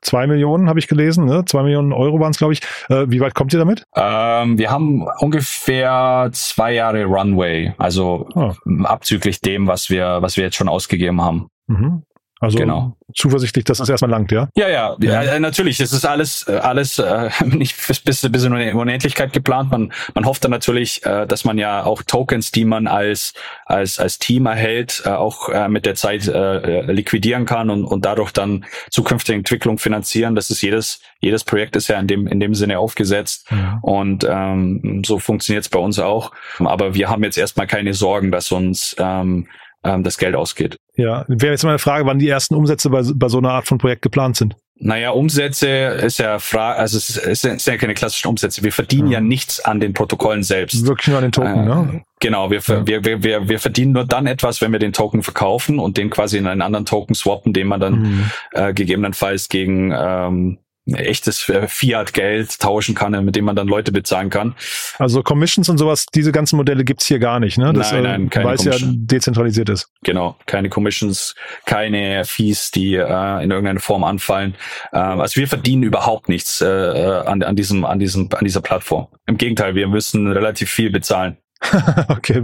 Zwei 0.03 0.27
Millionen 0.27 0.69
habe 0.69 0.81
ich 0.81 0.89
gelesen, 0.89 1.25
ne? 1.27 1.45
Zwei 1.47 1.63
Millionen 1.63 1.93
Euro 1.93 2.19
waren 2.19 2.33
es, 2.33 2.39
glaube 2.39 2.53
ich. 2.53 2.61
Äh, 2.89 3.07
wie 3.09 3.21
weit 3.21 3.35
kommt 3.35 3.53
ihr 3.53 3.61
damit? 3.61 3.85
Ähm, 3.95 4.59
wir 4.59 4.71
haben 4.71 5.07
ungefähr 5.21 6.29
zwei 6.33 6.75
Jahre 6.75 7.05
Runway, 7.05 7.73
also 7.79 8.29
oh. 8.35 8.53
abzüglich 8.83 9.41
dem, 9.41 9.69
was 9.69 9.91
wir, 9.91 10.19
was 10.21 10.37
wir 10.37 10.45
jetzt 10.45 10.57
schon 10.57 10.69
ausgegeben 10.69 11.23
haben. 11.23 11.49
Mhm. 11.69 12.03
Also 12.43 12.59
genau. 12.59 12.97
zuversichtlich, 13.15 13.65
dass 13.67 13.79
es 13.79 13.89
erstmal 13.89 14.11
langt, 14.11 14.33
ja? 14.33 14.49
Ja, 14.57 14.69
ja, 14.69 14.97
ja, 15.01 15.23
ja 15.23 15.39
natürlich. 15.39 15.79
Das 15.79 15.93
ist 15.93 16.05
alles, 16.05 16.49
äh, 16.49 16.57
alles 16.57 16.99
äh, 16.99 17.31
nicht 17.45 17.77
bis, 17.87 18.01
bis, 18.01 18.33
bis 18.33 18.43
in 18.43 18.53
Unendlichkeit 18.53 19.33
geplant. 19.33 19.71
Man, 19.71 19.93
man 20.13 20.27
hofft 20.27 20.43
dann 20.43 20.51
natürlich, 20.51 21.07
äh, 21.07 21.25
dass 21.29 21.45
man 21.45 21.57
ja 21.57 21.85
auch 21.85 22.03
Tokens, 22.03 22.51
die 22.51 22.65
man 22.65 22.89
als, 22.89 23.35
als, 23.65 24.01
als 24.01 24.19
Team 24.19 24.47
erhält, 24.47 25.05
äh, 25.07 25.11
auch 25.11 25.51
äh, 25.51 25.69
mit 25.69 25.87
der 25.87 25.95
Zeit 25.95 26.27
äh, 26.27 26.83
liquidieren 26.91 27.47
kann 27.47 27.71
und, 27.71 27.85
und 27.85 28.05
dadurch 28.05 28.33
dann 28.33 28.65
zukünftige 28.91 29.39
Entwicklung 29.39 29.79
finanzieren. 29.79 30.35
Das 30.35 30.51
ist 30.51 30.63
jedes, 30.63 30.99
jedes 31.21 31.45
Projekt 31.45 31.77
ist 31.77 31.87
ja 31.87 32.01
in 32.01 32.09
dem, 32.09 32.27
in 32.27 32.41
dem 32.41 32.57
Sinne 32.57 32.81
aufgesetzt. 32.81 33.47
Ja. 33.53 33.79
Und 33.83 34.27
ähm, 34.29 35.05
so 35.07 35.21
funktioniert 35.21 35.63
es 35.63 35.69
bei 35.69 35.79
uns 35.79 36.01
auch. 36.01 36.33
Aber 36.59 36.97
wir 36.97 37.09
haben 37.09 37.23
jetzt 37.23 37.39
erstmal 37.39 37.69
keine 37.69 37.95
Sorgen, 37.95 38.33
dass 38.33 38.51
uns 38.51 38.97
ähm, 38.99 39.47
ähm, 39.85 40.03
das 40.03 40.19
Geld 40.19 40.35
ausgeht. 40.35 40.77
Ja, 40.97 41.25
wäre 41.29 41.53
jetzt 41.53 41.65
mal 41.65 41.71
eine 41.71 41.79
Frage, 41.79 42.07
wann 42.07 42.19
die 42.19 42.29
ersten 42.29 42.55
Umsätze 42.55 42.91
bei, 42.91 43.03
bei 43.15 43.29
so 43.29 43.39
einer 43.39 43.53
Art 43.53 43.67
von 43.67 43.79
Projekt 43.79 44.03
geplant 44.03 44.37
sind. 44.37 44.57
Naja, 44.85 45.11
Umsätze 45.11 45.69
ist 45.69 46.19
ja 46.19 46.41
Frage, 46.41 46.81
also 46.81 46.97
es 46.97 47.11
ist, 47.11 47.25
es 47.25 47.41
sind 47.43 47.65
ja 47.65 47.77
keine 47.77 47.95
klassischen 47.95 48.27
Umsätze. 48.27 48.65
Wir 48.65 48.73
verdienen 48.73 49.09
ja. 49.09 49.15
ja 49.15 49.21
nichts 49.21 49.61
an 49.61 49.79
den 49.79 49.93
Protokollen 49.93 50.43
selbst. 50.43 50.85
Wirklich 50.87 51.07
nur 51.07 51.19
an 51.19 51.23
den 51.23 51.33
Token, 51.33 51.63
äh, 51.63 51.65
ne? 51.65 52.03
Genau, 52.19 52.51
wir, 52.51 52.61
ja. 52.67 52.87
wir, 52.87 53.05
wir, 53.05 53.23
wir, 53.23 53.49
wir 53.49 53.61
verdienen 53.61 53.93
nur 53.93 54.05
dann 54.05 54.27
etwas, 54.27 54.61
wenn 54.61 54.73
wir 54.73 54.81
den 54.81 54.93
Token 54.93 55.23
verkaufen 55.23 55.79
und 55.79 55.99
den 55.99 56.11
quasi 56.11 56.39
in 56.39 56.49
einen 56.49 56.63
anderen 56.63 56.85
Token 56.85 57.15
swappen, 57.15 57.53
den 57.53 57.69
man 57.69 57.79
dann 57.79 58.01
mhm. 58.01 58.31
äh, 58.53 58.75
gegebenenfalls 58.75 59.49
gegen 59.49 59.95
ähm, 59.97 60.59
echtes 60.87 61.49
äh, 61.49 61.69
Fiat-Geld 61.69 62.59
tauschen 62.59 62.95
kann, 62.95 63.25
mit 63.25 63.37
dem 63.37 63.45
man 63.45 63.55
dann 63.55 63.69
Leute 63.69 63.93
bezahlen 63.93 64.31
kann. 64.31 64.55
Also 64.99 65.23
Commissions 65.23 65.69
und 65.69 65.79
sowas, 65.79 66.07
diese 66.15 66.33
ganzen 66.33 66.57
Modelle 66.57 66.85
gibt's 66.85 67.07
hier 67.07 67.19
gar 67.19 67.39
nicht, 67.39 67.59
ne? 67.59 67.73
Das, 67.73 67.93
nein, 67.93 68.03
nein, 68.03 68.27
äh, 68.27 68.29
keine 68.29 68.47
Weil 68.47 68.55
es 68.57 68.65
ja 68.65 68.75
dezentralisiert 68.81 69.69
ist. 69.69 69.89
Genau, 70.03 70.37
keine 70.47 70.69
Commissions, 70.69 71.35
keine 71.67 72.25
Fees, 72.25 72.71
die 72.73 72.95
äh, 72.97 73.45
in 73.45 73.51
irgendeiner 73.51 73.81
Form 73.81 74.03
anfallen. 74.03 74.55
Ähm, 74.93 75.21
also 75.21 75.37
wir 75.37 75.47
verdienen 75.47 75.85
überhaupt 75.85 76.29
nichts 76.29 76.61
äh, 76.61 76.67
äh, 76.67 77.27
an, 77.27 77.43
an, 77.43 77.55
diesem, 77.55 77.85
an, 77.85 77.99
diesem, 77.99 78.29
an 78.33 78.45
dieser 78.45 78.61
Plattform. 78.61 79.07
Im 79.27 79.39
Gegenteil, 79.39 79.75
wir 79.75 79.87
müssen 79.87 80.31
relativ 80.33 80.71
viel 80.71 80.91
bezahlen. 80.91 81.37
okay, 82.09 82.43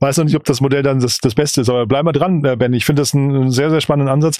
weiß 0.00 0.18
noch 0.18 0.24
nicht, 0.24 0.36
ob 0.36 0.44
das 0.44 0.60
Modell 0.60 0.82
dann 0.82 1.00
das, 1.00 1.18
das 1.18 1.34
Beste 1.34 1.62
ist, 1.62 1.70
aber 1.70 1.86
bleib 1.86 2.04
mal 2.04 2.12
dran, 2.12 2.42
Ben. 2.42 2.74
Ich 2.74 2.84
finde 2.84 3.00
das 3.00 3.14
einen 3.14 3.50
sehr, 3.50 3.70
sehr 3.70 3.80
spannenden 3.80 4.12
Ansatz. 4.12 4.36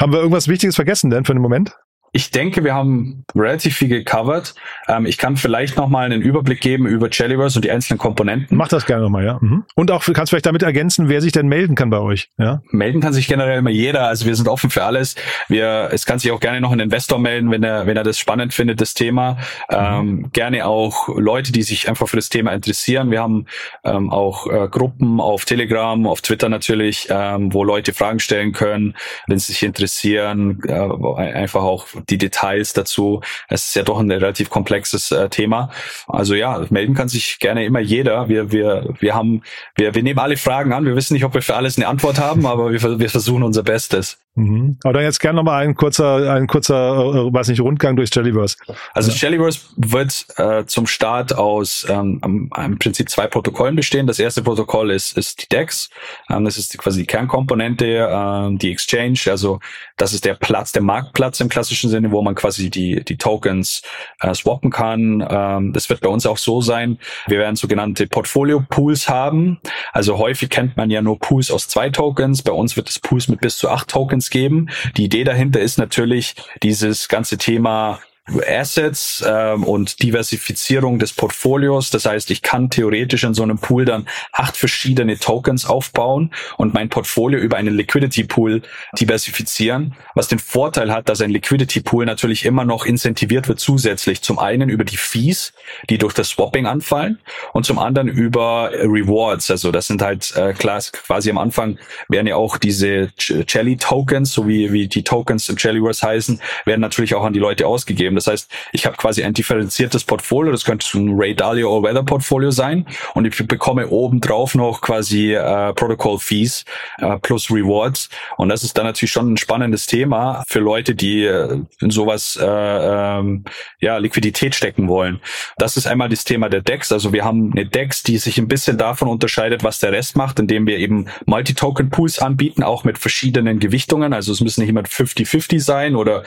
Haben 0.00 0.12
wir 0.12 0.18
irgendwas 0.18 0.48
Wichtiges 0.48 0.74
vergessen 0.74 1.10
denn 1.10 1.24
für 1.24 1.32
den 1.32 1.42
Moment? 1.42 1.76
Ich 2.12 2.30
denke, 2.30 2.64
wir 2.64 2.74
haben 2.74 3.24
relativ 3.34 3.76
viel 3.76 3.88
gecovert. 3.88 4.54
Ähm, 4.88 5.06
ich 5.06 5.18
kann 5.18 5.36
vielleicht 5.36 5.76
noch 5.76 5.88
mal 5.88 6.06
einen 6.06 6.22
Überblick 6.22 6.60
geben 6.60 6.86
über 6.86 7.08
Jellyverse 7.10 7.58
und 7.58 7.64
die 7.64 7.70
einzelnen 7.70 7.98
Komponenten. 7.98 8.56
Mach 8.56 8.68
das 8.68 8.86
gerne 8.86 9.02
nochmal, 9.02 9.24
ja. 9.24 9.38
Mhm. 9.40 9.64
Und 9.74 9.90
auch 9.90 10.02
kannst 10.12 10.30
vielleicht 10.30 10.46
damit 10.46 10.62
ergänzen, 10.62 11.08
wer 11.08 11.20
sich 11.20 11.32
denn 11.32 11.46
melden 11.46 11.74
kann 11.74 11.90
bei 11.90 11.98
euch. 11.98 12.30
Ja? 12.38 12.62
Melden 12.70 13.00
kann 13.00 13.12
sich 13.12 13.28
generell 13.28 13.58
immer 13.58 13.70
jeder. 13.70 14.06
Also 14.06 14.26
wir 14.26 14.34
sind 14.34 14.48
offen 14.48 14.70
für 14.70 14.84
alles. 14.84 15.14
Wir, 15.48 15.90
es 15.92 16.06
kann 16.06 16.18
sich 16.18 16.30
auch 16.30 16.40
gerne 16.40 16.60
noch 16.60 16.72
ein 16.72 16.80
Investor 16.80 17.18
melden, 17.18 17.50
wenn 17.50 17.62
er, 17.62 17.86
wenn 17.86 17.96
er 17.96 18.02
das 18.02 18.18
spannend 18.18 18.54
findet, 18.54 18.80
das 18.80 18.94
Thema. 18.94 19.38
Ähm, 19.68 20.06
mhm. 20.06 20.32
gerne 20.32 20.66
auch 20.66 21.08
Leute, 21.16 21.52
die 21.52 21.62
sich 21.62 21.88
einfach 21.88 22.08
für 22.08 22.16
das 22.16 22.28
Thema 22.28 22.52
interessieren. 22.52 23.10
Wir 23.10 23.20
haben 23.20 23.46
ähm, 23.84 24.10
auch 24.10 24.46
äh, 24.46 24.68
Gruppen 24.68 25.20
auf 25.20 25.44
Telegram, 25.44 26.06
auf 26.06 26.22
Twitter 26.22 26.48
natürlich, 26.48 27.08
ähm, 27.10 27.52
wo 27.52 27.62
Leute 27.64 27.92
Fragen 27.92 28.20
stellen 28.20 28.52
können, 28.52 28.94
wenn 29.26 29.38
sie 29.38 29.52
sich 29.52 29.62
interessieren. 29.62 30.60
Äh, 30.66 31.32
einfach 31.32 31.62
auch 31.62 31.86
die 32.08 32.18
Details 32.18 32.72
dazu. 32.72 33.20
Es 33.48 33.68
ist 33.68 33.76
ja 33.76 33.82
doch 33.82 33.98
ein 33.98 34.10
relativ 34.10 34.50
komplexes 34.50 35.10
äh, 35.10 35.28
Thema. 35.28 35.70
Also 36.08 36.34
ja, 36.34 36.64
melden 36.70 36.94
kann 36.94 37.08
sich 37.08 37.38
gerne 37.38 37.64
immer 37.64 37.80
jeder. 37.80 38.28
Wir, 38.28 38.52
wir, 38.52 38.94
wir 38.98 39.14
haben, 39.14 39.42
wir, 39.76 39.94
wir 39.94 40.02
nehmen 40.02 40.18
alle 40.18 40.36
Fragen 40.36 40.72
an. 40.72 40.84
Wir 40.84 40.96
wissen 40.96 41.14
nicht, 41.14 41.24
ob 41.24 41.34
wir 41.34 41.42
für 41.42 41.56
alles 41.56 41.76
eine 41.76 41.88
Antwort 41.88 42.18
haben, 42.18 42.46
aber 42.46 42.72
wir, 42.72 42.98
wir 42.98 43.10
versuchen 43.10 43.42
unser 43.42 43.62
Bestes. 43.62 44.18
Mhm. 44.36 44.76
Aber 44.84 44.92
dann 44.92 45.02
jetzt 45.02 45.18
gerne 45.18 45.36
nochmal 45.36 45.64
ein 45.64 45.74
kurzer, 45.74 46.34
ein 46.34 46.46
kurzer, 46.46 46.74
äh, 46.74 47.32
weiß 47.32 47.48
nicht, 47.48 47.60
Rundgang 47.60 47.96
durch 47.96 48.14
Jellyverse. 48.14 48.58
Also 48.92 49.10
ja. 49.10 49.16
Jellyverse 49.16 49.60
wird 49.76 50.26
äh, 50.36 50.66
zum 50.66 50.86
Start 50.86 51.34
aus 51.34 51.86
ähm, 51.88 52.20
im 52.22 52.78
Prinzip 52.78 53.08
zwei 53.08 53.26
Protokollen 53.26 53.74
bestehen. 53.74 54.06
Das 54.06 54.18
erste 54.18 54.42
Protokoll 54.42 54.90
ist, 54.90 55.16
ist 55.16 55.42
die 55.42 55.48
DEX. 55.48 55.88
Ähm, 56.30 56.44
das 56.44 56.58
ist 56.58 56.76
quasi 56.76 57.00
die 57.00 57.06
Kernkomponente, 57.06 58.08
ähm, 58.10 58.58
die 58.58 58.70
Exchange. 58.70 59.20
Also 59.28 59.58
das 59.96 60.12
ist 60.12 60.26
der 60.26 60.34
Platz, 60.34 60.70
der 60.72 60.82
Marktplatz 60.82 61.40
im 61.40 61.48
klassischen 61.48 61.88
Sinne, 61.88 62.10
wo 62.10 62.20
man 62.20 62.34
quasi 62.34 62.68
die, 62.68 63.02
die 63.02 63.16
Tokens 63.16 63.80
äh, 64.20 64.34
swappen 64.34 64.70
kann. 64.70 65.26
Ähm, 65.26 65.72
das 65.72 65.88
wird 65.88 66.02
bei 66.02 66.10
uns 66.10 66.26
auch 66.26 66.38
so 66.38 66.60
sein. 66.60 66.98
Wir 67.26 67.38
werden 67.38 67.56
sogenannte 67.56 68.06
Portfolio-Pools 68.06 69.08
haben. 69.08 69.60
Also 69.92 70.18
häufig 70.18 70.50
kennt 70.50 70.76
man 70.76 70.90
ja 70.90 71.00
nur 71.00 71.18
Pools 71.18 71.50
aus 71.50 71.68
zwei 71.68 71.88
Tokens. 71.88 72.42
Bei 72.42 72.52
uns 72.52 72.76
wird 72.76 72.90
es 72.90 72.98
Pools 72.98 73.28
mit 73.28 73.40
bis 73.40 73.56
zu 73.56 73.70
acht 73.70 73.88
Tokens 73.88 74.25
geben. 74.30 74.68
Die 74.96 75.04
Idee 75.04 75.24
dahinter 75.24 75.60
ist 75.60 75.78
natürlich 75.78 76.34
dieses 76.62 77.08
ganze 77.08 77.38
Thema 77.38 78.00
Assets 78.46 79.24
ähm, 79.26 79.64
und 79.64 80.02
Diversifizierung 80.02 80.98
des 80.98 81.12
Portfolios. 81.12 81.90
Das 81.90 82.06
heißt, 82.06 82.30
ich 82.30 82.42
kann 82.42 82.70
theoretisch 82.70 83.24
in 83.24 83.34
so 83.34 83.42
einem 83.42 83.58
Pool 83.58 83.84
dann 83.84 84.06
acht 84.32 84.56
verschiedene 84.56 85.18
Tokens 85.18 85.64
aufbauen 85.66 86.32
und 86.56 86.74
mein 86.74 86.88
Portfolio 86.88 87.38
über 87.38 87.56
einen 87.56 87.74
Liquidity 87.74 88.24
Pool 88.24 88.62
diversifizieren, 88.98 89.94
was 90.14 90.28
den 90.28 90.38
Vorteil 90.38 90.92
hat, 90.92 91.08
dass 91.08 91.20
ein 91.20 91.30
Liquidity 91.30 91.80
Pool 91.80 92.04
natürlich 92.04 92.44
immer 92.44 92.64
noch 92.64 92.84
incentiviert 92.84 93.48
wird 93.48 93.60
zusätzlich. 93.60 94.22
Zum 94.22 94.38
einen 94.38 94.68
über 94.68 94.84
die 94.84 94.96
Fees, 94.96 95.52
die 95.88 95.98
durch 95.98 96.14
das 96.14 96.30
Swapping 96.30 96.66
anfallen 96.66 97.20
und 97.52 97.64
zum 97.64 97.78
anderen 97.78 98.08
über 98.08 98.70
Rewards. 98.72 99.50
Also 99.50 99.70
das 99.70 99.86
sind 99.86 100.02
halt 100.02 100.34
äh, 100.36 100.52
klar, 100.52 100.80
quasi 100.92 101.30
am 101.30 101.38
Anfang 101.38 101.78
werden 102.08 102.26
ja 102.26 102.36
auch 102.36 102.58
diese 102.58 103.10
Jelly 103.18 103.76
Tokens, 103.76 104.32
so 104.32 104.48
wie, 104.48 104.72
wie 104.72 104.88
die 104.88 105.04
Tokens 105.04 105.48
im 105.48 105.56
Jellyverse 105.56 106.06
heißen, 106.06 106.40
werden 106.64 106.80
natürlich 106.80 107.14
auch 107.14 107.24
an 107.24 107.32
die 107.32 107.38
Leute 107.38 107.66
ausgegeben. 107.66 108.15
Das 108.16 108.26
heißt, 108.26 108.50
ich 108.72 108.86
habe 108.86 108.96
quasi 108.96 109.22
ein 109.22 109.34
differenziertes 109.34 110.04
Portfolio, 110.04 110.52
das 110.52 110.64
könnte 110.64 110.86
ein 110.98 111.14
Ray 111.16 111.34
Dalio 111.34 111.76
All 111.76 111.82
Weather 111.82 112.02
Portfolio 112.02 112.50
sein. 112.50 112.86
Und 113.14 113.26
ich 113.26 113.46
bekomme 113.46 113.88
obendrauf 113.88 114.54
noch 114.54 114.80
quasi 114.80 115.34
äh, 115.34 115.72
Protocol 115.74 116.18
Fees 116.18 116.64
äh, 116.98 117.18
plus 117.18 117.50
Rewards. 117.50 118.08
Und 118.36 118.48
das 118.48 118.64
ist 118.64 118.76
dann 118.76 118.86
natürlich 118.86 119.12
schon 119.12 119.32
ein 119.32 119.36
spannendes 119.36 119.86
Thema 119.86 120.42
für 120.48 120.60
Leute, 120.60 120.94
die 120.94 121.24
äh, 121.24 121.60
in 121.80 121.90
sowas 121.90 122.38
äh, 122.40 122.46
ähm, 122.46 123.44
ja 123.80 123.98
Liquidität 123.98 124.54
stecken 124.54 124.88
wollen. 124.88 125.20
Das 125.58 125.76
ist 125.76 125.86
einmal 125.86 126.08
das 126.08 126.24
Thema 126.24 126.48
der 126.48 126.62
DEX, 126.62 126.92
also 126.92 127.12
wir 127.12 127.24
haben 127.24 127.52
eine 127.52 127.66
DEX, 127.66 128.02
die 128.02 128.18
sich 128.18 128.38
ein 128.38 128.48
bisschen 128.48 128.78
davon 128.78 129.08
unterscheidet, 129.08 129.64
was 129.64 129.78
der 129.78 129.92
Rest 129.92 130.16
macht, 130.16 130.38
indem 130.38 130.66
wir 130.66 130.78
eben 130.78 131.06
Multi-Token 131.26 131.90
Pools 131.90 132.18
anbieten, 132.18 132.62
auch 132.62 132.84
mit 132.84 132.98
verschiedenen 132.98 133.58
Gewichtungen, 133.58 134.12
also 134.12 134.32
es 134.32 134.40
müssen 134.40 134.60
nicht 134.60 134.70
immer 134.70 134.82
50-50 134.82 135.60
sein 135.60 135.96
oder 135.96 136.24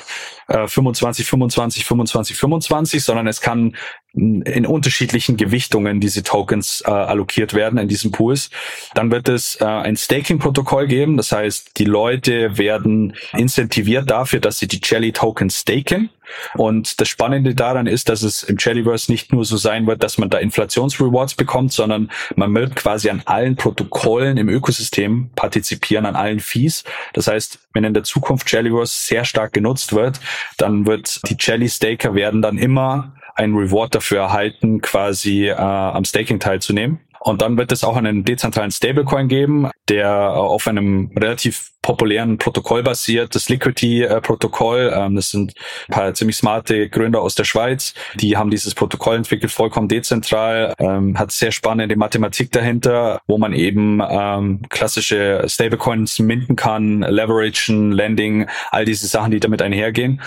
äh, 0.47 0.67
25, 0.67 1.27
25 1.27 1.78
25, 1.85 2.37
25, 2.37 3.03
sondern 3.03 3.27
es 3.27 3.41
kann 3.41 3.75
in 4.13 4.65
unterschiedlichen 4.65 5.37
Gewichtungen 5.37 5.99
diese 5.99 6.23
Tokens 6.23 6.81
äh, 6.85 6.89
allokiert 6.89 7.53
werden 7.53 7.77
in 7.77 7.87
diesen 7.87 8.11
Pools. 8.11 8.49
Dann 8.95 9.11
wird 9.11 9.29
es 9.29 9.61
äh, 9.61 9.65
ein 9.65 9.95
Staking-Protokoll 9.95 10.87
geben. 10.87 11.15
Das 11.15 11.31
heißt, 11.31 11.77
die 11.77 11.85
Leute 11.85 12.57
werden 12.57 13.15
incentiviert 13.33 14.09
dafür, 14.09 14.39
dass 14.39 14.57
sie 14.57 14.67
die 14.67 14.81
Jelly-Tokens 14.83 15.59
staken. 15.61 16.09
Und 16.55 16.99
das 17.01 17.07
Spannende 17.07 17.55
daran 17.55 17.87
ist, 17.87 18.09
dass 18.09 18.21
es 18.21 18.43
im 18.43 18.57
Jellyverse 18.59 19.11
nicht 19.11 19.33
nur 19.33 19.45
so 19.45 19.57
sein 19.57 19.87
wird, 19.87 20.03
dass 20.03 20.17
man 20.17 20.29
da 20.29 20.37
Inflationsrewards 20.37 21.35
bekommt, 21.35 21.73
sondern 21.73 22.11
man 22.35 22.53
wird 22.53 22.75
quasi 22.75 23.09
an 23.09 23.21
allen 23.25 23.55
Protokollen 23.55 24.37
im 24.37 24.49
Ökosystem 24.49 25.29
partizipieren, 25.35 26.05
an 26.05 26.15
allen 26.15 26.39
Fees. 26.39 26.83
Das 27.13 27.27
heißt, 27.27 27.59
wenn 27.73 27.83
in 27.83 27.93
der 27.93 28.03
Zukunft 28.03 28.51
Jellyverse 28.51 28.93
sehr 28.93 29.25
stark 29.25 29.53
genutzt 29.53 29.93
wird, 29.93 30.19
dann 30.57 30.85
wird 30.85 31.21
die 31.29 31.37
Jelly 31.39 31.69
Staker 31.69 32.13
werden 32.13 32.41
dann 32.41 32.57
immer 32.57 33.13
ein 33.39 33.55
Reward 33.55 33.95
dafür 33.95 34.19
erhalten, 34.19 34.81
quasi 34.81 35.47
äh, 35.47 35.53
am 35.53 36.03
Staking 36.03 36.39
teilzunehmen. 36.39 36.99
Und 37.21 37.41
dann 37.41 37.57
wird 37.57 37.71
es 37.71 37.83
auch 37.83 37.97
einen 37.97 38.23
dezentralen 38.23 38.71
Stablecoin 38.71 39.27
geben, 39.27 39.69
der 39.89 40.31
auf 40.31 40.67
einem 40.67 41.11
relativ 41.17 41.71
populären 41.81 42.37
Protokoll 42.37 42.81
basiert, 42.83 43.35
das 43.35 43.49
Liquidity-Protokoll. 43.49 44.93
Ähm, 44.95 45.15
das 45.15 45.31
sind 45.31 45.53
ein 45.87 45.93
paar 45.93 46.13
ziemlich 46.13 46.37
smarte 46.37 46.87
Gründer 46.89 47.21
aus 47.21 47.35
der 47.35 47.43
Schweiz, 47.43 47.93
die 48.15 48.37
haben 48.37 48.49
dieses 48.49 48.73
Protokoll 48.73 49.17
entwickelt, 49.17 49.51
vollkommen 49.51 49.87
dezentral, 49.87 50.73
ähm, 50.79 51.17
hat 51.17 51.31
sehr 51.31 51.51
spannende 51.51 51.95
Mathematik 51.95 52.51
dahinter, 52.51 53.21
wo 53.27 53.37
man 53.37 53.53
eben 53.53 54.01
ähm, 54.07 54.61
klassische 54.69 55.43
Stablecoins 55.47 56.19
minden 56.19 56.55
kann, 56.55 57.01
leveragen, 57.01 57.91
lending, 57.91 58.47
all 58.71 58.85
diese 58.85 59.07
Sachen, 59.07 59.31
die 59.31 59.39
damit 59.39 59.61
einhergehen. 59.61 60.21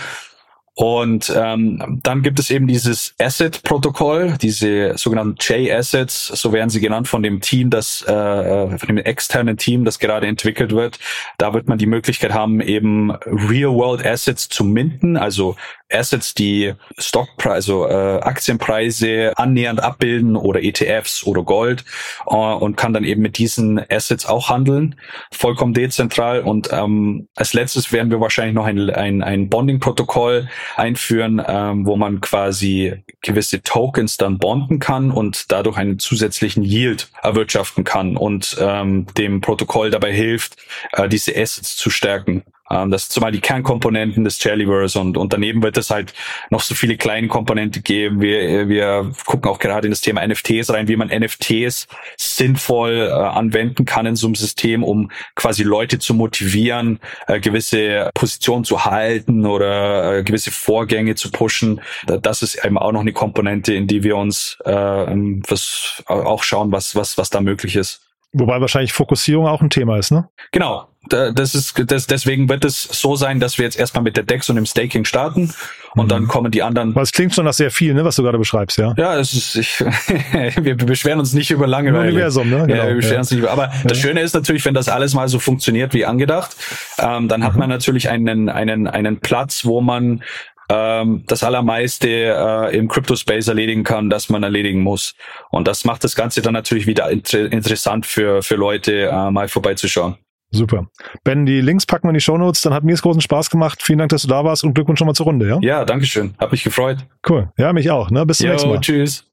Und 0.75 1.31
ähm, 1.35 1.99
dann 2.01 2.23
gibt 2.23 2.39
es 2.39 2.49
eben 2.49 2.65
dieses 2.65 3.13
Asset-Protokoll, 3.19 4.37
diese 4.41 4.97
sogenannten 4.97 5.35
J-Assets, 5.39 6.27
so 6.27 6.51
werden 6.51 6.71
sie 6.71 6.79
genannt 6.79 7.07
von 7.07 7.21
dem 7.21 7.41
Team, 7.41 7.69
das 7.69 8.01
äh, 8.01 8.77
von 8.77 8.87
dem 8.87 8.97
externen 8.97 9.57
Team, 9.57 9.85
das 9.85 9.99
gerade 9.99 10.25
entwickelt 10.25 10.71
wird. 10.71 10.97
Da 11.37 11.53
wird 11.53 11.67
man 11.67 11.77
die 11.77 11.85
Möglichkeit 11.85 12.33
haben, 12.33 12.59
eben 12.59 13.11
Real-World 13.11 14.03
Assets 14.03 14.49
zu 14.49 14.63
minden, 14.63 15.15
also 15.15 15.55
Assets, 15.93 16.33
die 16.33 16.73
Stockpreise, 16.97 17.53
also 17.53 17.87
äh, 17.87 18.19
Aktienpreise 18.21 19.33
annähernd 19.35 19.81
abbilden 19.81 20.35
oder 20.35 20.63
ETFs 20.63 21.23
oder 21.23 21.43
Gold 21.43 21.85
äh, 22.25 22.33
und 22.33 22.77
kann 22.77 22.93
dann 22.93 23.03
eben 23.03 23.21
mit 23.21 23.37
diesen 23.37 23.79
Assets 23.91 24.25
auch 24.25 24.49
handeln, 24.49 24.95
vollkommen 25.31 25.73
dezentral. 25.73 26.41
Und 26.41 26.69
ähm, 26.71 27.27
als 27.35 27.53
letztes 27.53 27.91
werden 27.91 28.09
wir 28.09 28.19
wahrscheinlich 28.19 28.55
noch 28.55 28.65
ein, 28.65 28.89
ein, 28.89 29.21
ein 29.21 29.49
Bonding-Protokoll 29.49 30.49
einführen, 30.75 31.41
ähm, 31.45 31.85
wo 31.85 31.95
man 31.95 32.21
quasi 32.21 33.03
gewisse 33.21 33.61
Tokens 33.61 34.17
dann 34.17 34.37
bonden 34.37 34.79
kann 34.79 35.11
und 35.11 35.51
dadurch 35.51 35.77
einen 35.77 35.99
zusätzlichen 35.99 36.63
Yield 36.63 37.09
erwirtschaften 37.21 37.83
kann 37.83 38.17
und 38.17 38.57
ähm, 38.59 39.07
dem 39.17 39.41
Protokoll 39.41 39.91
dabei 39.91 40.11
hilft, 40.11 40.57
äh, 40.93 41.07
diese 41.07 41.31
Assets 41.35 41.75
zu 41.75 41.89
stärken. 41.89 42.43
Ähm, 42.73 42.91
das 42.91 43.03
sind 43.03 43.13
zumal 43.13 43.31
die 43.31 43.41
Kernkomponenten 43.41 44.23
des 44.23 44.43
Jellyverse 44.43 44.99
und, 44.99 45.17
und 45.17 45.33
daneben 45.33 45.61
wird 45.63 45.77
es 45.77 45.89
halt 45.89 46.13
noch 46.49 46.61
so 46.61 46.75
viele 46.75 46.97
kleine 46.97 47.27
Komponenten 47.27 47.83
geben. 47.83 48.21
Wir, 48.21 48.67
wir 48.67 49.11
gucken 49.25 49.49
auch 49.49 49.59
gerade 49.59 49.87
in 49.87 49.91
das 49.91 50.01
Thema 50.01 50.25
NFTs 50.25 50.71
rein, 50.71 50.87
wie 50.87 50.95
man 50.95 51.09
NFTs 51.09 51.87
sinnvoll 52.17 53.07
äh, 53.09 53.11
anwenden 53.11 53.85
kann 53.85 54.05
in 54.05 54.15
so 54.15 54.27
einem 54.27 54.35
System, 54.35 54.83
um 54.83 55.11
quasi 55.35 55.63
Leute 55.63 55.99
zu 55.99 56.13
motivieren, 56.13 56.99
äh, 57.27 57.39
gewisse 57.39 58.09
Positionen 58.13 58.63
zu 58.63 58.85
halten 58.85 59.45
oder 59.45 60.19
äh, 60.19 60.23
gewisse 60.23 60.51
Vorgänge 60.51 61.15
zu 61.15 61.31
pushen. 61.31 61.81
Das 62.05 62.41
ist 62.41 62.63
eben 62.63 62.77
auch 62.77 62.91
noch 62.91 63.01
eine 63.01 63.13
Komponente, 63.13 63.73
in 63.73 63.87
die 63.87 64.03
wir 64.03 64.17
uns 64.17 64.57
äh, 64.65 64.71
was, 64.71 66.03
auch 66.07 66.43
schauen, 66.43 66.71
was, 66.71 66.95
was, 66.95 67.17
was 67.17 67.29
da 67.29 67.41
möglich 67.41 67.75
ist. 67.75 68.01
Wobei 68.33 68.59
wahrscheinlich 68.59 68.93
Fokussierung 68.93 69.47
auch 69.47 69.61
ein 69.61 69.69
Thema 69.69 69.97
ist, 69.97 70.11
ne? 70.11 70.27
Genau. 70.51 70.87
Das 71.09 71.53
ist, 71.53 71.73
das, 71.91 72.07
deswegen 72.07 72.47
wird 72.47 72.63
es 72.63 72.83
so 72.83 73.15
sein, 73.15 73.41
dass 73.41 73.57
wir 73.57 73.65
jetzt 73.65 73.77
erstmal 73.77 74.03
mit 74.03 74.15
der 74.15 74.23
DEX 74.23 74.49
und 74.49 74.55
dem 74.55 74.65
Staking 74.65 75.03
starten 75.03 75.53
und 75.95 76.05
mhm. 76.05 76.09
dann 76.09 76.27
kommen 76.27 76.49
die 76.49 76.63
anderen. 76.63 76.95
Was 76.95 77.11
klingt 77.11 77.35
schon 77.35 77.43
nach 77.45 77.53
sehr 77.53 77.71
viel, 77.71 77.93
ne, 77.93 78.05
was 78.05 78.15
du 78.15 78.23
gerade 78.23 78.37
beschreibst, 78.37 78.77
ja? 78.77 78.93
Ja, 78.97 79.19
es 79.19 79.33
ist, 79.33 79.55
ich, 79.55 79.79
wir 80.61 80.77
beschweren 80.77 81.19
uns 81.19 81.33
nicht 81.33 81.51
über 81.51 81.67
Langeweile. 81.67 82.09
Universum, 82.09 82.49
ne? 82.49 82.65
Genau. 82.67 82.83
Ja, 82.83 82.87
wir 82.87 82.95
beschweren 82.95 83.15
ja. 83.15 83.19
uns 83.19 83.31
nicht 83.31 83.39
über, 83.41 83.51
aber 83.51 83.65
ja. 83.65 83.73
das 83.83 83.97
Schöne 83.97 84.21
ist 84.21 84.33
natürlich, 84.33 84.63
wenn 84.63 84.73
das 84.73 84.87
alles 84.87 85.13
mal 85.13 85.27
so 85.27 85.39
funktioniert 85.39 85.93
wie 85.93 86.05
angedacht, 86.05 86.55
ähm, 86.99 87.27
dann 87.27 87.43
hat 87.43 87.53
mhm. 87.53 87.59
man 87.59 87.69
natürlich 87.69 88.09
einen, 88.09 88.47
einen, 88.47 88.87
einen 88.87 89.19
Platz, 89.19 89.65
wo 89.65 89.81
man 89.81 90.23
ähm, 90.69 91.23
das 91.27 91.43
allermeiste 91.43 92.07
äh, 92.07 92.77
im 92.77 92.87
Crypto-Space 92.87 93.47
erledigen 93.47 93.83
kann, 93.83 94.09
das 94.09 94.29
man 94.29 94.43
erledigen 94.43 94.81
muss. 94.81 95.15
Und 95.49 95.67
das 95.67 95.85
macht 95.85 96.03
das 96.03 96.15
Ganze 96.15 96.41
dann 96.41 96.53
natürlich 96.53 96.87
wieder 96.87 97.09
inter 97.09 97.51
interessant 97.51 98.05
für, 98.05 98.41
für 98.41 98.55
Leute, 98.55 99.09
äh, 99.11 99.31
mal 99.31 99.47
vorbeizuschauen. 99.47 100.17
Super. 100.55 100.87
Ben, 101.23 101.45
die 101.45 101.61
Links 101.61 101.85
packen 101.85 102.05
wir 102.05 102.11
in 102.11 102.13
die 102.13 102.21
Shownotes. 102.21 102.61
Dann 102.61 102.73
hat 102.73 102.83
mir 102.83 102.93
es 102.93 103.01
großen 103.01 103.21
Spaß 103.21 103.49
gemacht. 103.49 103.81
Vielen 103.81 103.99
Dank, 103.99 104.09
dass 104.09 104.21
du 104.21 104.27
da 104.27 104.43
warst 104.43 104.63
und 104.63 104.73
Glückwunsch 104.75 104.99
schon 104.99 105.07
mal 105.07 105.13
zur 105.15 105.25
Runde, 105.25 105.47
ja? 105.49 105.57
Ja, 105.61 105.83
danke 105.83 106.05
schön. 106.05 106.35
Hat 106.37 106.51
mich 106.51 106.63
gefreut. 106.63 106.97
Cool. 107.27 107.51
Ja, 107.57 107.73
mich 107.73 107.89
auch. 107.89 108.11
Ne? 108.11 108.25
Bis 108.25 108.37
zum 108.37 108.47
Jo, 108.47 108.51
nächsten 108.53 108.69
Mal. 108.69 108.79
tschüss. 108.79 109.25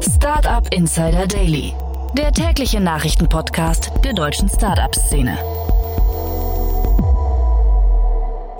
Startup 0.00 0.66
Insider 0.72 1.26
Daily, 1.26 1.72
der 2.16 2.32
tägliche 2.32 2.80
Nachrichtenpodcast 2.80 3.90
der 4.04 4.12
deutschen 4.12 4.48
Startup-Szene. 4.48 5.36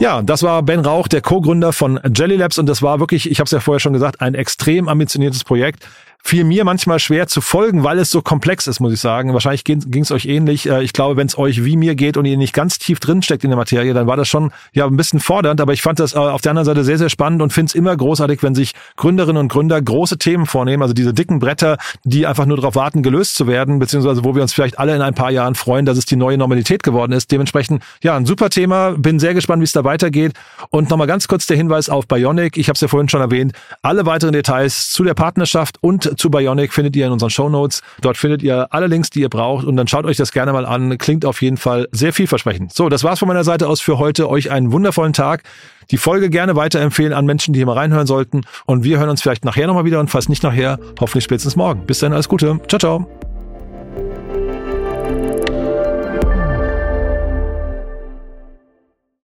Ja, 0.00 0.20
das 0.20 0.42
war 0.42 0.62
Ben 0.64 0.80
Rauch, 0.80 1.06
der 1.06 1.20
Co-Gründer 1.20 1.72
von 1.72 2.00
Jelly 2.16 2.34
Labs 2.34 2.58
und 2.58 2.66
das 2.66 2.82
war 2.82 2.98
wirklich, 2.98 3.30
ich 3.30 3.38
habe 3.38 3.44
es 3.44 3.52
ja 3.52 3.60
vorher 3.60 3.78
schon 3.78 3.92
gesagt, 3.92 4.20
ein 4.20 4.34
extrem 4.34 4.88
ambitioniertes 4.88 5.44
Projekt. 5.44 5.86
Fiel 6.25 6.45
mir 6.45 6.64
manchmal 6.64 7.01
schwer 7.01 7.27
zu 7.27 7.41
folgen, 7.41 7.83
weil 7.83 7.99
es 7.99 8.11
so 8.11 8.23
komplex 8.23 8.68
ist, 8.68 8.79
muss 8.79 8.93
ich 8.93 9.01
sagen. 9.01 9.33
Wahrscheinlich 9.33 9.64
ging 9.64 10.03
es 10.03 10.12
euch 10.12 10.27
ähnlich. 10.27 10.68
Äh, 10.68 10.83
Ich 10.85 10.93
glaube, 10.93 11.16
wenn 11.16 11.27
es 11.27 11.37
euch 11.37 11.64
wie 11.64 11.77
mir 11.77 11.97
geht 11.97 12.16
und 12.16 12.25
ihr 12.25 12.37
nicht 12.37 12.55
ganz 12.55 12.79
tief 12.79 13.01
drin 13.01 13.23
steckt 13.23 13.43
in 13.43 13.51
der 13.51 13.57
Materie, 13.57 13.93
dann 13.93 14.07
war 14.07 14.16
das 14.16 14.29
schon 14.29 14.53
ja 14.73 14.87
ein 14.87 14.97
bisschen 14.97 15.18
fordernd. 15.18 15.61
Aber 15.61 15.73
ich 15.73 15.83
fand 15.83 15.99
das 15.99 16.14
äh, 16.14 16.18
auf 16.18 16.41
der 16.41 16.51
anderen 16.51 16.66
Seite 16.66 16.85
sehr, 16.85 16.97
sehr 16.97 17.09
spannend 17.09 17.43
und 17.43 17.53
finde 17.53 17.70
es 17.70 17.75
immer 17.75 17.95
großartig, 17.97 18.43
wenn 18.43 18.55
sich 18.55 18.73
Gründerinnen 18.97 19.37
und 19.41 19.49
Gründer 19.49 19.83
große 19.83 20.16
Themen 20.16 20.47
vornehmen, 20.47 20.83
also 20.83 20.95
diese 20.95 21.12
dicken 21.12 21.41
Bretter, 21.41 21.77
die 22.05 22.25
einfach 22.27 22.47
nur 22.47 22.57
darauf 22.57 22.77
warten, 22.77 23.03
gelöst 23.03 23.35
zu 23.35 23.49
werden, 23.49 23.81
beziehungsweise 23.81 24.25
wo 24.25 24.35
wir 24.37 24.43
uns 24.43 24.53
vielleicht 24.53 24.79
alle 24.79 24.95
in 24.95 25.03
ein 25.03 25.14
paar 25.14 25.33
Jahren 25.33 25.57
freuen, 25.57 25.87
dass 25.87 25.99
es 25.99 26.07
die 26.07 26.16
neue 26.16 26.39
Normalität 26.39 26.85
geworden 26.85 27.12
ist. 27.12 27.33
Dementsprechend, 27.33 27.83
ja, 28.03 28.16
ein 28.16 28.27
super 28.27 28.49
Thema. 28.49 28.93
Bin 28.93 29.18
sehr 29.18 29.35
gespannt, 29.35 29.61
wie 29.61 29.64
es 29.64 29.73
da 29.73 29.83
weitergeht. 29.83 30.35
Und 30.70 30.89
nochmal 30.89 31.09
ganz 31.09 31.27
kurz 31.27 31.47
der 31.49 31.57
Hinweis 31.57 31.89
auf 31.89 32.07
Bionic. 32.07 32.57
Ich 32.57 32.68
habe 32.68 32.77
es 32.77 32.81
ja 32.81 32.87
vorhin 32.89 33.09
schon 33.09 33.20
erwähnt. 33.20 33.53
Alle 33.83 34.07
weiteren 34.07 34.33
Details 34.33 34.91
zu 34.91 35.03
der 35.03 35.14
Partnerschaft 35.14 35.79
und 35.81 36.11
zu 36.16 36.30
Bionic 36.30 36.72
findet 36.72 36.96
ihr 36.96 37.06
in 37.06 37.12
unseren 37.12 37.30
Shownotes. 37.30 37.82
Dort 38.00 38.16
findet 38.16 38.42
ihr 38.42 38.68
alle 38.70 38.86
Links, 38.86 39.10
die 39.10 39.20
ihr 39.20 39.28
braucht. 39.28 39.66
Und 39.66 39.76
dann 39.76 39.88
schaut 39.88 40.04
euch 40.04 40.16
das 40.16 40.32
gerne 40.32 40.52
mal 40.52 40.66
an. 40.66 40.96
Klingt 40.98 41.24
auf 41.24 41.42
jeden 41.42 41.56
Fall 41.56 41.88
sehr 41.92 42.12
vielversprechend. 42.12 42.72
So, 42.72 42.88
das 42.88 43.04
war's 43.04 43.18
von 43.18 43.28
meiner 43.28 43.44
Seite 43.44 43.68
aus 43.68 43.80
für 43.80 43.98
heute. 43.98 44.28
Euch 44.28 44.50
einen 44.50 44.72
wundervollen 44.72 45.12
Tag. 45.12 45.42
Die 45.90 45.98
Folge 45.98 46.30
gerne 46.30 46.56
weiterempfehlen 46.56 47.12
an 47.12 47.26
Menschen, 47.26 47.52
die 47.52 47.58
hier 47.58 47.66
mal 47.66 47.76
reinhören 47.76 48.06
sollten. 48.06 48.42
Und 48.66 48.84
wir 48.84 48.98
hören 48.98 49.08
uns 49.08 49.22
vielleicht 49.22 49.44
nachher 49.44 49.66
nochmal 49.66 49.84
wieder 49.84 50.00
und 50.00 50.08
falls 50.08 50.28
nicht 50.28 50.42
nachher, 50.42 50.78
hoffentlich 51.00 51.24
spätestens 51.24 51.56
morgen. 51.56 51.86
Bis 51.86 51.98
dann, 51.98 52.12
alles 52.12 52.28
Gute. 52.28 52.60
Ciao, 52.68 52.78
ciao. 52.78 53.22